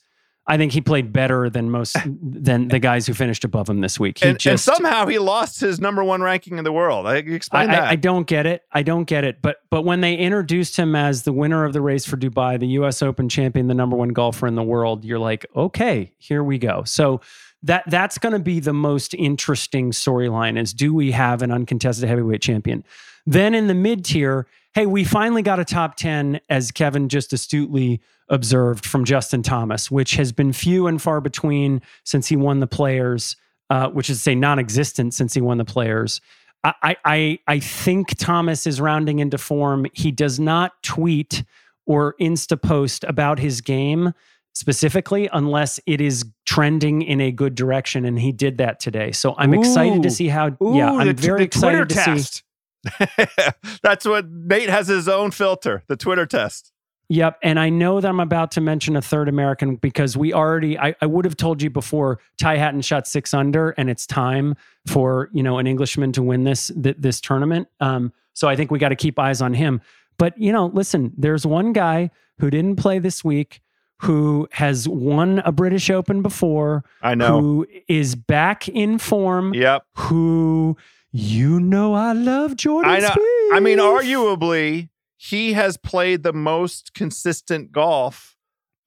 I 0.49 0.57
think 0.57 0.73
he 0.73 0.81
played 0.81 1.13
better 1.13 1.51
than 1.51 1.71
most 1.71 1.97
than 2.23 2.69
the 2.69 2.79
guys 2.79 3.07
who 3.07 3.15
finished 3.15 3.45
above 3.45 3.69
him 3.69 3.81
this 3.81 3.99
week. 3.99 4.19
He 4.19 4.29
And, 4.29 4.47
and 4.47 4.61
somehow 4.61 5.07
he 5.07 5.19
lost 5.19 5.61
his 5.61 5.81
number 5.81 6.05
one 6.05 6.23
ranking 6.23 6.59
in 6.59 6.65
the 6.65 6.73
world. 6.73 7.07
I 7.07 7.15
I, 7.15 7.19
explain 7.19 7.71
that. 7.71 7.83
I, 7.83 7.91
I 7.91 7.97
don't 7.97 8.27
get 8.27 8.47
it. 8.47 8.63
I 8.73 8.83
don't 8.83 9.05
get 9.05 9.25
it. 9.25 9.43
But 9.43 9.57
but 9.71 9.83
when 9.83 10.01
they 10.01 10.15
introduced 10.15 10.77
him 10.77 10.95
as 10.95 11.25
the 11.25 11.33
winner 11.33 11.65
of 11.65 11.73
the 11.73 11.81
race 11.81 12.07
for 12.07 12.17
Dubai, 12.17 12.59
the 12.61 12.69
U.S. 12.69 13.03
Open 13.03 13.29
champion, 13.29 13.67
the 13.67 13.75
number 13.75 13.97
one 13.97 14.11
golfer 14.11 14.47
in 14.47 14.55
the 14.55 14.63
world, 14.63 15.05
you're 15.05 15.19
like, 15.19 15.47
okay, 15.57 16.13
here 16.19 16.45
we 16.45 16.59
go. 16.59 16.85
So 16.85 17.21
that 17.63 17.85
that's 17.89 18.19
going 18.19 18.33
to 18.33 18.39
be 18.39 18.61
the 18.61 18.73
most 18.73 19.15
interesting 19.15 19.91
storyline: 19.91 20.59
is 20.59 20.73
do 20.73 20.95
we 20.95 21.11
have 21.11 21.43
an 21.43 21.51
uncontested 21.51 22.09
heavyweight 22.09 22.43
champion? 22.43 22.85
Then 23.27 23.55
in 23.55 23.67
the 23.67 23.75
mid 23.75 24.05
tier, 24.05 24.47
hey, 24.77 24.87
we 24.87 25.03
finally 25.03 25.43
got 25.43 25.59
a 25.59 25.65
top 25.65 25.97
ten, 25.97 26.39
as 26.49 26.71
Kevin 26.71 27.09
just 27.09 27.33
astutely 27.33 28.01
observed 28.29 28.87
from 28.87 29.05
Justin 29.05 29.43
Thomas, 29.43 29.91
which 29.91 30.15
has 30.15 30.31
been 30.31 30.53
few 30.53 30.87
and 30.87 31.03
far 31.03 31.21
between 31.21 31.83
since 32.05 32.29
he 32.29 32.37
won 32.37 32.61
the 32.61 32.69
Players. 32.69 33.35
Uh, 33.69 33.89
which 33.89 34.09
is 34.09 34.19
to 34.19 34.23
say 34.23 34.35
non-existent 34.37 35.13
since 35.13 35.35
he 35.35 35.41
won 35.41 35.59
the 35.59 35.65
Players. 35.65 36.21
I, 36.63 36.95
I 37.05 37.39
I 37.49 37.59
think 37.59 38.17
Thomas 38.17 38.65
is 38.65 38.81
rounding 38.81 39.19
into 39.19 39.39
form. 39.39 39.87
He 39.93 40.13
does 40.13 40.39
not 40.39 40.81
tweet 40.85 41.43
or 41.85 42.15
Insta 42.21 42.63
post 42.63 43.03
about 43.03 43.41
his 43.41 43.61
game 43.61 44.13
specifically 44.55 45.29
unless 45.33 45.81
it 45.85 46.01
is 46.01 46.25
trending 46.45 47.03
in 47.03 47.21
a 47.21 47.33
good 47.33 47.57
direction, 47.57 48.05
and 48.05 48.21
he 48.21 48.31
did 48.31 48.59
that 48.59 48.79
today. 48.79 49.11
So 49.11 49.35
I'm 49.37 49.53
excited 49.53 50.05
to 50.05 50.11
see 50.13 50.29
how. 50.29 50.57
Ooh, 50.63 50.77
yeah, 50.77 50.93
I'm 50.93 51.09
the, 51.09 51.15
very 51.15 51.41
the 51.41 51.45
excited 51.47 51.89
to 51.89 52.21
see. 52.21 52.43
That's 53.83 54.05
what 54.07 54.29
Nate 54.31 54.69
has 54.69 54.89
his 54.89 55.09
own 55.09 55.31
filter, 55.31 55.83
the 55.89 55.97
Twitter 55.97 56.27
test. 56.27 56.73
Yep. 57.09 57.39
And 57.43 57.61
I 57.61 57.69
know 57.69 58.01
that 58.01 58.09
I'm 58.09 58.19
about 58.19 58.51
to 58.53 58.61
mention 58.61 58.97
a 58.97 59.03
third 59.03 59.29
American 59.29 59.77
because 59.77 60.17
we 60.17 60.33
already, 60.33 60.77
I, 60.77 60.95
I 61.01 61.07
would 61.07 61.25
have 61.25 61.37
told 61.37 61.63
you 61.63 61.71
before, 61.71 62.19
Ty 62.41 62.57
Hatton 62.57 62.81
shot 62.81 63.07
six 63.07 63.33
under 63.33 63.71
and 63.71 63.89
it's 63.89 64.07
time 64.09 64.57
for, 64.89 65.29
you 65.33 65.43
know, 65.43 65.59
an 65.59 65.69
Englishman 65.69 66.11
to 66.13 66.23
win 66.23 66.43
this, 66.43 66.73
th- 66.83 66.97
this 66.99 67.21
tournament. 67.21 67.69
Um, 67.79 68.13
so 68.33 68.49
I 68.49 68.57
think 68.57 68.73
we 68.73 68.81
got 68.81 68.89
to 68.89 68.97
keep 68.97 69.21
eyes 69.21 69.41
on 69.41 69.55
him. 69.55 69.81
But, 70.19 70.37
you 70.37 70.53
know, 70.53 70.67
listen, 70.67 71.13
there's 71.17 71.47
one 71.47 71.73
guy 71.73 72.11
who 72.41 72.51
didn't 72.51 72.77
play 72.77 72.99
this 72.99 73.23
week 73.23 73.61
who 74.01 74.49
has 74.53 74.89
won 74.89 75.39
a 75.45 75.53
British 75.53 75.89
Open 75.89 76.23
before, 76.23 76.85
I 77.03 77.15
know. 77.15 77.41
who 77.41 77.67
is 77.89 78.15
back 78.17 78.69
in 78.69 78.99
form, 78.99 79.55
Yep. 79.55 79.85
who, 79.97 80.77
you 81.17 81.61
know, 81.61 81.95
I 81.95 82.13
love 82.13 82.57
Jordan. 82.57 82.91
I 82.91 82.99
know. 82.99 83.15
I 83.53 83.61
mean, 83.61 83.79
arguably, 83.79 84.91
he 85.17 85.55
has 85.55 85.77
played 85.77 86.23
the 86.23 86.33
most 86.33 86.95
consistent 86.95 87.73
golf 87.73 88.37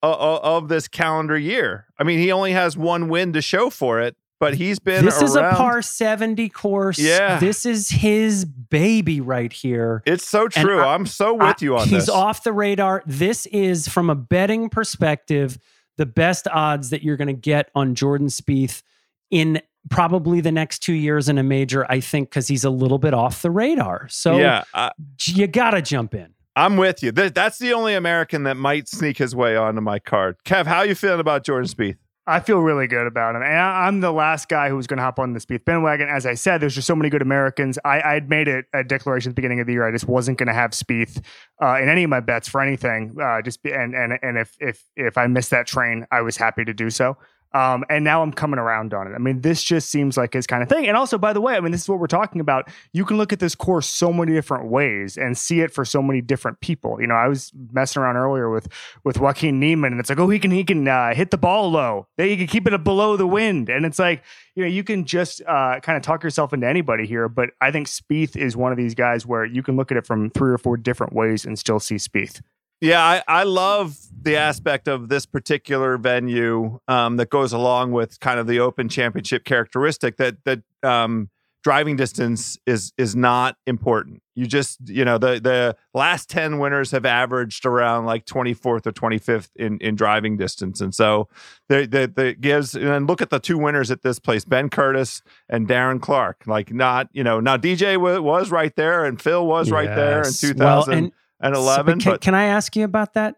uh, 0.04 0.12
uh, 0.12 0.40
of 0.44 0.68
this 0.70 0.88
calendar 0.88 1.38
year. 1.38 1.88
I 1.98 2.04
mean, 2.04 2.20
he 2.20 2.32
only 2.32 2.52
has 2.52 2.78
one 2.78 3.10
win 3.10 3.34
to 3.34 3.42
show 3.42 3.70
for 3.70 4.00
it, 4.00 4.16
but 4.40 4.54
he's 4.54 4.80
been 4.80 5.04
this 5.04 5.22
is 5.22 5.36
a 5.36 5.52
par 5.56 5.82
70 5.82 6.48
course. 6.50 7.00
Yeah. 7.00 7.40
This 7.40 7.66
is 7.66 7.90
his 7.90 8.46
baby 8.46 9.20
right 9.22 9.52
here. 9.52 10.04
It's 10.06 10.28
so 10.28 10.48
true. 10.48 10.80
I- 10.82 10.94
I'm 10.94 11.06
so 11.06 11.34
with 11.34 11.42
I- 11.44 11.56
you 11.60 11.76
on 11.76 11.82
he's 11.82 11.92
this. 11.92 12.04
He's 12.06 12.10
off 12.10 12.44
the 12.44 12.54
radar. 12.54 13.04
This 13.06 13.46
is, 13.48 13.88
from 13.88 14.10
a 14.10 14.16
betting 14.16 14.70
perspective, 14.70 15.58
the 15.98 16.06
best 16.06 16.48
odds 16.48 16.92
that 16.92 17.04
you're 17.04 17.18
going 17.18 17.28
to 17.28 17.34
get 17.34 17.70
on 17.76 17.96
Jordan 17.96 18.28
Spieth 18.28 18.84
in 19.32 19.62
probably 19.90 20.42
the 20.42 20.52
next 20.52 20.80
two 20.80 20.94
years 20.94 21.30
in 21.30 21.38
a 21.38 21.44
major, 21.44 21.86
I 21.92 22.00
think, 22.00 22.30
because 22.30 22.48
he's 22.48 22.64
a 22.64 22.70
little 22.70 22.98
bit 23.00 23.14
off 23.14 23.42
the 23.42 23.52
radar. 23.52 24.08
So 24.10 24.38
yeah, 24.38 24.64
I, 24.74 24.92
you 25.24 25.48
got 25.48 25.72
to 25.72 25.82
jump 25.82 26.14
in. 26.14 26.34
I'm 26.56 26.78
with 26.78 27.02
you. 27.04 27.12
Th- 27.12 27.34
that's 27.34 27.58
the 27.58 27.74
only 27.74 27.94
American 27.94 28.44
that 28.44 28.58
might 28.58 28.88
sneak 28.88 29.18
his 29.18 29.36
way 29.36 29.56
onto 29.56 29.82
my 29.82 30.00
card. 30.00 30.38
Kev, 30.46 30.66
how 30.66 30.82
you 30.82 30.96
feeling 30.96 31.20
about 31.20 31.46
Jordan 31.46 31.70
Spieth? 31.70 31.98
I 32.30 32.40
feel 32.42 32.60
really 32.60 32.86
good 32.86 33.08
about 33.08 33.36
him. 33.36 33.42
And 33.42 33.52
I, 33.52 33.88
I'm 33.88 34.02
the 34.02 34.12
last 34.12 34.50
guy 34.50 34.70
who 34.70 34.76
was 34.76 34.86
going 34.86 34.98
to 34.98 35.04
hop 35.04 35.18
on 35.18 35.34
the 35.34 35.40
Spieth 35.40 35.66
bandwagon. 35.66 36.10
As 36.10 36.28
I 36.28 36.36
said, 36.36 36.60
there's 36.62 36.76
just 36.76 36.86
so 36.86 36.96
many 36.96 37.10
good 37.10 37.24
Americans. 37.24 37.80
I, 37.84 38.02
I'd 38.02 38.30
made 38.30 38.48
it 38.48 38.66
a 38.72 38.84
declaration 38.84 39.32
at 39.32 39.36
the 39.36 39.42
beginning 39.42 39.62
of 39.62 39.66
the 39.66 39.74
year. 39.74 39.88
I 39.88 39.92
just 39.92 40.08
wasn't 40.08 40.38
going 40.38 40.48
to 40.48 40.54
have 40.54 40.72
Spieth 40.72 41.24
uh, 41.60 41.80
in 41.82 41.90
any 41.90 42.04
of 42.04 42.12
my 42.12 42.20
bets 42.20 42.48
for 42.48 42.62
anything. 42.62 43.16
Uh, 43.20 43.42
just 43.42 43.64
be, 43.64 43.72
and 43.72 43.96
and 43.96 44.20
and 44.22 44.38
if 44.38 44.56
if 44.60 44.84
if 44.96 45.18
I 45.18 45.26
missed 45.26 45.50
that 45.50 45.66
train, 45.66 46.06
I 46.12 46.22
was 46.22 46.38
happy 46.38 46.64
to 46.66 46.74
do 46.74 46.92
so. 46.92 47.18
Um, 47.52 47.84
and 47.90 48.04
now 48.04 48.22
I'm 48.22 48.32
coming 48.32 48.60
around 48.60 48.94
on 48.94 49.08
it. 49.08 49.16
I 49.16 49.18
mean, 49.18 49.42
this 49.42 49.64
just 49.64 49.90
seems 49.90 50.18
like 50.18 50.34
his 50.34 50.46
kind 50.46 50.62
of 50.62 50.70
thing. 50.70 50.88
And 50.88 50.96
also, 50.96 51.18
by 51.18 51.34
the 51.34 51.42
way, 51.42 51.56
I 51.56 51.60
mean, 51.60 51.72
this 51.72 51.82
is 51.82 51.90
what 51.90 52.00
we're 52.00 52.08
talking 52.08 52.42
about. 52.42 52.70
You 52.94 53.06
can 53.06 53.18
look 53.18 53.34
at 53.34 53.40
this 53.40 53.56
course 53.56 53.88
so 53.88 54.14
many 54.14 54.34
different 54.34 54.70
ways 54.70 55.18
and 55.18 55.38
see 55.38 55.62
it 55.62 55.74
for 55.74 55.84
so 55.84 56.02
many 56.02 56.22
different 56.22 56.60
people. 56.60 57.02
You 57.02 57.08
know, 57.08 57.16
I 57.16 57.28
was 57.28 57.52
messing 57.72 58.02
around 58.02 58.18
earlier 58.18 58.50
with 58.50 58.68
with 59.04 59.20
Joaquin 59.20 59.60
Niemann, 59.60 59.94
and 59.94 60.00
it's 60.00 60.10
like, 60.10 60.20
oh, 60.20 60.30
he 60.30 60.38
can 60.38 60.52
he 60.52 60.64
can 60.64 60.88
uh, 60.88 61.14
hit 61.16 61.32
the 61.32 61.38
ball 61.38 61.72
low. 61.72 62.08
He 62.18 62.38
can 62.38 62.48
keep 62.48 62.68
it 62.68 62.84
below 62.84 63.18
the 63.18 63.28
wind, 63.28 63.70
and 63.70 63.86
it's 63.86 64.00
like, 64.00 64.24
you 64.56 64.64
know, 64.64 64.70
you 64.70 64.84
can 64.84 65.06
just 65.06 65.42
uh, 65.48 65.80
kind 65.82 65.98
of 65.98 66.04
talk 66.04 66.24
yourself 66.24 66.54
into 66.54 66.68
anybody 66.68 67.08
here. 67.08 67.28
But 67.28 67.50
I 67.62 67.72
think 67.72 67.88
Spieth 67.88 68.38
is 68.38 68.56
one 68.56 68.72
of 68.72 68.78
these 68.78 68.94
guys 68.94 69.26
where 69.26 69.44
you 69.46 69.64
can 69.64 69.76
look 69.76 69.92
at 69.92 69.98
it 69.98 70.06
from 70.06 70.30
three 70.30 70.52
or 70.52 70.58
four 70.58 70.78
different 70.78 71.14
ways 71.14 71.46
and 71.46 71.58
still 71.58 71.80
see 71.80 71.96
Spieth. 71.96 72.42
Yeah, 72.82 73.04
I, 73.04 73.24
I 73.28 73.44
love 73.44 73.98
the 74.22 74.38
aspect 74.38 74.88
of 74.88 75.10
this 75.10 75.26
particular 75.26 75.98
venue 75.98 76.80
um, 76.88 77.18
that 77.18 77.30
goes 77.30 77.52
along 77.52 77.92
with 77.92 78.20
kind 78.20 78.40
of 78.40 78.48
the 78.48 78.60
Open 78.60 78.88
Championship 78.88 79.44
characteristic 79.44 80.18
that 80.18 80.44
that 80.46 80.62
um, 80.84 81.30
driving 81.64 81.96
distance 81.96 82.58
is 82.66 82.94
is 82.98 83.16
not 83.16 83.58
important. 83.68 84.22
You 84.36 84.46
just 84.46 84.78
you 84.88 85.04
know 85.04 85.18
the 85.18 85.40
the 85.42 85.76
last 85.94 86.30
ten 86.30 86.60
winners 86.60 86.92
have 86.92 87.06
averaged 87.06 87.66
around 87.66 88.06
like 88.06 88.26
twenty 88.26 88.54
fourth 88.54 88.88
or 88.88 88.92
twenty 88.92 89.18
fifth 89.18 89.52
in 89.58 89.78
in 89.80 89.96
driving 89.96 90.38
distance, 90.38 90.80
and 90.80 90.96
so 90.96 91.28
that 91.68 92.38
gives 92.40 92.76
and 92.76 93.08
look 93.08 93.22
at 93.22 93.30
the 93.30 93.40
two 93.40 93.58
winners 93.58 93.92
at 93.92 94.04
this 94.04 94.20
place, 94.20 94.46
Ben 94.46 94.70
Curtis 94.70 95.22
and 95.50 95.68
Darren 95.68 96.02
Clarke. 96.02 96.44
Like 96.48 96.74
not 96.74 97.10
you 97.12 97.24
know 97.24 97.40
now 97.42 97.58
DJ 97.58 97.96
w- 97.96 98.22
was 98.22 98.52
right 98.52 98.76
there 98.76 99.04
and 99.04 99.22
Phil 99.22 99.46
was 99.46 99.70
right 99.70 99.94
there 99.94 100.20
in 100.20 100.34
two 100.34 100.54
thousand. 100.54 101.02
Well, 101.04 101.12
and 101.42 101.56
so- 101.56 101.62
eleven. 101.62 101.98
but 101.98 102.04
can, 102.04 102.12
but 102.14 102.22
can 102.22 102.36
I 102.36 102.46
ask 102.46 102.76
you 102.76 102.84
about 102.84 103.14
that? 103.14 103.36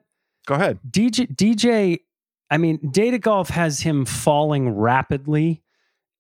go 0.48 0.56
ahead. 0.56 0.80
DJ 0.90 1.34
DJ 1.36 2.00
I 2.50 2.58
mean 2.58 2.78
Data 2.92 3.20
Golf 3.20 3.50
has 3.50 3.82
him 3.82 4.06
falling 4.06 4.70
rapidly 4.70 5.62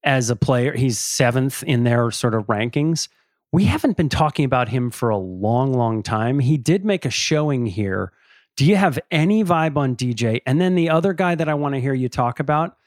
as 0.03 0.29
a 0.29 0.35
player. 0.35 0.73
He's 0.73 0.97
7th 0.97 1.63
in 1.63 1.83
their 1.83 2.09
sort 2.11 2.33
of 2.33 2.45
rankings. 2.47 3.07
We 3.51 3.65
haven't 3.65 3.97
been 3.97 4.09
talking 4.09 4.45
about 4.45 4.69
him 4.69 4.89
for 4.91 5.09
a 5.09 5.17
long 5.17 5.73
long 5.73 6.03
time. 6.03 6.39
He 6.39 6.57
did 6.57 6.85
make 6.85 7.05
a 7.05 7.09
showing 7.09 7.65
here. 7.65 8.11
Do 8.57 8.65
you 8.65 8.75
have 8.75 8.99
any 9.11 9.43
vibe 9.43 9.77
on 9.77 9.95
DJ? 9.95 10.41
And 10.45 10.59
then 10.61 10.75
the 10.75 10.89
other 10.89 11.13
guy 11.13 11.35
that 11.35 11.49
I 11.49 11.53
want 11.53 11.75
to 11.75 11.81
hear 11.81 11.93
you 11.93 12.09
talk 12.09 12.39
about 12.39 12.77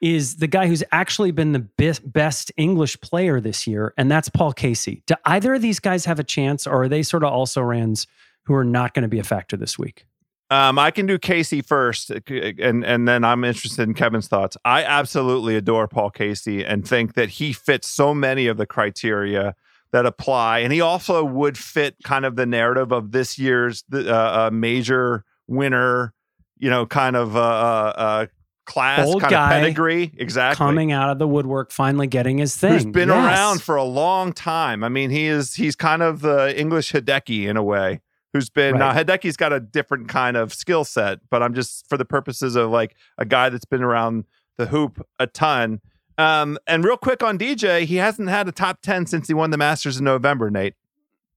is 0.00 0.36
the 0.36 0.46
guy 0.46 0.66
who's 0.66 0.84
actually 0.92 1.30
been 1.30 1.52
the 1.52 1.60
best, 1.60 2.12
best 2.12 2.52
English 2.56 3.00
player 3.00 3.40
this 3.40 3.66
year, 3.66 3.94
and 3.96 4.10
that's 4.10 4.28
Paul 4.28 4.52
Casey. 4.52 5.02
Do 5.06 5.14
either 5.24 5.54
of 5.54 5.62
these 5.62 5.80
guys 5.80 6.04
have 6.04 6.18
a 6.18 6.24
chance, 6.24 6.66
or 6.66 6.82
are 6.82 6.88
they 6.88 7.02
sort 7.02 7.24
of 7.24 7.32
also 7.32 7.62
rans 7.62 8.06
who 8.44 8.54
are 8.54 8.64
not 8.64 8.94
going 8.94 9.02
to 9.02 9.08
be 9.08 9.18
a 9.18 9.24
factor 9.24 9.56
this 9.56 9.78
week? 9.78 10.06
Um, 10.50 10.78
I 10.78 10.90
can 10.90 11.06
do 11.06 11.18
Casey 11.18 11.62
first, 11.62 12.10
uh, 12.10 12.20
and 12.30 12.84
and 12.84 13.08
then 13.08 13.24
I'm 13.24 13.44
interested 13.44 13.82
in 13.88 13.94
Kevin's 13.94 14.28
thoughts. 14.28 14.56
I 14.64 14.84
absolutely 14.84 15.56
adore 15.56 15.88
Paul 15.88 16.10
Casey 16.10 16.64
and 16.64 16.86
think 16.86 17.14
that 17.14 17.28
he 17.30 17.52
fits 17.52 17.88
so 17.88 18.14
many 18.14 18.46
of 18.46 18.56
the 18.58 18.66
criteria 18.66 19.54
that 19.92 20.04
apply, 20.06 20.58
and 20.58 20.72
he 20.72 20.80
also 20.80 21.24
would 21.24 21.56
fit 21.56 21.96
kind 22.04 22.24
of 22.26 22.36
the 22.36 22.46
narrative 22.46 22.92
of 22.92 23.12
this 23.12 23.38
year's 23.38 23.84
uh, 23.92 23.98
uh, 23.98 24.50
major 24.52 25.24
winner, 25.48 26.12
you 26.58 26.68
know, 26.68 26.84
kind 26.84 27.16
of 27.16 27.36
uh, 27.36 27.40
uh, 27.40 27.92
uh, 27.96 28.26
class, 28.66 29.06
Old 29.06 29.22
kind 29.22 29.30
guy 29.30 29.56
of 29.56 29.62
pedigree, 29.62 30.12
exactly. 30.18 30.58
coming 30.58 30.92
out 30.92 31.10
of 31.10 31.18
the 31.18 31.26
woodwork, 31.26 31.72
finally 31.72 32.06
getting 32.06 32.38
his 32.38 32.54
thing. 32.54 32.72
Who's 32.72 32.84
been 32.84 33.08
Yes. 33.08 33.38
around 33.38 33.62
for 33.62 33.76
a 33.76 33.84
long 33.84 34.32
time. 34.32 34.84
I 34.84 34.88
mean, 34.90 35.10
he 35.10 35.26
is 35.26 35.54
he's 35.54 35.74
kind 35.74 36.02
of 36.02 36.20
the 36.20 36.58
English 36.58 36.92
Hideki 36.92 37.48
in 37.48 37.56
a 37.56 37.62
way. 37.62 38.02
Who's 38.34 38.50
been 38.50 38.76
now 38.78 38.88
Right. 38.92 39.06
Hideki's 39.06 39.36
got 39.38 39.52
a 39.54 39.60
different 39.60 40.08
kind 40.08 40.36
of 40.36 40.52
skill 40.52 40.84
set, 40.84 41.20
but 41.30 41.42
I'm 41.42 41.54
just 41.54 41.88
for 41.88 41.96
the 41.96 42.04
purposes 42.04 42.56
of 42.56 42.70
like 42.70 42.94
a 43.16 43.24
guy 43.24 43.48
that's 43.48 43.64
been 43.64 43.82
around 43.82 44.24
the 44.58 44.66
hoop 44.66 45.06
a 45.18 45.26
ton. 45.26 45.80
Um, 46.18 46.58
and 46.66 46.84
real 46.84 46.96
quick 46.96 47.22
on 47.22 47.38
DJ, 47.38 47.84
he 47.84 47.96
hasn't 47.96 48.28
had 48.28 48.46
a 48.48 48.52
top 48.52 48.82
10 48.82 49.06
since 49.06 49.28
he 49.28 49.34
won 49.34 49.50
the 49.50 49.56
Masters 49.56 49.98
in 49.98 50.04
November, 50.04 50.50
Nate. 50.50 50.74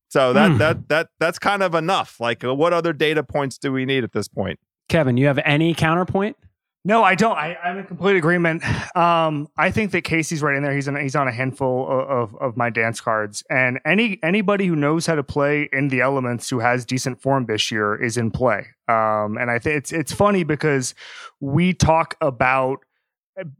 So 0.10 0.34
that 0.34 0.52
Hmm. 0.52 0.58
that 0.58 0.90
that 0.90 1.10
that's 1.20 1.38
kind 1.40 1.62
of 1.64 1.76
enough. 1.76 2.20
Like 2.20 2.44
uh, 2.44 2.54
what 2.56 2.74
other 2.74 2.94
data 2.94 3.24
points 3.24 3.58
do 3.58 3.72
we 3.72 3.86
need 3.86 4.04
at 4.04 4.12
this 4.14 4.28
point? 4.28 4.60
Kevin, 4.90 5.18
you 5.18 5.28
have 5.28 5.40
any 5.46 5.74
counterpoint? 5.74 6.36
No, 6.88 7.04
I 7.04 7.16
don't. 7.16 7.36
I, 7.36 7.58
I'm 7.62 7.80
in 7.80 7.86
complete 7.86 8.16
agreement. 8.16 8.64
Um, 8.96 9.50
I 9.58 9.72
think 9.72 9.92
that 9.92 10.06
Casey's 10.06 10.42
right 10.42 10.56
in 10.56 10.64
there. 10.64 10.74
He's 10.74 10.88
on, 10.88 10.96
he's 10.96 11.18
on 11.18 11.28
a 11.28 11.34
handful 11.34 11.86
of, 11.86 12.10
of, 12.10 12.36
of 12.38 12.58
my 12.58 12.70
dance 12.70 13.02
cards, 13.02 13.44
and 13.50 13.78
any 13.86 14.20
anybody 14.24 14.68
who 14.68 14.76
knows 14.76 15.06
how 15.06 15.16
to 15.16 15.24
play 15.24 15.68
in 15.74 15.90
the 15.90 16.00
elements 16.00 16.50
who 16.50 16.60
has 16.60 16.86
decent 16.86 17.22
form 17.22 17.46
this 17.46 17.72
year 17.72 18.02
is 18.02 18.16
in 18.16 18.32
play. 18.32 18.68
Um, 18.88 19.38
and 19.38 19.52
I 19.52 19.60
think 19.60 19.76
it's 19.76 19.92
it's 19.92 20.14
funny 20.14 20.46
because 20.46 20.96
we 21.42 21.74
talk 21.74 22.16
about 22.22 22.80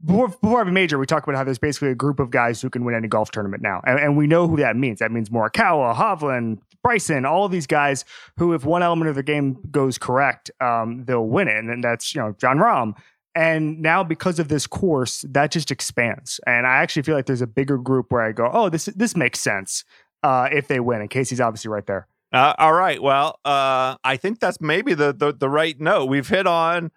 before, 0.04 0.28
before 0.28 0.60
every 0.62 0.72
major, 0.72 0.98
we 0.98 1.04
talk 1.04 1.22
about 1.22 1.36
how 1.36 1.44
there's 1.44 1.58
basically 1.58 1.90
a 1.90 1.94
group 1.94 2.18
of 2.20 2.30
guys 2.30 2.62
who 2.62 2.70
can 2.70 2.82
win 2.82 2.94
any 2.94 3.08
golf 3.08 3.30
tournament 3.30 3.62
now, 3.62 3.82
and, 3.84 4.00
and 4.00 4.16
we 4.16 4.26
know 4.26 4.48
who 4.48 4.56
that 4.56 4.74
means. 4.74 5.00
That 5.00 5.12
means 5.12 5.28
Morikawa, 5.28 5.94
Hovland, 5.94 6.60
Bryson, 6.82 7.26
all 7.26 7.44
of 7.44 7.52
these 7.52 7.66
guys 7.66 8.06
who, 8.38 8.54
if 8.54 8.64
one 8.64 8.82
element 8.82 9.10
of 9.10 9.16
the 9.16 9.22
game 9.22 9.58
goes 9.70 9.98
correct, 9.98 10.50
um, 10.62 11.04
they'll 11.04 11.26
win 11.26 11.46
it, 11.46 11.62
and 11.62 11.84
that's 11.84 12.14
you 12.14 12.22
know 12.22 12.34
Jon 12.38 12.56
Rahm. 12.56 12.94
And 13.38 13.80
now, 13.80 14.02
because 14.02 14.40
of 14.40 14.48
this 14.48 14.66
course, 14.66 15.24
that 15.28 15.52
just 15.52 15.70
expands. 15.70 16.40
And 16.44 16.66
I 16.66 16.78
actually 16.78 17.02
feel 17.02 17.14
like 17.14 17.26
there's 17.26 17.40
a 17.40 17.46
bigger 17.46 17.78
group 17.78 18.10
where 18.10 18.22
I 18.22 18.32
go, 18.32 18.50
oh, 18.52 18.68
this 18.68 18.86
this 18.86 19.16
makes 19.16 19.38
sense 19.38 19.84
uh, 20.24 20.48
if 20.50 20.66
they 20.66 20.80
win. 20.80 21.02
And 21.02 21.08
Casey's 21.08 21.40
obviously 21.40 21.68
right 21.68 21.86
there. 21.86 22.08
Uh, 22.32 22.54
all 22.58 22.72
right. 22.72 23.00
Well, 23.00 23.38
uh, 23.44 23.94
I 24.02 24.16
think 24.16 24.40
that's 24.40 24.60
maybe 24.60 24.92
the, 24.92 25.12
the 25.12 25.32
the 25.32 25.48
right 25.48 25.80
note. 25.80 26.06
We've 26.06 26.26
hit 26.26 26.48
on 26.48 26.90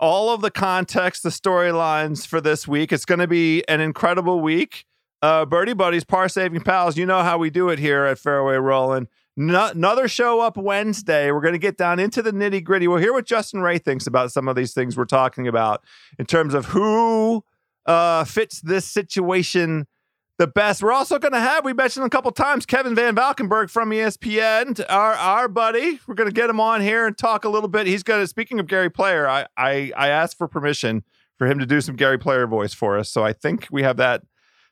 all 0.00 0.34
of 0.34 0.40
the 0.40 0.50
context, 0.50 1.22
the 1.22 1.28
storylines 1.28 2.26
for 2.26 2.40
this 2.40 2.66
week. 2.66 2.92
It's 2.92 3.04
going 3.04 3.20
to 3.20 3.28
be 3.28 3.62
an 3.68 3.80
incredible 3.80 4.40
week. 4.40 4.86
Uh, 5.22 5.44
Birdie 5.46 5.74
Buddies, 5.74 6.02
par 6.02 6.28
saving 6.28 6.62
pals. 6.62 6.96
You 6.96 7.06
know 7.06 7.22
how 7.22 7.38
we 7.38 7.50
do 7.50 7.68
it 7.68 7.78
here 7.78 8.04
at 8.04 8.18
Fairway 8.18 8.56
Rolling. 8.56 9.06
No, 9.36 9.66
another 9.66 10.06
show 10.06 10.40
up 10.40 10.56
Wednesday. 10.56 11.32
We're 11.32 11.40
going 11.40 11.54
to 11.54 11.58
get 11.58 11.76
down 11.76 11.98
into 11.98 12.22
the 12.22 12.30
nitty 12.30 12.62
gritty. 12.62 12.86
We'll 12.86 12.98
hear 12.98 13.12
what 13.12 13.26
Justin 13.26 13.62
Ray 13.62 13.78
thinks 13.78 14.06
about 14.06 14.30
some 14.30 14.46
of 14.46 14.54
these 14.54 14.72
things 14.72 14.96
we're 14.96 15.06
talking 15.06 15.48
about 15.48 15.82
in 16.18 16.26
terms 16.26 16.54
of 16.54 16.66
who 16.66 17.44
uh, 17.86 18.24
fits 18.24 18.60
this 18.60 18.84
situation 18.84 19.86
the 20.38 20.46
best. 20.46 20.82
We're 20.82 20.92
also 20.92 21.18
going 21.18 21.32
to 21.32 21.40
have, 21.40 21.64
we 21.64 21.72
mentioned 21.72 22.06
a 22.06 22.10
couple 22.10 22.30
times, 22.32 22.66
Kevin 22.66 22.94
Van 22.94 23.14
Valkenburg 23.14 23.70
from 23.70 23.90
ESPN, 23.90 24.84
our 24.88 25.12
our 25.12 25.48
buddy. 25.48 26.00
We're 26.06 26.14
going 26.16 26.28
to 26.28 26.34
get 26.34 26.50
him 26.50 26.60
on 26.60 26.80
here 26.80 27.06
and 27.06 27.16
talk 27.16 27.44
a 27.44 27.48
little 27.48 27.68
bit. 27.68 27.86
He's 27.86 28.02
going 28.02 28.20
to, 28.20 28.26
speaking 28.26 28.58
of 28.58 28.66
Gary 28.66 28.90
Player, 28.90 29.28
I, 29.28 29.46
I, 29.56 29.92
I 29.96 30.08
asked 30.08 30.36
for 30.36 30.48
permission 30.48 31.04
for 31.38 31.46
him 31.46 31.58
to 31.58 31.66
do 31.66 31.80
some 31.80 31.96
Gary 31.96 32.18
Player 32.18 32.46
voice 32.46 32.74
for 32.74 32.98
us. 32.98 33.10
So 33.10 33.24
I 33.24 33.32
think 33.32 33.68
we 33.70 33.82
have 33.82 33.96
that 33.98 34.22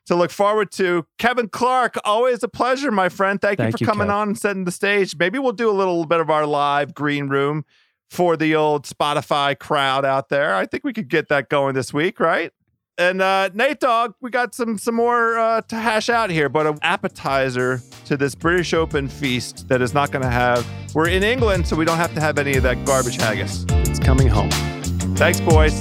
to 0.06 0.16
look 0.16 0.30
forward 0.30 0.70
to. 0.72 1.06
Kevin 1.18 1.48
Clark, 1.48 1.96
always 2.04 2.42
a 2.42 2.48
pleasure, 2.48 2.90
my 2.90 3.08
friend. 3.08 3.40
Thank, 3.40 3.58
Thank 3.58 3.72
you 3.72 3.78
for 3.78 3.84
you, 3.84 3.86
coming 3.86 4.08
Kev. 4.08 4.14
on 4.14 4.28
and 4.28 4.38
setting 4.38 4.64
the 4.64 4.72
stage. 4.72 5.16
Maybe 5.18 5.38
we'll 5.38 5.52
do 5.52 5.70
a 5.70 5.72
little 5.72 6.04
bit 6.06 6.20
of 6.20 6.30
our 6.30 6.46
live 6.46 6.94
green 6.94 7.28
room 7.28 7.64
for 8.10 8.36
the 8.36 8.54
old 8.54 8.84
Spotify 8.84 9.58
crowd 9.58 10.04
out 10.04 10.28
there. 10.28 10.54
I 10.54 10.66
think 10.66 10.84
we 10.84 10.92
could 10.92 11.08
get 11.08 11.28
that 11.28 11.48
going 11.48 11.74
this 11.74 11.92
week, 11.92 12.20
right? 12.20 12.52
And 12.98 13.22
uh, 13.22 13.48
Nate 13.54 13.80
Dogg, 13.80 14.12
we 14.20 14.30
got 14.30 14.54
some 14.54 14.76
some 14.76 14.94
more 14.94 15.38
uh, 15.38 15.62
to 15.62 15.76
hash 15.76 16.10
out 16.10 16.28
here, 16.28 16.50
but 16.50 16.66
an 16.66 16.78
appetizer 16.82 17.80
to 18.04 18.18
this 18.18 18.34
British 18.34 18.74
Open 18.74 19.08
feast 19.08 19.66
that 19.68 19.80
is 19.80 19.94
not 19.94 20.12
going 20.12 20.22
to 20.22 20.30
have. 20.30 20.68
We're 20.94 21.08
in 21.08 21.22
England, 21.22 21.66
so 21.66 21.74
we 21.74 21.86
don't 21.86 21.96
have 21.96 22.14
to 22.14 22.20
have 22.20 22.38
any 22.38 22.54
of 22.54 22.62
that 22.64 22.84
garbage 22.84 23.16
haggis. 23.16 23.64
It's 23.70 23.98
coming 23.98 24.28
home. 24.28 24.50
Thanks, 25.16 25.40
boys. 25.40 25.80